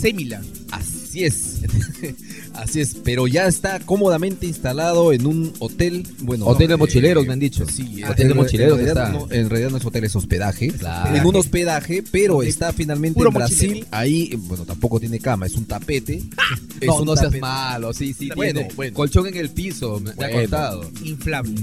Así 0.70 1.24
es. 1.24 1.60
Así 2.58 2.80
es, 2.80 2.96
pero 3.04 3.28
ya 3.28 3.46
está 3.46 3.78
cómodamente 3.78 4.44
instalado 4.46 5.12
en 5.12 5.26
un 5.26 5.52
hotel. 5.60 6.04
Bueno, 6.22 6.44
hotel 6.46 6.66
de 6.66 6.76
mochileros, 6.76 7.24
me 7.24 7.32
han 7.32 7.38
dicho. 7.38 7.64
Sí, 7.66 8.02
hotel 8.02 8.28
de 8.28 8.34
mochileros. 8.34 8.80
En 8.80 8.84
realidad, 8.84 9.12
no, 9.12 9.28
en 9.30 9.48
realidad, 9.48 9.70
no, 9.70 9.76
es 9.76 9.84
hotel, 9.84 10.04
es 10.04 10.16
hospedaje. 10.16 10.72
En 11.14 11.24
un 11.24 11.36
hospedaje, 11.36 12.02
pero 12.10 12.42
está 12.42 12.72
finalmente 12.72 13.22
en 13.22 13.32
Brasil. 13.32 13.86
Ahí, 13.92 14.34
bueno, 14.36 14.64
tampoco 14.64 14.98
tiene 14.98 15.20
cama, 15.20 15.46
es 15.46 15.54
un 15.54 15.66
tapete. 15.66 16.20
no, 16.86 17.04
no 17.04 17.16
seas 17.16 17.38
malo, 17.38 17.92
sí, 17.92 18.12
sí. 18.12 18.28
Bueno, 18.34 18.62
bueno. 18.74 18.92
Colchón 18.92 19.28
en 19.28 19.36
el 19.36 19.50
piso, 19.50 20.00
me, 20.00 20.10
ha 20.10 20.30
contado. 20.30 20.90
Inflable. 21.04 21.54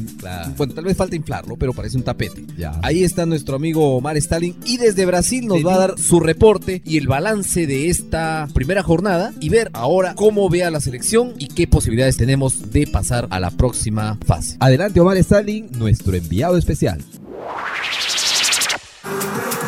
Bueno, 0.56 0.74
tal 0.74 0.86
vez 0.86 0.96
falta 0.96 1.16
inflarlo, 1.18 1.58
pero 1.58 1.74
parece 1.74 1.98
un 1.98 2.04
tapete. 2.04 2.46
Ya. 2.58 2.80
Ahí 2.84 3.04
está 3.04 3.26
nuestro 3.26 3.58
amigo 3.58 3.98
Omar 3.98 4.16
Stalin 4.16 4.56
y 4.66 4.78
desde 4.78 5.06
Brasil 5.06 5.46
nos 5.46 5.66
va 5.66 5.76
a 5.76 5.78
dar 5.78 6.00
su 6.00 6.22
reporte 6.22 6.82
y 6.86 6.98
el 6.98 7.08
balance 7.08 7.68
de 7.68 7.90
esta 7.90 8.48
primera 8.54 8.82
jornada 8.82 9.34
y 9.42 9.50
ver 9.50 9.70
ahora 9.74 10.16
cómo 10.16 10.50
ve 10.50 10.64
a 10.64 10.72
las 10.72 10.85
selección 10.86 11.34
y 11.38 11.48
qué 11.48 11.68
posibilidades 11.68 12.16
tenemos 12.18 12.72
de 12.72 12.88
pasar 12.88 13.28
a 13.30 13.40
la 13.40 13.52
próxima 13.52 14.18
fase. 14.26 14.56
Adelante 14.60 15.00
Omar 15.00 15.18
Stalin, 15.18 15.70
nuestro 15.74 16.16
enviado 16.16 16.58
especial. 16.58 17.04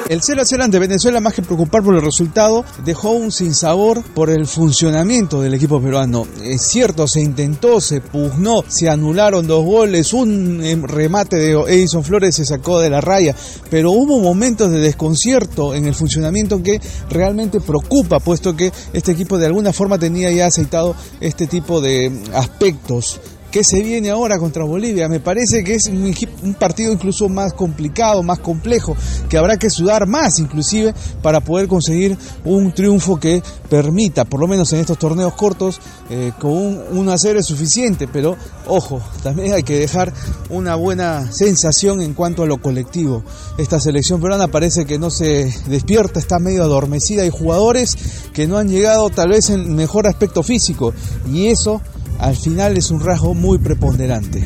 El 0.10 0.22
0 0.22 0.42
a 0.42 0.46
0 0.46 0.64
ante 0.64 0.80
Venezuela, 0.80 1.20
más 1.20 1.34
que 1.34 1.42
preocupar 1.42 1.84
por 1.84 1.94
el 1.94 2.02
resultado, 2.02 2.64
dejó 2.86 3.12
un 3.12 3.30
sinsabor 3.30 4.02
por 4.14 4.30
el 4.30 4.48
funcionamiento 4.48 5.42
del 5.42 5.54
equipo 5.54 5.82
peruano. 5.82 6.26
Es 6.42 6.62
cierto, 6.62 7.10
se 7.10 7.20
intentó, 7.20 7.82
se 7.82 8.00
pugnó, 8.00 8.64
se 8.70 8.90
anularon 8.90 9.48
dos 9.48 9.66
goles, 9.66 10.14
un 10.14 10.64
em, 10.64 10.84
remate 10.84 11.36
de 11.36 11.52
Edison 11.52 12.06
Flores 12.06 12.36
se 12.36 12.46
sacó 12.46 12.80
de 12.80 12.90
la 12.90 13.02
raya, 13.02 13.36
pero 13.70 13.92
hubo 13.92 14.20
momentos 14.20 14.72
de 14.72 14.80
desconcierto 14.80 15.76
en 15.76 15.86
el 15.88 15.94
funcionamiento 15.94 16.64
que 16.64 16.80
realmente 17.10 17.60
preocupa, 17.60 18.22
puesto 18.22 18.56
que 18.56 18.72
este 18.94 19.12
equipo 19.12 19.38
de 19.38 19.48
alguna 19.48 19.74
forma 19.74 20.00
tenía 20.00 20.32
ya 20.32 20.46
aceitado 20.46 20.96
este 21.20 21.48
tipo 21.48 21.82
de 21.82 22.24
aspectos 22.34 23.20
que 23.52 23.64
se 23.64 23.82
viene 23.82 24.10
ahora 24.10 24.38
contra 24.38 24.64
Bolivia. 24.64 25.08
Me 25.08 25.20
parece 25.20 25.64
que 25.64 25.76
es 25.76 25.88
un, 25.88 26.54
partido 26.54 26.92
incluso 26.92 27.30
más 27.30 27.54
complicado, 27.54 28.24
más 28.24 28.40
complejo, 28.40 28.96
que 29.30 29.38
habrá 29.38 29.58
que 29.58 29.70
sudar 29.70 30.08
más 30.08 30.40
inclusive 30.40 30.94
para 31.22 31.40
poder 31.40 31.68
conseguir 31.68 32.18
un 32.44 32.72
triunfo 32.72 33.20
que 33.20 33.42
permita, 33.70 34.26
por 34.26 34.40
lo 34.40 34.48
menos 34.48 34.72
en 34.74 34.80
estos 34.80 34.98
torneos 34.98 35.34
cortos, 35.34 35.80
eh, 36.10 36.32
con 36.40 36.52
un 36.52 36.82
1 36.92 37.12
a 37.12 37.18
0 37.18 37.40
es 37.40 37.46
suficiente, 37.46 38.08
pero 38.08 38.36
ojo, 38.68 39.02
también 39.24 39.54
hay 39.54 39.64
que 39.64 39.80
dejar 39.80 40.14
una 40.50 40.76
buena 40.76 41.32
sensación 41.32 42.02
en 42.02 42.14
cuanto 42.14 42.44
a 42.44 42.48
lo 42.48 42.62
colectivo. 42.62 43.24
Esta 43.58 43.80
selección 43.80 44.22
peruana 44.22 44.48
parece 44.48 44.86
que 44.86 45.00
no 45.00 45.10
se 45.10 45.54
despierta, 45.68 46.20
está 46.20 46.40
medio 46.40 46.64
adormecida, 46.64 47.24
hay 47.24 47.30
jugadores 47.30 47.98
que 48.34 48.48
no 48.48 48.58
han 48.58 48.70
llegado 48.70 49.10
tal 49.10 49.30
vez 49.30 49.50
en 49.50 49.76
mejor 49.76 50.08
aspecto 50.08 50.44
físico 50.44 50.94
y 51.32 51.48
eso 51.48 51.82
al 52.20 52.36
final 52.36 52.78
es 52.78 52.92
un 52.92 53.00
rasgo 53.00 53.34
muy 53.34 53.58
preponderante. 53.58 54.46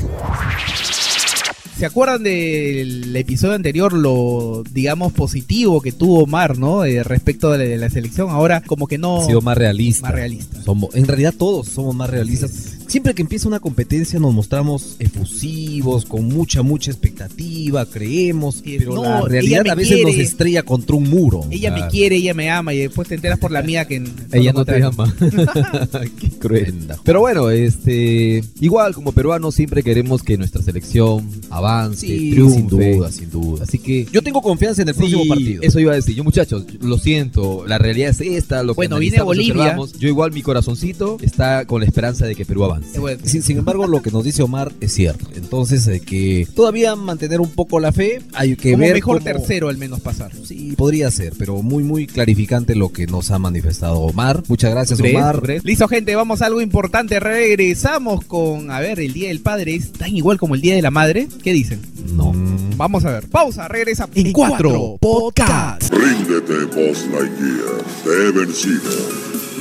¿Se 1.78 1.86
acuerdan 1.88 2.22
del 2.22 3.16
episodio 3.16 3.56
anterior, 3.56 3.94
lo, 3.94 4.62
digamos, 4.72 5.14
positivo 5.14 5.82
que 5.82 5.92
tuvo 5.92 6.24
Omar, 6.24 6.60
¿no? 6.60 6.86
Eh, 6.86 7.02
respecto 7.04 7.50
de 7.52 7.58
la, 7.58 7.64
de 7.64 7.78
la, 7.78 7.90
selección. 7.90 8.30
Ahora, 8.30 8.62
como 8.62 8.86
que 8.86 9.00
no. 9.00 9.22
Ha 9.22 9.26
sido 9.26 9.42
más 9.42 9.58
realista. 9.58 10.04
Más 10.04 10.16
realista. 10.16 10.62
Somos, 10.62 10.94
en 10.94 11.08
realidad, 11.08 11.34
todos 11.36 11.68
somos 11.68 11.96
más 11.96 12.10
realistas. 12.10 12.81
Siempre 12.92 13.14
que 13.14 13.22
empieza 13.22 13.48
una 13.48 13.62
competencia 13.62 14.20
nos 14.20 14.34
mostramos 14.34 14.98
efusivos, 15.00 16.04
con 16.04 16.26
mucha, 16.26 16.62
mucha 16.62 16.92
expectativa, 16.92 17.86
creemos, 17.86 18.62
pero 18.66 18.96
no, 18.96 19.04
la 19.04 19.22
realidad 19.22 19.66
a 19.70 19.76
veces 19.76 19.96
quiere. 19.96 20.12
nos 20.12 20.20
estrella 20.20 20.64
contra 20.64 20.98
un 20.98 21.10
muro. 21.10 21.46
Ella 21.52 21.72
me 21.72 21.88
quiere, 21.88 22.18
ella 22.18 22.34
me 22.34 22.50
ama, 22.50 22.74
y 22.74 22.80
después 22.80 23.08
te 23.08 23.16
enteras 23.16 23.40
por 23.40 23.50
la 23.50 23.62
mía 23.62 23.86
que 23.86 24.04
ella 24.34 24.52
no 24.52 24.66
te 24.66 24.84
ama. 24.84 25.16
Qué 26.20 26.32
cruenda. 26.32 27.00
Pero 27.02 27.22
bueno, 27.22 27.50
este 27.50 28.44
igual 28.60 28.94
como 28.94 29.14
peruanos 29.14 29.56
siempre 29.56 29.84
queremos 29.84 30.22
que 30.22 30.38
nuestra 30.38 30.62
selección 30.62 31.30
avance, 31.50 32.06
sí, 32.06 32.32
triunfe. 32.32 32.58
Sin 32.58 32.68
duda, 32.68 33.10
sin 33.10 33.30
duda. 33.30 33.64
Así 33.64 33.80
que 33.80 34.06
yo 34.12 34.22
tengo 34.22 34.42
confianza 34.42 34.82
en 34.82 34.90
el 34.90 34.96
sí, 34.96 35.00
próximo 35.00 35.24
partido. 35.30 35.62
Eso 35.64 35.80
iba 35.80 35.94
a 35.94 35.96
decir. 35.96 36.14
Yo, 36.14 36.26
muchachos, 36.26 36.66
lo 36.82 36.98
siento, 36.98 37.66
la 37.66 37.78
realidad 37.78 38.10
es 38.10 38.20
esta, 38.20 38.64
lo 38.64 38.74
que 38.74 38.80
bueno, 38.80 39.00
viene 39.00 39.22
Bolivia. 39.22 39.78
Yo 39.98 40.10
igual 40.10 40.34
mi 40.34 40.42
corazoncito 40.42 41.16
está 41.22 41.64
con 41.64 41.80
la 41.80 41.88
esperanza 41.88 42.26
de 42.26 42.36
que 42.36 42.46
Perú 42.46 42.66
avance. 42.66 42.81
Bueno, 43.00 43.22
sin, 43.24 43.42
sin, 43.42 43.58
embargo, 43.58 43.88
lo 43.88 44.02
que 44.02 44.12
nos 44.12 44.24
dice 44.24 44.44
Omar 44.44 44.72
es 44.80 44.94
cierto. 44.94 45.28
Entonces, 45.36 45.86
de 45.86 46.00
que 46.00 46.48
todavía 46.54 46.96
mantener 46.96 47.42
un 47.42 47.50
poco 47.52 47.80
la 47.80 47.92
fe, 47.92 48.22
hay 48.34 48.56
que 48.56 48.72
Como 48.72 48.84
ver. 48.84 48.94
mejor 48.96 49.20
cómo... 49.20 49.26
tercero 49.26 49.70
al 49.70 49.78
menos 49.78 50.00
pasar. 50.02 50.32
Sí, 50.44 50.74
podría 50.78 51.10
ser, 51.12 51.34
pero 51.38 51.62
muy, 51.62 51.84
muy 51.84 52.08
clarificante 52.08 52.76
lo 52.76 52.92
que 52.92 53.08
nos 53.08 53.32
ha 53.32 53.40
manifestado 53.40 54.00
Omar. 54.00 54.44
Muchas 54.48 54.72
gracias, 54.72 55.00
¿Crees? 55.00 55.16
Omar. 55.16 55.42
¿Crees? 55.42 55.64
Listo, 55.64 55.88
gente, 55.88 56.16
vamos 56.16 56.42
a 56.42 56.46
algo 56.48 56.62
importante. 56.62 57.20
Regresamos 57.20 58.26
con, 58.26 58.72
a 58.72 58.80
ver, 58.80 59.00
el 59.00 59.14
Día 59.14 59.30
del 59.30 59.42
Padre 59.42 59.76
es 59.76 59.92
tan 59.92 60.16
igual 60.16 60.38
como 60.38 60.56
el 60.56 60.62
Día 60.62 60.76
de 60.76 60.82
la 60.82 60.92
Madre. 60.92 61.28
¿Qué 61.44 61.54
dicen? 61.54 61.82
No. 62.14 62.34
Vamos 62.78 63.06
a 63.06 63.12
ver. 63.12 63.28
Pausa, 63.28 63.68
regresa 63.68 64.10
en 64.16 64.32
4 64.32 64.98
Podcast. 65.00 65.94
Ríndete, 65.94 66.66
Boss 66.66 67.06
Lightyear. 67.12 67.84
Te 68.04 68.10
he 68.10 68.32
vencido. 68.32 68.92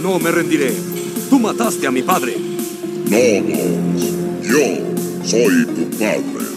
No 0.02 0.18
me 0.18 0.30
rendiré. 0.30 0.72
Tú 1.28 1.38
mataste 1.38 1.86
a 1.86 1.90
mi 1.90 2.02
padre. 2.02 2.49
No, 3.10 3.16
Boss. 3.42 4.02
Yo 4.42 5.26
soy 5.26 5.66
tu 5.66 5.90
padre. 5.98 6.50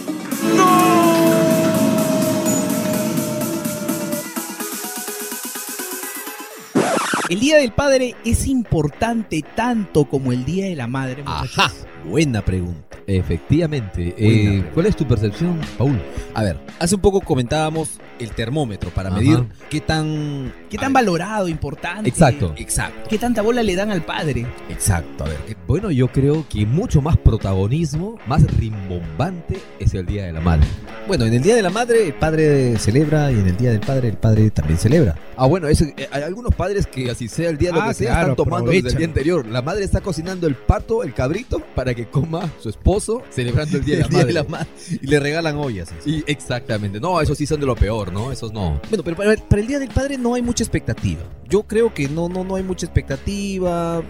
El 7.28 7.40
Día 7.40 7.56
del 7.56 7.72
Padre 7.72 8.14
es 8.24 8.46
importante 8.46 9.42
tanto 9.56 10.04
como 10.04 10.30
el 10.30 10.44
Día 10.44 10.66
de 10.66 10.76
la 10.76 10.86
Madre. 10.86 11.24
muchachos? 11.24 11.58
Ajá. 11.58 11.72
Buena 12.04 12.44
pregunta. 12.44 12.98
Efectivamente. 13.06 14.14
Eh, 14.16 14.64
¿Cuál 14.72 14.86
es 14.86 14.96
tu 14.96 15.06
percepción, 15.06 15.60
Paul? 15.76 16.00
A 16.34 16.42
ver, 16.42 16.58
hace 16.78 16.94
un 16.94 17.00
poco 17.00 17.20
comentábamos 17.20 17.98
el 18.18 18.30
termómetro 18.30 18.90
para 18.90 19.10
medir 19.10 19.44
qué 19.68 19.80
tan. 19.80 20.52
¿Qué 20.70 20.78
tan 20.78 20.92
ver, 20.92 21.04
valorado, 21.04 21.48
importante? 21.48 22.08
Exacto. 22.08 22.54
Exacto, 22.56 23.08
¿Qué 23.10 23.18
tanta 23.18 23.42
bola 23.42 23.62
le 23.62 23.74
dan 23.76 23.90
al 23.90 24.02
padre? 24.02 24.46
exacto. 24.70 25.24
A 25.24 25.28
ver, 25.28 25.36
¿qué- 25.46 25.56
Bueno, 25.66 25.90
yo 25.90 26.08
creo 26.08 26.46
que 26.48 26.64
mucho 26.66 27.02
más 27.02 27.16
protagonismo, 27.16 28.18
más 28.26 28.42
rimbombante 28.58 29.58
es 29.78 29.94
el 29.94 30.06
Día 30.06 30.24
de 30.26 30.32
la 30.32 30.40
Madre. 30.40 30.66
Bueno, 31.06 31.24
en 31.26 31.34
el 31.34 31.42
Día 31.42 31.56
de 31.56 31.62
la 31.62 31.70
Madre 31.70 32.06
el 32.06 32.14
padre 32.14 32.76
celebra 32.78 33.30
y 33.32 33.38
en 33.38 33.46
el 33.48 33.56
Día 33.56 33.70
del 33.70 33.80
Padre 33.80 34.08
el 34.08 34.16
padre 34.16 34.50
también 34.50 34.78
celebra. 34.78 35.14
Ah, 35.36 35.46
bueno, 35.46 35.68
eh, 35.68 35.74
hay 36.10 36.22
algunos 36.22 36.54
padres 36.54 36.86
que 36.86 37.10
así 37.10 37.28
sea 37.28 37.50
el 37.50 37.58
día 37.58 37.70
de 37.70 37.74
lo 37.76 37.82
Ah, 37.82 37.88
que 37.88 37.94
sea, 37.94 38.10
claro, 38.12 38.30
están 38.32 38.36
tomando 38.36 38.70
desde 38.70 38.88
el 38.90 38.96
día 38.96 39.06
anterior. 39.06 39.46
La 39.46 39.62
madre 39.62 39.84
está 39.84 40.00
cocinando 40.00 40.46
el 40.46 40.54
pato, 40.54 41.02
el 41.02 41.12
cabrito, 41.12 41.60
para 41.74 41.93
que 41.94 42.06
coma 42.06 42.50
su 42.60 42.68
esposo, 42.68 43.22
celebrando 43.30 43.78
el 43.78 43.84
Día 43.84 43.96
de 43.96 44.00
la 44.02 44.06
El 44.06 44.10
Día 44.10 44.18
Madre. 44.18 44.26
de 44.26 44.32
la 44.34 44.44
Madre. 44.44 44.68
Y 45.02 45.06
le 45.06 45.20
regalan 45.20 45.56
ollas. 45.56 45.92
así. 45.98 46.10
Y 46.18 46.24
exactamente. 46.30 47.00
No, 47.00 47.20
esos 47.20 47.36
sí 47.38 47.46
son 47.46 47.60
de 47.60 47.66
lo 47.66 47.74
peor, 47.76 48.12
¿no? 48.12 48.32
Esos 48.32 48.52
no. 48.52 48.80
Bueno, 48.88 49.04
pero 49.04 49.16
para, 49.16 49.36
para 49.36 49.62
el 49.62 49.68
Día 49.68 49.78
del 49.78 49.88
Padre 49.90 50.18
no 50.18 50.34
hay 50.34 50.42
mucha 50.42 50.64
expectativa. 50.64 51.22
Yo 51.48 51.62
creo 51.64 51.92
que 51.94 52.08
no, 52.08 52.28
no, 52.28 52.44
no 52.44 52.56
hay 52.56 52.62
mucha 52.62 52.86
expectativa. 52.86 54.02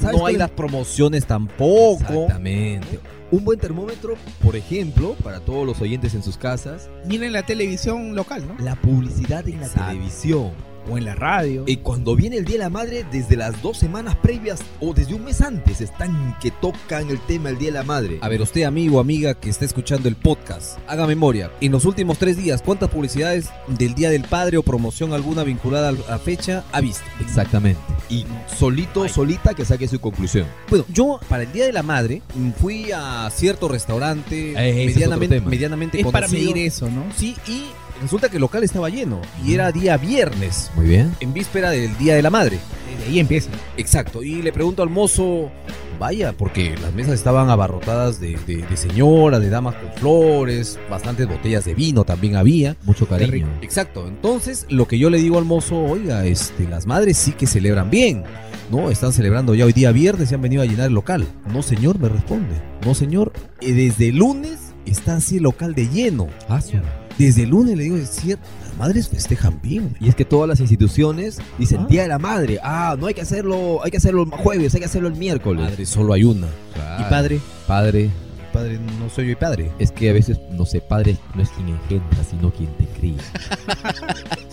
¿Sabes 0.00 0.18
No 0.18 0.26
hay 0.26 0.36
las 0.36 0.50
promociones 0.50 1.26
tampoco. 1.26 2.02
Exactamente. 2.02 3.00
Un 3.30 3.44
buen 3.44 3.58
termómetro, 3.58 4.14
por 4.42 4.54
ejemplo, 4.54 5.14
para 5.24 5.40
todos 5.40 5.66
los 5.66 5.80
oyentes 5.80 6.14
en 6.14 6.22
sus 6.22 6.36
casas, 6.38 6.88
Miren 7.06 7.32
la 7.32 7.44
televisión 7.44 8.14
local, 8.14 8.46
¿no? 8.46 8.64
la 8.64 8.76
publicidad 8.76 9.48
en 9.48 9.60
la 9.60 9.68
televisión. 9.68 10.52
O 10.88 10.98
en 10.98 11.04
la 11.04 11.14
radio. 11.14 11.64
Y 11.66 11.78
cuando 11.78 12.14
viene 12.14 12.36
el 12.36 12.44
Día 12.44 12.56
de 12.56 12.64
la 12.64 12.70
Madre, 12.70 13.04
desde 13.10 13.36
las 13.36 13.60
dos 13.62 13.78
semanas 13.78 14.16
previas 14.16 14.60
o 14.80 14.94
desde 14.94 15.14
un 15.14 15.24
mes 15.24 15.40
antes, 15.40 15.80
están 15.80 16.36
que 16.40 16.50
tocan 16.50 17.10
el 17.10 17.18
tema 17.20 17.48
del 17.48 17.58
Día 17.58 17.68
de 17.68 17.78
la 17.78 17.84
Madre. 17.84 18.18
A 18.20 18.28
ver, 18.28 18.40
usted, 18.42 18.62
amigo 18.62 18.98
o 18.98 19.00
amiga 19.00 19.34
que 19.34 19.50
está 19.50 19.64
escuchando 19.64 20.08
el 20.08 20.16
podcast, 20.16 20.78
haga 20.86 21.06
memoria. 21.06 21.50
En 21.60 21.72
los 21.72 21.84
últimos 21.84 22.18
tres 22.18 22.36
días, 22.36 22.62
¿cuántas 22.62 22.88
publicidades 22.90 23.50
del 23.68 23.94
Día 23.94 24.10
del 24.10 24.24
Padre 24.24 24.58
o 24.58 24.62
promoción 24.62 25.12
alguna 25.12 25.44
vinculada 25.44 25.88
a 25.88 25.92
la 25.92 26.18
fecha 26.18 26.64
ha 26.72 26.80
visto? 26.80 27.04
Exactamente. 27.20 27.80
Y 28.08 28.24
solito, 28.56 29.02
Ay. 29.02 29.08
solita, 29.08 29.54
que 29.54 29.64
saque 29.64 29.88
su 29.88 30.00
conclusión. 30.00 30.46
Bueno, 30.68 30.84
yo 30.92 31.18
para 31.28 31.42
el 31.42 31.52
Día 31.52 31.66
de 31.66 31.72
la 31.72 31.82
Madre 31.82 32.22
mm, 32.34 32.50
fui 32.52 32.90
a 32.92 33.28
cierto 33.30 33.68
restaurante 33.68 34.52
medianamente, 34.54 35.40
medianamente 35.40 36.00
es 36.00 36.06
para 36.06 36.28
medir 36.28 36.58
eso, 36.58 36.88
¿no? 36.88 37.04
Sí, 37.16 37.36
y 37.48 37.64
resulta 38.02 38.28
que 38.28 38.36
el 38.36 38.40
local 38.42 38.64
estaba 38.64 38.88
lleno. 38.90 39.20
Y 39.44 39.54
era 39.54 39.72
día 39.72 39.96
viernes, 39.96 40.70
Muy 40.76 40.86
bien. 40.86 41.12
en 41.20 41.32
víspera 41.32 41.70
del 41.70 41.96
Día 41.98 42.14
de 42.14 42.22
la 42.22 42.30
Madre. 42.30 42.58
Desde 42.90 43.10
ahí 43.10 43.20
empieza. 43.20 43.50
Exacto. 43.76 44.22
Y 44.22 44.42
le 44.42 44.52
pregunto 44.52 44.82
al 44.82 44.90
mozo, 44.90 45.50
vaya, 45.98 46.32
porque 46.32 46.74
las 46.80 46.92
mesas 46.94 47.14
estaban 47.14 47.50
abarrotadas 47.50 48.20
de, 48.20 48.38
de, 48.46 48.58
de 48.58 48.76
señoras, 48.76 49.40
de 49.40 49.50
damas 49.50 49.74
con 49.76 49.92
flores, 49.94 50.78
bastantes 50.90 51.26
botellas 51.28 51.64
de 51.64 51.74
vino 51.74 52.04
también 52.04 52.36
había. 52.36 52.76
Mucho 52.84 53.06
cariño. 53.06 53.46
Exacto. 53.62 54.06
Entonces, 54.06 54.66
lo 54.68 54.86
que 54.88 54.98
yo 54.98 55.10
le 55.10 55.18
digo 55.18 55.38
al 55.38 55.44
mozo, 55.44 55.76
oiga, 55.78 56.24
este, 56.26 56.68
las 56.68 56.86
madres 56.86 57.16
sí 57.18 57.32
que 57.32 57.46
celebran 57.46 57.90
bien. 57.90 58.24
No, 58.70 58.90
están 58.90 59.12
celebrando 59.12 59.54
ya 59.54 59.64
hoy 59.64 59.72
día 59.72 59.92
viernes 59.92 60.30
y 60.32 60.34
han 60.34 60.42
venido 60.42 60.62
a 60.62 60.66
llenar 60.66 60.88
el 60.88 60.94
local. 60.94 61.24
No, 61.52 61.62
señor, 61.62 61.98
me 62.00 62.08
responde. 62.08 62.54
No, 62.84 62.94
señor, 62.94 63.32
eh, 63.60 63.72
desde 63.72 64.08
el 64.08 64.16
lunes 64.16 64.58
está 64.86 65.16
así 65.16 65.36
el 65.36 65.44
local 65.44 65.74
de 65.74 65.88
lleno. 65.88 66.26
Ah, 66.48 66.60
su- 66.60 66.72
Desde 67.18 67.44
el 67.44 67.50
lunes 67.50 67.76
le 67.76 67.84
digo, 67.84 67.96
es 67.96 68.10
cierto, 68.10 68.44
las 68.62 68.76
madres 68.76 69.08
festejan 69.08 69.58
bien. 69.62 69.96
Y 70.00 70.08
es 70.08 70.14
que 70.14 70.24
todas 70.24 70.48
las 70.48 70.60
instituciones 70.60 71.38
dicen 71.58 71.80
Ah. 71.82 71.86
Día 71.88 72.02
de 72.02 72.08
la 72.08 72.18
Madre. 72.18 72.58
Ah, 72.62 72.96
no 72.98 73.06
hay 73.06 73.14
que 73.14 73.22
hacerlo, 73.22 73.80
hay 73.82 73.90
que 73.90 73.96
hacerlo 73.96 74.22
el 74.24 74.30
jueves, 74.30 74.74
hay 74.74 74.80
que 74.80 74.86
hacerlo 74.86 75.08
el 75.08 75.14
miércoles. 75.16 75.64
Madre, 75.64 75.86
solo 75.86 76.12
hay 76.12 76.24
una. 76.24 76.46
Claro. 76.74 77.02
Y 77.06 77.10
padre, 77.10 77.40
Padre, 77.66 78.10
padre, 78.52 78.78
no 78.98 79.08
soy 79.10 79.28
yo 79.30 79.38
padre. 79.38 79.70
es 79.78 79.90
que 79.92 80.10
a 80.10 80.12
veces, 80.12 80.38
no 80.52 80.64
sé, 80.66 80.80
padre 80.80 81.16
no 81.34 81.42
es 81.42 81.48
quien 81.50 81.68
engendra, 81.68 82.24
sino 82.28 82.52
quien 82.52 82.68
te 82.76 82.84
cría. 82.86 83.14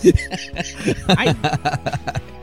Ay. 1.16 1.36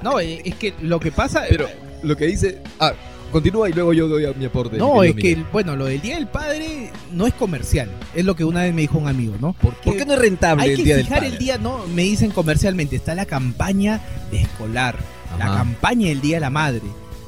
No, 0.03 0.19
eh, 0.19 0.41
es 0.45 0.55
que 0.55 0.73
lo 0.81 0.99
que 0.99 1.11
pasa. 1.11 1.43
Pero 1.49 1.67
lo 2.03 2.15
que 2.17 2.25
dice. 2.27 2.61
Ah, 2.79 2.93
continúa 3.31 3.69
y 3.69 3.73
luego 3.73 3.93
yo 3.93 4.07
doy 4.07 4.25
a 4.25 4.33
mi 4.33 4.45
aporte. 4.45 4.77
No, 4.77 5.03
es 5.03 5.15
que, 5.15 5.43
bueno, 5.51 5.75
lo 5.75 5.85
del 5.85 6.01
Día 6.01 6.15
del 6.15 6.27
Padre 6.27 6.91
no 7.11 7.27
es 7.27 7.33
comercial. 7.33 7.89
Es 8.13 8.25
lo 8.25 8.35
que 8.35 8.43
una 8.43 8.61
vez 8.63 8.73
me 8.73 8.81
dijo 8.81 8.97
un 8.97 9.07
amigo, 9.07 9.35
¿no? 9.39 9.53
¿Por 9.53 9.73
qué? 9.75 9.89
¿Por 9.89 9.97
qué 9.97 10.05
no 10.05 10.13
es 10.13 10.19
rentable 10.19 10.63
Hay 10.63 10.71
el 10.71 10.75
que 10.77 10.83
día 10.83 10.95
del 10.97 11.05
fijar 11.05 11.19
padre? 11.19 11.33
el 11.33 11.39
día, 11.39 11.57
no, 11.57 11.85
me 11.87 12.03
dicen 12.03 12.31
comercialmente, 12.31 12.95
está 12.95 13.15
la 13.15 13.25
campaña 13.25 14.01
de 14.31 14.41
escolar, 14.41 14.97
la 15.39 15.45
campaña 15.47 16.09
del 16.09 16.21
Día 16.21 16.37
de 16.37 16.41
la 16.41 16.49
Madre. 16.49 16.83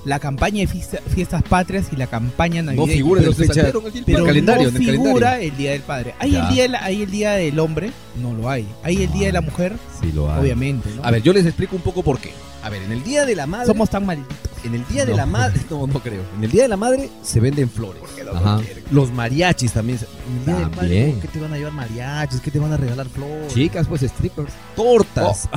La 0.05 0.19
campaña 0.19 0.59
de 0.61 0.67
fiesta- 0.67 0.99
fiestas 1.13 1.43
patrias 1.43 1.85
y 1.91 1.95
la 1.95 2.07
campaña 2.07 2.61
No 2.61 2.71
navideña. 2.73 2.93
figura 2.93 3.21
en 3.21 3.27
Pero 3.29 3.39
la 3.39 3.47
fecha. 3.47 3.67
el 3.67 4.03
pero 4.05 4.25
calendario, 4.25 4.71
no 4.71 4.77
el 4.77 4.85
figura 4.85 5.39
el 5.39 5.55
día 5.57 5.71
del 5.71 5.81
padre. 5.81 6.13
Hay 6.19 6.31
Ya. 6.31 6.47
el 6.47 6.53
día, 6.53 6.63
de 6.63 6.69
la- 6.69 6.83
hay 6.83 7.01
el 7.03 7.11
día 7.11 7.31
del 7.31 7.59
hombre, 7.59 7.91
no 8.21 8.33
lo 8.33 8.49
hay. 8.49 8.67
Hay 8.83 9.03
el 9.03 9.11
día 9.11 9.27
de 9.27 9.33
la 9.33 9.41
mujer, 9.41 9.77
Sí 10.01 10.11
lo 10.11 10.31
hay. 10.31 10.39
obviamente. 10.41 10.89
¿no? 10.95 11.03
A 11.05 11.11
ver, 11.11 11.21
yo 11.21 11.31
les 11.33 11.45
explico 11.45 11.75
un 11.75 11.81
poco 11.81 12.03
por 12.03 12.19
qué. 12.19 12.31
A 12.63 12.69
ver, 12.69 12.81
en 12.83 12.91
el 12.93 13.03
Día 13.03 13.25
de 13.25 13.35
la 13.35 13.45
Madre... 13.45 13.67
somos 13.67 13.89
tan 13.89 14.05
malditos. 14.05 14.37
En 14.63 14.73
el 14.73 14.87
Día 14.87 15.03
de 15.05 15.11
No. 15.11 15.17
la 15.17 15.25
Madre... 15.25 15.59
No, 15.69 15.85
no 15.85 15.99
creo. 15.99 16.21
En 16.37 16.43
el 16.45 16.49
Día 16.49 16.61
de 16.63 16.69
la 16.69 16.77
Madre 16.77 17.09
se 17.21 17.39
venden 17.41 17.69
flores. 17.69 18.01
Ajá. 18.33 18.61
Los 18.89 19.11
mariachis 19.11 19.73
también. 19.73 19.99
se- 19.99 20.05
En 20.05 20.37
el 20.39 20.45
Día 20.45 20.55
del 20.55 20.69
Padre. 20.69 21.15
¿qué 21.21 21.27
te 21.27 21.39
van 21.39 21.51
a 21.53 21.57
llevar 21.57 21.73
mariachis? 21.73 22.39
¿Qué 22.39 22.51
te 22.51 22.59
van 22.59 22.71
a 22.71 22.77
regalar 22.77 23.07
flores? 23.07 23.53
Chicas, 23.53 23.85
pues 23.87 24.01
strippers. 24.01 24.53
Tortas. 24.77 25.49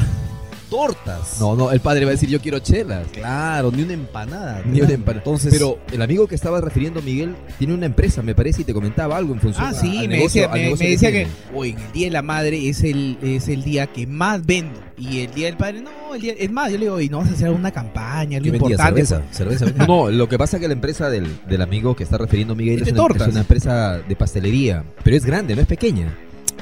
Tortas. 0.71 1.37
No, 1.41 1.55
no, 1.55 1.71
el 1.71 1.81
padre 1.81 2.05
va 2.05 2.11
a 2.11 2.15
decir 2.15 2.29
yo 2.29 2.41
quiero 2.41 2.59
chelas. 2.59 3.07
Claro, 3.13 3.71
ni 3.71 3.83
una 3.83 3.93
empanada. 3.93 4.63
Ni 4.65 4.81
una 4.81 4.93
empanada. 4.95 5.23
Entonces, 5.25 5.53
Pero 5.53 5.79
el 5.93 6.03
amigo 6.03 6.27
que 6.27 6.35
estaba 6.35 6.61
refiriendo, 6.61 7.01
Miguel, 7.03 7.35
tiene 7.59 7.75
una 7.75 7.87
empresa, 7.87 8.23
me 8.23 8.35
parece, 8.35 8.63
y 8.63 8.65
te 8.65 8.75
comentaba 8.75 9.17
algo 9.17 9.33
en 9.35 9.41
función 9.41 9.65
Ah, 9.65 9.71
a- 9.71 9.75
sí, 9.75 9.99
al 9.99 10.09
me 10.09 10.17
negocio- 10.17 10.43
decía, 10.43 10.49
me, 10.71 10.75
me 10.77 10.89
decía 10.91 11.11
que 11.13 11.19
tiene. 11.27 11.31
"Oye, 11.55 11.71
en 11.73 11.79
el 11.79 11.93
Día 11.93 12.07
de 12.07 12.11
la 12.13 12.23
Madre 12.23 12.69
es 12.69 12.83
el, 12.83 13.19
es 13.23 13.49
el 13.49 13.63
día 13.65 13.87
que 13.87 14.07
más 14.07 14.45
vendo. 14.45 14.81
Y 14.99 15.21
el 15.21 15.35
Día 15.35 15.47
del 15.47 15.57
Padre, 15.57 15.83
no, 15.83 16.15
el 16.15 16.21
día, 16.23 16.35
es 16.39 16.51
más, 16.51 16.71
yo 16.73 16.79
le 16.79 16.85
digo, 16.87 17.01
y 17.01 17.09
no 17.09 17.19
vas 17.19 17.29
a 17.29 17.33
hacer 17.33 17.51
una 17.51 17.71
campaña, 17.71 18.39
algo 18.39 18.49
importante. 18.55 19.05
Cerveza. 19.07 19.23
Cerveza. 19.31 19.67
No, 19.87 20.11
lo 20.11 20.29
que 20.29 20.39
pasa 20.39 20.57
es 20.57 20.61
que 20.63 20.69
la 20.69 20.75
empresa 20.75 21.11
del, 21.11 21.29
del 21.47 21.63
amigo 21.63 21.95
que 21.95 22.03
está 22.05 22.19
refiriendo 22.19 22.55
Miguel 22.57 22.77
Es 22.77 22.81
es 22.83 22.87
de 22.87 22.93
una, 22.93 23.03
tortas. 23.09 23.29
es 23.29 23.33
una 23.35 23.41
empresa 23.43 23.99
de 23.99 24.17
pastelería, 24.17 24.85
pero 25.05 25.17
es 25.17 25.25
grande, 25.25 25.55
no 25.55 25.61
es 25.63 25.67
pequeña. 25.69 26.13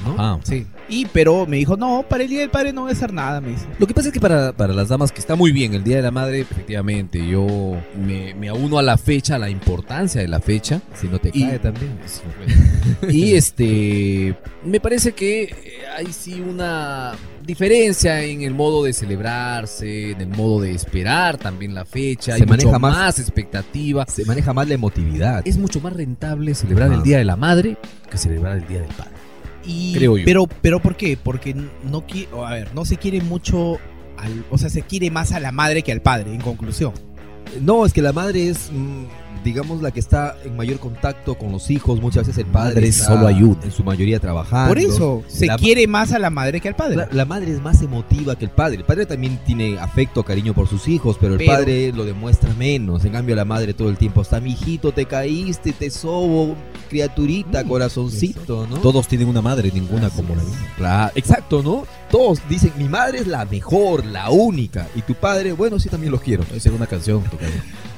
¿No? 0.04 0.14
Ah. 0.18 0.38
Sí. 0.42 0.66
Y, 0.88 1.06
pero 1.06 1.46
me 1.46 1.56
dijo, 1.56 1.76
no, 1.76 2.04
para 2.08 2.24
el 2.24 2.28
Día 2.28 2.40
del 2.40 2.50
Padre 2.50 2.72
no 2.72 2.82
voy 2.82 2.90
a 2.90 2.92
hacer 2.92 3.12
nada, 3.12 3.40
me 3.40 3.48
dice. 3.50 3.64
Lo 3.78 3.86
que 3.86 3.94
pasa 3.94 4.08
es 4.08 4.12
que 4.14 4.20
para, 4.20 4.52
para 4.52 4.72
las 4.74 4.88
damas, 4.88 5.12
que 5.12 5.20
está 5.20 5.34
muy 5.34 5.50
bien 5.52 5.72
el 5.74 5.82
Día 5.82 5.96
de 5.96 6.02
la 6.02 6.10
Madre, 6.10 6.40
efectivamente, 6.40 7.26
yo 7.26 7.46
me, 7.98 8.34
me 8.34 8.48
auno 8.48 8.78
a 8.78 8.82
la 8.82 8.98
fecha, 8.98 9.36
a 9.36 9.38
la 9.38 9.48
importancia 9.48 10.20
de 10.20 10.28
la 10.28 10.40
fecha. 10.40 10.82
Si 10.94 11.06
no 11.08 11.18
te 11.18 11.30
Y- 11.32 11.44
cae 11.46 11.58
también. 11.58 11.98
Y 13.08 13.34
este, 13.34 14.36
me 14.64 14.78
parece 14.80 15.12
que 15.12 15.44
eh, 15.44 15.52
hay 15.96 16.12
sí 16.12 16.40
una 16.40 17.12
diferencia 17.44 18.22
en 18.22 18.42
el 18.42 18.52
modo 18.54 18.84
de 18.84 18.92
celebrarse, 18.92 20.10
en 20.12 20.20
el 20.20 20.28
modo 20.28 20.60
de 20.60 20.72
esperar 20.72 21.36
también 21.38 21.74
la 21.74 21.84
fecha. 21.84 22.26
Se 22.26 22.32
hay 22.32 22.40
mucho 22.40 22.50
maneja 22.50 22.78
más- 22.78 22.96
más 22.96 23.18
expectativa. 23.18 24.04
Se 24.06 24.24
maneja 24.24 24.52
más 24.52 24.68
la 24.68 24.74
emotividad. 24.74 25.42
Es 25.46 25.56
mucho 25.58 25.80
más 25.80 25.92
rentable 25.94 26.54
celebrar 26.54 26.92
el 26.92 27.02
Día 27.02 27.18
de 27.18 27.24
la 27.24 27.36
Madre 27.36 27.76
que 28.10 28.18
celebrar 28.18 28.56
el 28.58 28.66
Día 28.68 28.80
del 28.80 28.88
Padre. 28.94 29.13
Y, 29.66 29.94
Creo 29.94 30.16
yo. 30.18 30.24
Pero, 30.24 30.46
pero 30.62 30.80
¿por 30.80 30.96
qué? 30.96 31.16
Porque 31.22 31.54
no 31.54 32.06
qui- 32.06 32.26
a 32.46 32.50
ver, 32.52 32.74
no 32.74 32.84
se 32.84 32.96
quiere 32.96 33.20
mucho 33.20 33.78
al, 34.18 34.44
o 34.50 34.58
sea, 34.58 34.68
se 34.70 34.82
quiere 34.82 35.10
más 35.10 35.32
a 35.32 35.40
la 35.40 35.52
madre 35.52 35.82
que 35.82 35.92
al 35.92 36.00
padre, 36.02 36.32
en 36.34 36.40
conclusión. 36.40 36.92
No, 37.60 37.84
es 37.86 37.92
que 37.92 38.02
la 38.02 38.12
madre 38.12 38.48
es, 38.48 38.70
mm, 38.72 39.04
digamos, 39.44 39.82
la 39.82 39.90
que 39.92 40.00
está 40.00 40.36
en 40.44 40.56
mayor 40.56 40.78
contacto 40.80 41.36
con 41.36 41.52
los 41.52 41.70
hijos. 41.70 42.00
Muchas 42.00 42.26
veces 42.26 42.44
el 42.44 42.50
padre 42.50 42.74
Madre 42.74 42.88
está 42.88 43.04
solo 43.06 43.26
ayuda. 43.26 43.60
En 43.62 43.70
su 43.70 43.84
mayoría 43.84 44.18
trabajando. 44.18 44.68
Por 44.68 44.78
eso, 44.78 45.22
se 45.28 45.46
La- 45.46 45.56
quiere 45.56 45.86
más 45.86 46.12
a 46.12 46.18
la 46.18 46.30
madre 46.30 46.60
que 46.60 46.68
al 46.68 46.74
padre. 46.76 46.96
La, 46.96 47.08
la 47.12 47.24
madre 47.24 47.52
es 47.52 47.60
más 47.60 47.82
emotiva 47.82 48.36
que 48.36 48.46
el 48.46 48.50
padre. 48.50 48.78
El 48.78 48.84
padre 48.84 49.06
también 49.06 49.38
tiene 49.46 49.78
afecto, 49.78 50.22
cariño 50.24 50.54
por 50.54 50.66
sus 50.66 50.88
hijos, 50.88 51.16
pero 51.20 51.34
el 51.34 51.38
Pero- 51.38 51.52
padre 51.52 51.92
lo 51.92 52.04
demuestra 52.04 52.52
menos. 52.54 53.04
En 53.04 53.12
cambio, 53.12 53.36
la 53.36 53.44
madre 53.44 53.74
todo 53.74 53.90
el 53.90 53.98
tiempo 53.98 54.22
está, 54.22 54.40
mijito, 54.40 54.92
te 54.92 55.04
caíste, 55.04 55.72
te 55.72 55.90
sobo, 55.90 56.56
criaturita, 56.88 57.62
Mm, 57.64 57.68
corazoncito, 57.68 58.66
¿no? 58.68 58.76
Todos 58.78 59.06
tienen 59.08 59.28
una 59.28 59.42
madre, 59.42 59.70
ninguna 59.74 60.08
como 60.10 60.34
la 60.34 60.42
mía. 60.42 60.72
Claro, 60.76 61.12
exacto, 61.14 61.62
¿no? 61.62 61.86
Todos 62.10 62.40
dicen, 62.48 62.72
mi 62.78 62.84
madre 62.88 63.18
es 63.18 63.26
la 63.26 63.44
mejor, 63.44 64.04
la 64.06 64.30
única. 64.30 64.86
Y 64.94 65.02
tu 65.02 65.14
padre, 65.14 65.52
bueno, 65.52 65.78
sí, 65.78 65.88
también 65.88 66.12
los 66.12 66.20
quiero. 66.20 66.44
Debe 66.44 66.60
ser 66.60 66.72
una 66.72 66.86
canción. 66.86 67.22
tocayo. 67.24 67.50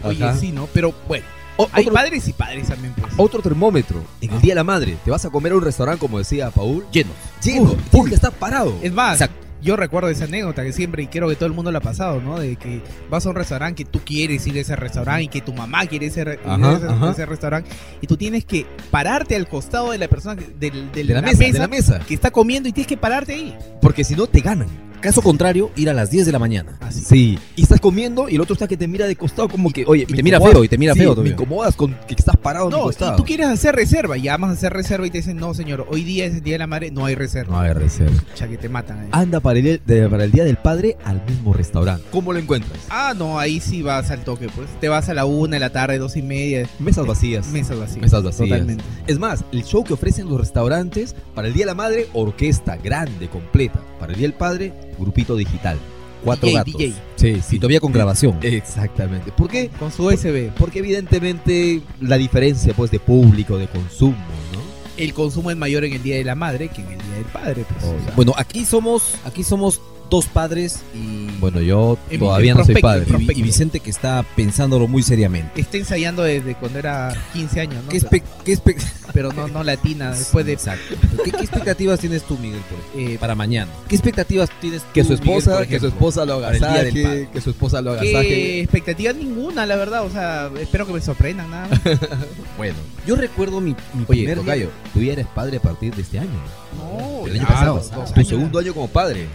Oye, 0.03 0.25
Ajá. 0.25 0.37
sí, 0.39 0.53
¿no? 0.53 0.69
Pero 0.73 0.95
bueno, 1.09 1.25
O- 1.57 1.69
hay 1.73 1.85
otro, 1.85 1.95
padres 1.95 2.29
y 2.29 2.33
padres 2.33 2.69
también, 2.69 2.95
pues. 2.99 3.13
otro 3.17 3.41
termómetro. 3.43 4.03
En 4.21 4.33
el 4.33 4.41
Día 4.41 4.53
de 4.53 4.57
la 4.57 4.65
Madre, 4.65 4.97
te 5.05 5.11
vas 5.11 5.25
a 5.25 5.31
comer 5.31 5.53
a 5.53 5.57
un 5.57 5.63
restaurante, 5.63 6.01
como 6.01 6.19
decía 6.19 6.51
Paul, 6.51 6.87
Lleno. 6.93 7.11
lleno. 7.43 7.77
Uf, 7.93 8.09
que 8.09 8.15
estar 8.15 8.33
parado. 8.33 8.75
Es 8.83 8.93
más, 8.93 9.15
Exacto. 9.21 9.47
yo 9.63 9.75
recuerdo 9.75 10.11
esa 10.11 10.25
anécdota 10.25 10.63
que 10.63 10.73
siempre, 10.73 11.03
y 11.03 11.07
creo 11.07 11.29
que 11.29 11.35
todo 11.35 11.47
el 11.47 11.55
mundo 11.55 11.73
la 11.73 11.79
ha 11.79 11.83
pasado, 11.83 12.21
¿no? 12.21 12.39
De 12.39 12.57
que 12.57 12.83
vas 13.11 13.25
a 13.25 13.31
un 13.31 13.37
restaurante 13.37 13.85
que 13.85 13.91
tú 13.91 14.01
quieres 14.05 14.47
ir 14.47 14.57
a 14.59 14.61
ese 14.61 14.77
restaurante 14.77 15.23
y 15.25 15.29
que 15.29 15.41
tu 15.41 15.55
mamá 15.55 15.87
quiere 15.87 16.07
ese, 16.07 16.25
re- 16.25 16.41
Ajá, 16.45 16.59
ir 16.59 16.65
a 16.87 17.11
ese, 17.11 17.25
restaurante 17.27 17.71
y 18.03 18.07
tú 18.07 18.17
tienes 18.19 18.45
que 18.45 18.67
pararte 18.91 19.35
al 19.35 19.49
costado 19.49 19.93
de 19.93 19.99
la 19.99 20.09
persona, 20.09 20.35
De 20.59 20.71
la 21.05 21.23
mesa, 21.23 21.45
de 21.45 21.53
la 21.59 21.69
mesa. 21.69 21.99
que 22.01 22.15
está 22.15 22.31
comiendo 22.31 22.69
y 22.69 22.73
tienes 22.73 22.87
que 22.87 22.97
pararte 22.99 23.33
ahí. 23.35 23.57
Porque 23.81 24.05
si 24.05 24.15
no, 24.15 24.27
te 24.27 24.41
ganan. 24.41 24.69
Caso 25.01 25.23
contrario, 25.23 25.71
ir 25.77 25.89
a 25.91 25.95
las 25.95 26.11
10 26.11 26.27
de 26.27 26.33
la 26.33 26.39
mañana. 26.39 26.77
Así. 26.81 27.01
Sí. 27.01 27.39
Y 27.55 27.63
estás 27.63 27.81
comiendo 27.81 28.29
y 28.29 28.35
el 28.37 28.41
otro 28.41 28.55
está 28.55 28.67
que 28.67 28.77
te 28.77 28.89
mira 28.89 29.07
de 29.07 29.17
costado 29.17 29.49
como 29.49 29.71
que, 29.71 29.85
oye, 29.87 30.05
y 30.09 30.11
me 30.13 30.17
te 30.17 30.23
mira 30.23 30.41
feo, 30.41 30.65
y 30.65 30.69
te 30.69 30.79
mira 30.79 30.95
sí, 30.95 31.01
feo 31.01 31.11
Me 31.11 31.15
todavía. 31.15 31.33
incomodas 31.33 31.77
con 31.77 31.95
que 32.07 32.15
estás 32.15 32.37
parado 32.37 32.67
mi 32.67 32.73
No, 32.73 32.83
costado. 32.83 33.17
tú 33.17 33.25
quieres 33.25 33.47
hacer 33.49 33.75
reserva, 33.77 34.17
y 34.19 34.23
llamas 34.23 34.51
a 34.51 34.53
hacer 34.55 34.73
reserva 34.73 35.07
y 35.07 35.11
te 35.11 35.19
dicen, 35.19 35.37
no 35.37 35.55
señor, 35.55 35.87
hoy 35.91 36.03
día 36.05 36.25
es 36.27 36.35
el 36.35 36.43
día 36.43 36.55
de 36.55 36.59
la 36.59 36.67
madre, 36.67 36.91
no 36.91 37.05
hay 37.05 37.15
reserva. 37.15 37.53
No 37.53 37.61
hay 37.61 37.73
reserva. 37.73 38.17
Ya 38.37 38.49
que 38.49 38.57
te 38.57 38.69
matan 38.69 39.01
ahí. 39.01 39.09
Anda 39.13 39.41
para 39.41 39.59
el, 39.59 39.81
de- 39.85 40.09
para 40.09 40.25
el 40.25 40.33
Día 40.33 40.45
del 40.45 40.57
Padre 40.57 40.97
al 41.05 41.23
mismo 41.27 41.53
restaurante. 41.53 42.05
¿Cómo 42.11 42.33
lo 42.33 42.39
encuentras? 42.39 42.79
Ah, 42.91 43.15
no, 43.17 43.39
ahí 43.39 43.61
sí 43.61 43.83
vas 43.83 44.11
al 44.11 44.25
toque, 44.25 44.49
pues. 44.55 44.69
Te 44.81 44.89
vas 44.89 45.09
a 45.09 45.15
la 45.15 45.25
una 45.25 45.57
de 45.57 45.61
la 45.61 45.71
tarde, 45.71 45.99
dos 45.99 46.17
y 46.17 46.23
media. 46.23 46.69
Mesas 46.79 47.07
vacías. 47.07 47.47
Mesas 47.49 47.79
vacías. 47.79 48.01
Mesas 48.03 48.23
vacías. 48.23 48.49
Totalmente. 48.49 48.85
Es 49.07 49.19
más, 49.19 49.45
el 49.53 49.65
show 49.65 49.85
que 49.85 49.93
ofrecen 49.95 50.29
los 50.29 50.39
restaurantes 50.41 51.15
para 51.35 51.49
el 51.49 51.55
Día 51.55 51.63
de 51.65 51.67
la 51.67 51.75
Madre, 51.75 52.09
orquesta 52.13 52.77
grande, 52.77 53.29
completa. 53.29 53.81
Para 53.99 54.13
el 54.13 54.19
Día 54.19 54.29
del 54.29 54.37
Padre, 54.37 54.73
grupito 54.99 55.37
digital. 55.37 55.79
Cuatro 56.25 56.49
DJ, 56.49 56.59
gatos. 56.59 56.75
DJ. 56.79 56.95
Sí, 57.43 57.57
Y 57.57 57.59
todavía 57.59 57.81
con 57.81 57.93
grabación. 57.93 58.39
Exactamente. 58.43 59.31
¿Por 59.33 59.49
qué? 59.49 59.69
Con 59.79 59.93
su 59.93 60.07
USB. 60.07 60.51
Porque 60.59 60.81
evidentemente 60.81 61.83
la 62.01 62.17
diferencia 62.17 62.75
pues 62.75 62.91
de 62.91 62.99
público, 62.99 63.59
de 63.59 63.69
consumo, 63.69 64.17
¿no? 64.53 64.61
El 64.97 65.13
consumo 65.13 65.51
es 65.51 65.57
mayor 65.57 65.85
en 65.85 65.93
el 65.93 66.03
Día 66.03 66.17
de 66.17 66.25
la 66.25 66.35
Madre 66.35 66.69
que 66.69 66.81
en 66.81 66.89
el 66.89 66.99
Día 66.99 67.15
del 67.17 67.25
Padre. 67.27 67.65
Pues, 67.69 67.85
o 67.85 68.05
sea. 68.05 68.13
Bueno, 68.17 68.35
aquí 68.37 68.65
somos, 68.65 69.15
aquí 69.25 69.45
somos 69.45 69.81
dos 70.11 70.27
padres 70.27 70.81
y, 70.95 71.27
Bueno, 71.39 71.61
yo 71.61 71.99
En- 72.11 72.21
todavía 72.21 72.55
no 72.55 72.65
soy 72.65 72.77
padre. 72.81 73.07
y- 73.19 73.41
y 73.41 73.43
Vicente 73.43 73.81
que 73.81 73.91
está 73.91 74.25
pensándolo 74.37 74.89
muy 74.89 75.03
seriamente. 75.03 75.61
Está 75.61 75.77
ensayando 75.77 76.23
desde 76.23 76.55
cuando 76.55 76.79
era 76.79 77.15
15 77.33 77.61
años, 77.61 77.85
¿no? 77.85 77.91
¿Qué, 77.91 77.99
espe- 77.99 78.23
qué 78.45 78.55
espe- 78.55 78.77
Pero 79.13 79.33
no, 79.33 79.49
no 79.49 79.63
latina, 79.65 80.11
después 80.13 80.45
de... 80.47 80.53
Exacto. 80.53 80.95
¿Qué, 81.25 81.31
qué 81.33 81.41
expectativas 81.43 82.01
tienes 82.01 82.23
tú, 82.25 82.37
Miguel, 82.39 82.61
por 82.69 83.01
Eh, 83.01 83.17
para 83.19 83.35
mañana? 83.35 83.71
¿Qué 83.89 83.95
expectativas 83.97 84.49
tienes 84.61 84.83
tú, 84.83 84.89
Que 84.95 85.05
su 85.05 85.13
Miguel, 85.13 85.29
esposa, 85.29 85.57
por 85.59 85.67
que 85.67 85.81
su 85.81 85.87
esposa 85.89 86.25
lo 86.25 86.39
Día 86.39 86.49
agasaje, 86.49 87.03
Padre? 87.03 87.29
que 87.33 87.41
su 87.41 87.51
esposa 87.51 87.81
lo 87.83 87.93
¿Qué 87.93 88.01
agasaje. 88.11 88.61
expectativa 88.61 89.13
ninguna, 89.13 89.67
la 89.67 89.77
verdad? 89.77 90.05
O 90.05 90.11
sea, 90.11 90.51
espero 90.61 90.87
que 90.87 90.93
me 90.95 91.01
sorprendan 91.01 91.51
nada 91.51 91.69
más. 91.69 91.81
Bueno, 92.57 92.75
yo 93.07 93.17
recuerdo 93.17 93.61
mi, 93.61 93.71
mi 93.95 94.05
Oye, 94.09 94.23
primer 94.23 94.37
día- 94.37 94.45
Tocayo, 94.45 94.71
tú 94.95 95.01
ya 95.03 95.13
eres 95.13 95.27
padre 95.27 95.59
a 95.59 95.61
partir 95.61 95.95
de 95.95 96.03
este 96.03 96.19
año. 96.19 96.31
No, 96.77 97.27
El 97.27 97.35
año 97.35 97.43
ya, 97.43 97.49
pasado. 97.49 97.75
dos- 97.77 97.91
dos 97.91 98.09
Tu 98.13 98.21
años. 98.21 98.29
segundo 98.29 98.59
año 98.59 98.73
como 98.75 98.89
padre. 98.89 99.29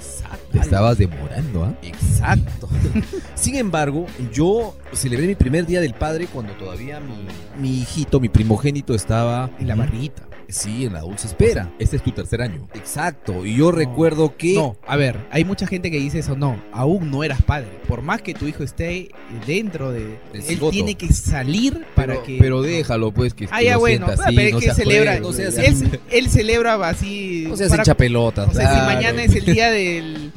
Te 0.52 0.60
estabas 0.60 0.98
demorando, 0.98 1.64
¿ah? 1.64 1.74
Exacto. 1.82 2.68
Sin 3.36 3.56
embargo, 3.56 4.06
yo 4.32 4.76
celebré 4.94 5.28
mi 5.28 5.36
primer 5.36 5.66
día 5.66 5.82
del 5.82 5.94
padre 5.94 6.28
cuando 6.28 6.54
todavía 6.54 7.00
mi, 7.00 7.28
mi 7.60 7.80
hijito, 7.80 8.20
mi 8.20 8.30
primogénito, 8.30 8.94
estaba 8.94 9.50
En 9.60 9.68
la 9.68 9.76
barriguita. 9.76 10.31
Sí, 10.52 10.86
en 10.86 10.94
la 10.94 11.02
dulce 11.02 11.28
espera. 11.28 11.72
Este 11.80 11.96
es 11.98 12.04
tu 12.04 12.12
tercer 12.12 12.42
año. 12.42 12.68
Exacto. 12.74 13.46
Y 13.46 13.56
yo 13.56 13.72
recuerdo 13.72 14.36
que. 14.38 14.54
No, 14.54 14.76
a 14.86 14.96
ver, 14.98 15.18
hay 15.32 15.46
mucha 15.46 15.66
gente 15.68 15.90
que 15.92 15.98
dice 15.98 16.20
eso, 16.20 16.36
no, 16.36 16.62
aún 16.74 17.10
no 17.10 17.24
eras 17.24 17.42
padre. 17.42 17.70
Por 17.88 18.02
más 18.02 18.22
que 18.22 18.34
tu 18.34 18.48
hijo 18.48 18.64
esté 18.64 19.10
dentro 19.48 19.92
de... 19.92 20.20
Él 20.34 20.60
tiene 20.72 20.96
que 20.96 21.12
salir 21.14 21.86
para 21.96 22.14
pero, 22.14 22.24
que... 22.24 22.38
pero 22.40 22.62
déjalo, 22.62 23.12
pues, 23.12 23.34
que 23.34 23.48
Ah, 23.52 23.60
que 23.60 23.66
ya 23.66 23.78
bueno, 23.78 24.06
pero 24.08 24.24
así, 24.24 24.38
es 24.40 24.54
no 24.54 24.60
que 24.60 24.74
celebra, 24.74 25.16
él, 25.18 26.00
él 26.12 26.30
celebra 26.30 26.74
así... 26.88 27.46
No 27.48 27.56
seas 27.58 27.70
para- 27.70 27.82
hincha 27.84 27.96
pelota. 27.96 28.44
O 28.44 28.54
sea, 28.54 28.68
si 28.70 28.76
Claro. 28.80 28.94
mañana 28.94 29.24
es 29.24 29.36
el 29.36 29.46
día 29.46 29.72
del, 29.72 30.32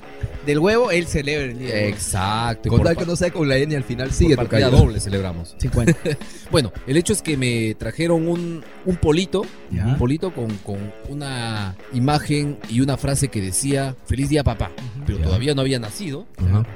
del 0.47 0.59
huevo, 0.59 0.91
él 0.91 1.07
celebra 1.07 1.47
el 1.47 1.59
día. 1.59 1.87
Exacto. 1.87 2.69
Con 2.69 2.83
tal 2.83 2.97
que 2.97 3.07
no 3.07 3.17
sea 3.17 3.31
con 3.31 3.49
la 3.49 3.57
N 3.57 3.75
al 3.77 3.85
final, 3.85 4.13
sigue 4.13 4.37
Tocayo. 4.37 4.71
doble 4.71 5.01
celebramos. 5.01 5.55
50. 5.59 5.95
Bueno, 6.51 6.73
el 6.87 6.97
hecho 6.97 7.13
es 7.13 7.21
que 7.23 7.37
me 7.37 7.75
trajeron 7.75 8.29
un, 8.29 8.63
un 8.85 8.97
polito, 8.97 9.43
Ya. 9.73 9.87
un 9.87 9.97
polito 9.99 10.33
con, 10.33 10.49
con 10.59 10.79
una 11.09 11.75
imagen 11.93 12.59
y 12.71 12.81
una 12.81 12.97
frase 12.97 13.27
que 13.29 13.41
decía 13.41 13.97
Feliz 14.07 14.29
día 14.29 14.45
papá, 14.45 14.71
pero 15.05 15.19
Ya. 15.19 15.25
todavía 15.25 15.55
no 15.55 15.63
había 15.63 15.81
nacido. 15.81 16.27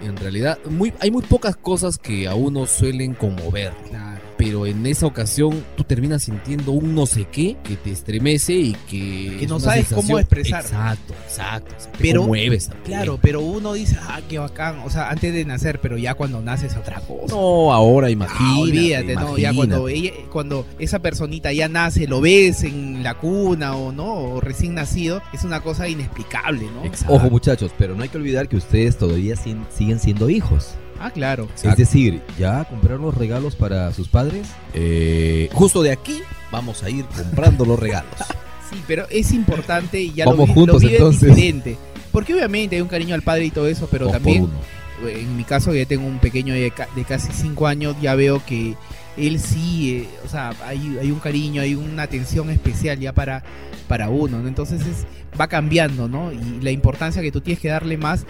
En 0.03 0.17
realidad, 0.17 0.59
muy, 0.69 0.93
hay 1.01 1.11
muy 1.13 1.23
pocas 1.23 1.55
cosas 1.57 1.99
que 1.99 2.27
a 2.27 2.35
uno 2.35 2.67
suelen 2.67 3.15
conmover. 3.15 3.73
Claro. 3.89 4.19
Pero 4.37 4.67
en 4.67 4.87
esa 4.87 5.07
ocasión 5.07 5.65
tú 5.77 5.83
terminas 5.85 6.23
sintiendo 6.25 6.71
un 6.73 6.95
no 6.95 7.07
sé 7.07 7.25
qué 7.25 7.57
que 7.65 7.75
te 7.77 7.91
estremece 7.91 8.53
y 8.55 8.73
que... 8.89 9.37
Que 9.41 9.47
no 9.49 9.59
sabes 9.59 9.89
cómo 9.93 10.17
expresar. 10.19 10.63
Exacto, 10.65 11.13
exacto. 11.29 11.75
o 11.77 11.81
sea, 11.81 11.93
te 11.93 11.99
Pero- 11.99 12.23
también. 12.23 12.59
Claro, 12.85 13.19
pero 13.21 13.41
uno 13.41 13.75
dice, 13.75 13.97
ah, 14.01 14.21
qué 14.29 14.39
bacán. 14.39 14.81
O 14.85 14.91
sea, 14.91 15.11
antes 15.11 15.33
de 15.33 15.45
nacer, 15.45 15.81
pero 15.81 15.99
ya 15.99 16.15
cuando 16.15 16.41
naces 16.41 16.73
es 16.73 16.79
otra 16.79 17.01
cosa. 17.01 17.35
No, 17.35 17.73
ahora 17.73 18.09
Ah, 18.09 18.11
imagínate. 18.11 18.61
olvídate, 18.61 19.15
¿no? 19.15 19.37
Ya 19.39 19.53
cuando, 19.55 19.89
ella, 19.89 20.11
cuando 20.33 20.67
esa 20.79 20.99
personita 21.01 21.53
ya 21.53 21.69
nace, 21.69 22.07
lo 22.07 22.21
ves 22.21 22.63
en 22.65 23.03
la 23.03 23.15
cuna 23.15 23.77
o 23.77 23.93
no, 23.93 24.15
o 24.15 24.41
recién 24.41 24.75
nacido, 24.75 25.21
es 25.33 25.45
una 25.45 25.61
cosa 25.61 25.89
inexplicable, 25.89 26.67
¿no? 26.75 26.85
Exacto. 26.85 27.15
Ojo 27.15 27.31
muchachos, 27.31 27.73
pero 27.79 27.95
no 27.95 28.03
hay 28.03 28.09
que 28.09 28.17
olvidar 28.19 28.49
que 28.49 28.57
ustedes 28.57 28.97
todavía 28.99 29.37
sin- 29.37 29.67
siguen 29.77 30.01
siendo 30.01 30.31
hijos. 30.31 30.75
Ah, 31.01 31.11
claro. 31.13 31.49
Es 31.63 31.77
decir, 31.77 32.21
¿ya 32.39 32.65
compraron 32.65 33.03
los 33.03 33.15
regalos 33.15 33.55
para 33.55 33.93
sus 33.93 34.09
padres? 34.09 34.49
Eh, 34.75 35.49
justo 35.53 35.83
de 35.83 35.93
aquí 35.93 36.23
vamos 36.51 36.83
a 36.83 36.91
ir 36.91 37.05
comprando 37.05 37.65
los 37.65 37.79
regalos. 37.79 38.11
Sí, 38.71 38.77
pero 38.87 39.07
es 39.11 39.33
importante 39.33 40.01
y 40.01 40.13
ya 40.13 40.25
Vamos 40.27 40.41
lo, 40.41 40.47
vi- 40.47 40.53
juntos, 40.55 40.83
lo 40.83 40.89
entonces. 40.91 41.35
diferente. 41.35 41.77
Porque 42.13 42.35
obviamente 42.35 42.77
hay 42.77 42.83
un 42.83 42.89
cariño 42.89 43.15
al 43.15 43.23
padre 43.23 43.47
y 43.47 43.51
todo 43.51 43.67
eso, 43.69 43.89
pero 43.91 44.05
Dos 44.07 44.13
también, 44.15 44.45
uno. 44.45 45.09
en 45.09 45.37
mi 45.37 45.45
caso, 45.45 45.75
ya 45.75 45.85
tengo 45.87 46.07
un 46.07 46.19
pequeño 46.19 46.55
de, 46.55 46.71
ca- 46.71 46.89
de 46.97 47.05
casi 47.05 47.29
5 47.33 47.67
años, 47.67 47.97
ya 48.01 48.15
veo 48.15 48.43
que 48.45 48.75
él 49.17 49.39
sí, 49.41 49.99
eh, 50.03 50.09
o 50.25 50.29
sea, 50.29 50.53
hay, 50.67 50.99
hay 51.01 51.11
un 51.11 51.19
cariño, 51.21 51.61
hay 51.63 51.75
una 51.75 52.05
atención 52.05 52.51
especial 52.51 52.99
ya 52.99 53.13
para, 53.13 53.43
para 53.89 54.09
uno, 54.11 54.39
¿no? 54.41 54.49
Entonces 54.49 54.81
es, 54.83 55.07
va 55.41 55.49
cambiando, 55.49 56.09
¿no? 56.09 56.33
Y 56.33 56.61
la 56.63 56.71
importancia 56.71 57.21
que 57.23 57.31
tú 57.33 57.41
tienes 57.41 57.61
que 57.61 57.69
darle 57.69 57.97
más, 57.97 58.25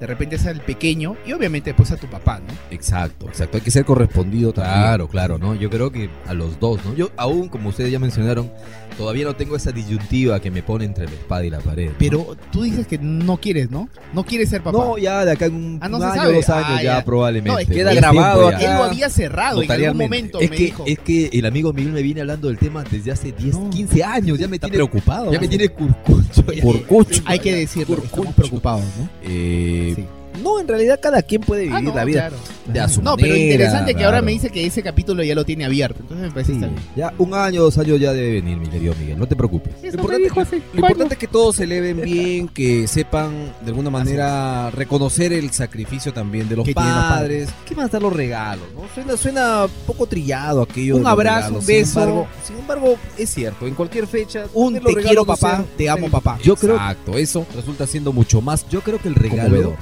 de 0.00 0.06
repente 0.06 0.36
es 0.36 0.46
al 0.46 0.60
pequeño 0.60 1.16
y 1.26 1.32
obviamente 1.32 1.70
después 1.70 1.90
a 1.92 1.96
tu 1.96 2.06
papá, 2.08 2.40
¿no? 2.40 2.52
Exacto, 2.70 3.26
exacto. 3.28 3.56
Hay 3.58 3.62
que 3.62 3.70
ser 3.70 3.84
correspondido 3.84 4.52
también. 4.52 4.74
Claro, 4.76 5.08
claro, 5.08 5.38
¿no? 5.38 5.54
Yo 5.54 5.70
creo 5.70 5.90
que 5.92 6.10
a 6.26 6.34
los 6.34 6.58
dos, 6.60 6.84
¿no? 6.84 6.94
Yo 6.94 7.10
aún, 7.16 7.48
como 7.48 7.68
ustedes 7.70 7.90
ya 7.92 7.98
mencionaron, 7.98 8.50
todavía 8.98 9.24
no 9.24 9.34
tengo 9.36 9.56
esa 9.56 9.72
disyuntiva 9.72 10.40
que 10.40 10.50
me 10.50 10.62
pone 10.62 10.84
entre 10.84 11.04
la 11.06 11.12
espada 11.12 11.44
y 11.44 11.50
la 11.50 11.60
pared. 11.60 11.88
¿no? 11.90 11.94
Pero 11.98 12.36
tú 12.52 12.62
dices 12.62 12.86
que 12.86 12.98
no 12.98 13.36
quieres, 13.38 13.70
¿no? 13.70 13.88
No 14.12 14.24
quieres 14.24 14.48
ser 14.50 14.62
papá. 14.62 14.78
No, 14.78 14.98
ya 14.98 15.24
de 15.24 15.32
acá 15.32 15.46
en 15.46 15.54
un, 15.54 15.78
Ah, 15.80 15.88
no 15.88 15.96
un 15.98 16.02
año, 16.04 16.14
sabe. 16.14 16.34
dos 16.34 16.48
años 16.50 16.66
Ah, 16.70 16.76
ya, 16.82 16.98
ya. 16.98 17.04
probablemente. 17.04 17.50
No, 17.52 17.58
es 17.58 17.66
que 17.68 17.74
queda 17.74 17.94
grabado. 17.94 18.50
Él 18.50 18.58
lo 18.76 18.84
había 18.84 19.08
cerrado 19.10 19.62
en 19.62 19.70
algún 19.70 19.96
momento, 19.98 20.40
Es 20.40 20.50
me 20.50 20.56
que, 20.56 20.64
dijo. 20.64 20.84
es 20.86 20.98
que 20.98 21.26
el 21.32 21.46
amigo 21.46 21.72
Miguel 21.72 21.92
me 21.92 22.02
viene 22.02 22.20
hablando 22.20 22.48
del 22.48 22.58
tema 22.58 22.84
desde 22.84 23.12
hace 23.12 23.32
10, 23.32 23.54
No. 23.54 23.70
15 23.70 24.04
años. 24.04 24.38
Ya 24.38 24.48
me 24.48 24.56
Está 24.56 24.68
tiene 24.68 24.84
preocupado. 24.84 25.32
Ya 25.32 25.40
me 25.40 25.48
tiene 25.48 25.68
curcucho. 25.68 26.44
Hay 27.26 27.38
que 27.38 27.54
decirlo, 27.54 27.96
Curcucho. 27.96 28.14
estamos 28.16 28.34
preocupados, 28.34 28.82
¿no? 28.98 29.08
Eh, 29.22 29.83
Sí. 29.92 30.08
No, 30.42 30.58
en 30.60 30.68
realidad 30.68 30.98
cada 31.02 31.22
quien 31.22 31.40
puede 31.42 31.62
vivir 31.62 31.76
Ah, 31.76 31.80
no, 31.80 31.94
la 31.94 32.04
vida 32.04 32.28
claro. 32.28 32.36
de 32.66 32.80
a 32.80 32.88
su 32.88 33.02
No, 33.02 33.12
manera. 33.12 33.28
pero 33.28 33.36
interesante 33.42 33.94
que 33.94 34.04
ahora 34.04 34.20
me 34.22 34.32
dice 34.32 34.50
que 34.50 34.66
ese 34.66 34.82
capítulo 34.82 35.22
ya 35.22 35.34
lo 35.34 35.44
tiene 35.44 35.64
abierto. 35.64 36.00
Entonces 36.00 36.26
me 36.26 36.32
parece 36.32 36.52
Sí, 36.54 36.58
que 36.58 36.64
está 36.66 36.74
bien. 36.80 36.88
ya 36.96 37.14
un 37.18 37.34
año, 37.34 37.62
dos 37.62 37.78
años 37.78 38.00
ya 38.00 38.12
debe 38.12 38.32
venir, 38.32 38.56
mi 38.58 38.66
querido 38.68 38.94
Miguel. 38.98 39.18
No 39.18 39.26
te 39.26 39.36
preocupes. 39.36 39.72
Eso 39.82 39.96
Lo 39.96 40.04
me 40.08 40.16
importante, 40.16 40.22
dijo 40.24 40.40
hace 40.40 40.56
lo 40.72 40.80
importante 40.80 41.14
es 41.14 41.18
que 41.20 41.26
todos 41.28 41.56
se 41.56 41.64
eleven 41.64 42.00
bien, 42.02 42.48
que 42.48 42.86
sepan 42.88 43.52
de 43.62 43.68
alguna 43.68 43.90
manera 43.90 44.70
reconocer 44.70 45.32
el 45.32 45.50
sacrificio 45.50 46.12
también 46.12 46.48
de 46.48 46.56
los 46.56 46.68
padres. 46.70 47.48
¿Qué 47.66 47.74
más 47.74 47.90
dar 47.90 48.02
los 48.02 48.12
regalos? 48.12 48.64
¿no? 48.74 48.82
Suena, 48.94 49.16
suena 49.16 49.66
poco 49.86 50.06
trillado 50.06 50.62
aquello. 50.62 50.96
Un 50.96 51.06
abrazo, 51.06 51.36
regalos. 51.38 51.60
un 51.60 51.66
Sin 51.66 51.76
beso. 51.76 52.00
embargo- 52.00 52.26
Sin 52.46 52.58
embargo, 52.58 52.96
es 53.18 53.30
cierto, 53.30 53.66
en 53.66 53.74
cualquier 53.74 54.06
fecha. 54.06 54.44
Un 54.52 54.74
te 54.80 54.94
quiero 54.96 55.24
papá, 55.24 55.64
te 55.76 55.88
amo 55.88 56.08
papá. 56.10 56.38
Yo 56.42 56.56
creo- 56.56 56.74
Exacto, 56.74 57.16
eso 57.16 57.46
resulta 57.54 57.86
siendo 57.86 58.12
mucho 58.12 58.40
más. 58.40 58.66
Yo 58.68 58.80
creo 58.80 58.98
que 59.00 59.08
el 59.08 59.14
regalo, 59.14 59.76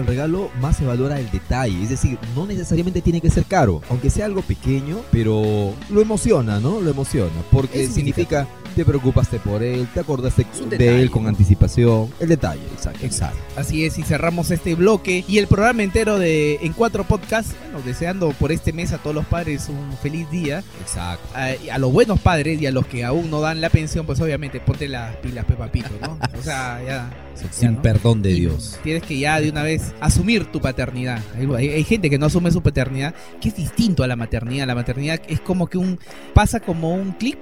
al 0.00 0.06
regalo, 0.06 0.50
más 0.60 0.76
se 0.76 0.84
valora 0.84 1.18
el 1.18 1.30
detalle. 1.30 1.82
Es 1.82 1.90
decir, 1.90 2.18
no 2.34 2.46
necesariamente 2.46 3.02
tiene 3.02 3.20
que 3.20 3.30
ser 3.30 3.44
caro, 3.44 3.82
aunque 3.90 4.10
sea 4.10 4.26
algo 4.26 4.42
pequeño, 4.42 4.98
pero 5.10 5.74
lo 5.90 6.00
emociona, 6.00 6.60
¿no? 6.60 6.80
Lo 6.80 6.90
emociona. 6.90 7.30
Porque 7.50 7.86
significa, 7.88 8.46
te 8.76 8.84
preocupaste 8.84 9.38
por 9.38 9.62
él, 9.62 9.88
te 9.92 10.00
acordaste 10.00 10.46
de 10.68 11.02
él 11.02 11.10
con 11.10 11.26
anticipación. 11.26 12.08
El 12.20 12.28
detalle, 12.28 12.62
exacto. 12.72 13.04
Exacto. 13.04 13.38
Así 13.56 13.84
es, 13.84 13.98
y 13.98 14.02
cerramos 14.02 14.50
este 14.50 14.74
bloque 14.74 15.24
y 15.26 15.38
el 15.38 15.46
programa 15.46 15.82
entero 15.82 16.18
de 16.18 16.56
En 16.62 16.72
Cuatro 16.72 17.04
Podcasts. 17.04 17.54
Bueno, 17.62 17.80
deseando 17.84 18.30
por 18.30 18.52
este 18.52 18.72
mes 18.72 18.92
a 18.92 18.98
todos 18.98 19.14
los 19.14 19.26
padres 19.26 19.68
un 19.68 19.96
feliz 19.98 20.30
día. 20.30 20.62
Exacto. 20.80 21.26
A, 21.34 21.54
y 21.54 21.70
a 21.70 21.78
los 21.78 21.92
buenos 21.92 22.20
padres 22.20 22.60
y 22.60 22.66
a 22.66 22.72
los 22.72 22.86
que 22.86 23.04
aún 23.04 23.30
no 23.30 23.40
dan 23.40 23.60
la 23.60 23.70
pensión, 23.70 24.06
pues 24.06 24.20
obviamente 24.20 24.60
ponte 24.60 24.88
las 24.88 25.16
pilas, 25.16 25.44
Peppa 25.44 25.70
Pito, 25.70 25.90
¿no? 26.00 26.18
O 26.38 26.42
sea, 26.42 26.80
ya. 26.86 27.10
Sin 27.50 27.74
¿no? 27.74 27.82
perdón 27.82 28.22
de 28.22 28.34
Dios. 28.34 28.78
Tienes 28.82 29.02
que 29.02 29.18
ya 29.18 29.40
de 29.40 29.50
una 29.50 29.62
vez 29.62 29.94
asumir 30.00 30.46
tu 30.46 30.60
paternidad. 30.60 31.22
Hay, 31.56 31.84
gente 31.84 32.10
que 32.10 32.18
no 32.18 32.26
asume 32.26 32.50
su 32.50 32.62
paternidad, 32.62 33.14
que 33.40 33.48
es 33.48 33.56
distinto 33.56 34.02
a 34.02 34.06
la 34.06 34.16
maternidad. 34.16 34.66
La 34.66 34.74
maternidad 34.74 35.20
es 35.28 35.40
como 35.40 35.66
que 35.66 35.78
un. 35.78 35.98
pasa 36.34 36.60
como 36.60 36.94
un 36.94 37.12
clic 37.12 37.38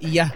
y 0.00 0.12
ya. 0.12 0.34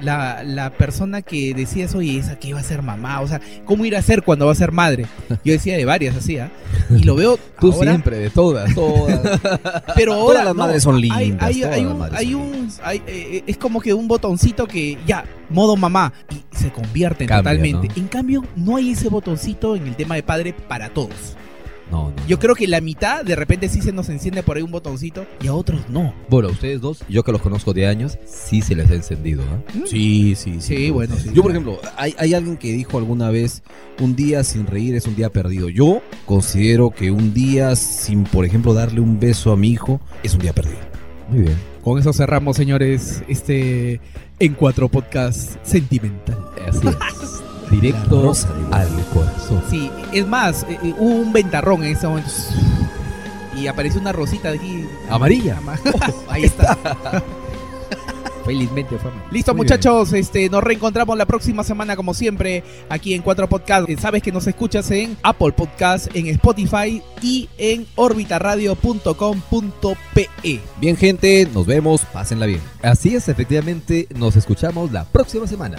La, 0.00 0.42
la 0.44 0.70
persona 0.70 1.22
que 1.22 1.54
decías, 1.54 1.94
oye, 1.94 2.18
esa 2.18 2.38
que 2.38 2.52
va 2.52 2.60
a 2.60 2.62
ser 2.62 2.82
mamá, 2.82 3.20
o 3.20 3.28
sea, 3.28 3.40
¿cómo 3.64 3.84
ir 3.84 3.96
a 3.96 4.02
ser 4.02 4.22
cuando 4.22 4.46
va 4.46 4.52
a 4.52 4.54
ser 4.54 4.72
madre? 4.72 5.06
Yo 5.44 5.52
decía 5.52 5.76
de 5.76 5.84
varias 5.84 6.16
así, 6.16 6.38
¿ah? 6.38 6.50
Y 6.90 7.02
lo 7.02 7.14
veo 7.14 7.38
Tú 7.60 7.72
ahora, 7.72 7.92
siempre, 7.92 8.18
de 8.18 8.30
todas. 8.30 8.74
Todas. 8.74 9.20
pero 9.94 10.14
ahora 10.14 10.26
Todas 10.26 10.44
las 10.44 10.54
no, 10.54 10.62
madres 10.62 10.82
son 10.82 11.00
lindas, 11.00 11.20
Hay, 11.40 11.62
un, 11.62 12.02
hay 12.12 12.36
hay, 12.82 13.02
eh, 13.06 13.44
es 13.46 13.56
como 13.56 13.80
que 13.80 13.94
un 13.94 14.08
botoncito 14.08 14.66
que 14.66 14.98
ya, 15.06 15.24
modo 15.48 15.76
mamá, 15.76 16.12
y 16.30 16.56
se 16.56 16.70
convierte 16.70 17.26
Cambia, 17.26 17.52
totalmente. 17.52 17.88
¿no? 17.88 17.94
En 17.96 18.08
cambio, 18.08 18.44
no 18.56 18.76
hay 18.76 18.90
ese 18.90 19.08
botoncito 19.08 19.76
en 19.76 19.86
el 19.86 19.96
tema 19.96 20.14
de 20.14 20.22
padre 20.22 20.52
para 20.52 20.90
todos. 20.90 21.36
No, 21.90 22.10
no. 22.10 22.26
Yo 22.26 22.38
creo 22.38 22.54
que 22.54 22.66
la 22.66 22.80
mitad 22.80 23.24
de 23.24 23.36
repente 23.36 23.68
sí 23.68 23.80
se 23.80 23.92
nos 23.92 24.08
enciende 24.08 24.42
por 24.42 24.56
ahí 24.56 24.62
un 24.62 24.72
botoncito 24.72 25.24
y 25.40 25.46
a 25.46 25.54
otros 25.54 25.88
no. 25.88 26.12
Bueno, 26.28 26.48
a 26.48 26.52
ustedes 26.52 26.80
dos, 26.80 27.04
yo 27.08 27.22
que 27.22 27.32
los 27.32 27.40
conozco 27.40 27.72
de 27.72 27.86
años, 27.86 28.18
sí 28.26 28.60
se 28.60 28.74
les 28.74 28.90
ha 28.90 28.94
encendido, 28.94 29.42
¿ah? 29.44 29.62
Sí, 29.86 30.34
sí, 30.34 30.56
Sí, 30.60 30.90
bueno, 30.90 31.14
sí. 31.16 31.30
Yo, 31.32 31.42
por 31.42 31.52
ejemplo, 31.52 31.78
hay, 31.96 32.14
hay 32.18 32.34
alguien 32.34 32.56
que 32.56 32.72
dijo 32.72 32.98
alguna 32.98 33.30
vez, 33.30 33.62
un 34.00 34.16
día 34.16 34.42
sin 34.42 34.66
reír 34.66 34.96
es 34.96 35.06
un 35.06 35.14
día 35.14 35.30
perdido. 35.30 35.68
Yo 35.68 36.02
considero 36.24 36.90
que 36.90 37.10
un 37.10 37.32
día 37.32 37.76
sin, 37.76 38.24
por 38.24 38.44
ejemplo, 38.44 38.74
darle 38.74 39.00
un 39.00 39.20
beso 39.20 39.52
a 39.52 39.56
mi 39.56 39.70
hijo 39.70 40.00
es 40.22 40.34
un 40.34 40.40
día 40.40 40.52
perdido. 40.52 40.80
Muy 41.28 41.42
bien. 41.42 41.56
Con 41.82 42.00
eso 42.00 42.12
cerramos, 42.12 42.56
señores, 42.56 43.22
este 43.28 44.00
en 44.38 44.54
cuatro 44.54 44.88
podcast 44.88 45.56
sentimental. 45.64 46.36
Así 46.66 46.88
es. 46.88 47.42
Directo 47.70 48.32
al 48.72 48.88
corazón. 49.12 49.62
Sí, 49.70 49.90
es 50.12 50.26
más, 50.26 50.62
eh, 50.64 50.78
eh, 50.82 50.94
hubo 50.98 51.14
un 51.16 51.32
ventarrón 51.32 51.82
en 51.84 51.96
ese 51.96 52.06
momento. 52.06 52.30
Y 53.56 53.66
apareció 53.68 54.00
una 54.00 54.12
rosita 54.12 54.50
de 54.52 54.58
aquí. 54.58 54.84
Amarilla. 55.10 55.56
Ama- 55.58 55.78
Ahí 56.28 56.44
está. 56.44 56.76
Felizmente 58.44 58.96
fue. 58.98 59.10
Listo, 59.32 59.52
Muy 59.54 59.62
muchachos. 59.64 60.12
Este, 60.12 60.48
nos 60.48 60.62
reencontramos 60.62 61.18
la 61.18 61.26
próxima 61.26 61.64
semana, 61.64 61.96
como 61.96 62.14
siempre, 62.14 62.62
aquí 62.88 63.12
en 63.14 63.22
Cuatro 63.22 63.48
Podcast. 63.48 63.88
Eh, 63.88 63.96
Sabes 64.00 64.22
que 64.22 64.30
nos 64.30 64.46
escuchas 64.46 64.88
en 64.92 65.16
Apple 65.24 65.50
Podcast, 65.52 66.14
en 66.14 66.28
Spotify 66.28 67.02
y 67.22 67.48
en 67.58 67.86
orbitaradio.com.pe. 67.96 70.60
Bien, 70.80 70.96
gente, 70.96 71.48
nos 71.52 71.66
vemos, 71.66 72.02
pásenla 72.12 72.46
bien. 72.46 72.60
Así 72.82 73.16
es, 73.16 73.28
efectivamente, 73.28 74.06
nos 74.14 74.36
escuchamos 74.36 74.92
la 74.92 75.02
próxima 75.04 75.48
semana. 75.48 75.78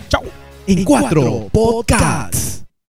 En 0.69 0.83
Cuatro 0.83 1.47
Podcasts. 1.49 2.66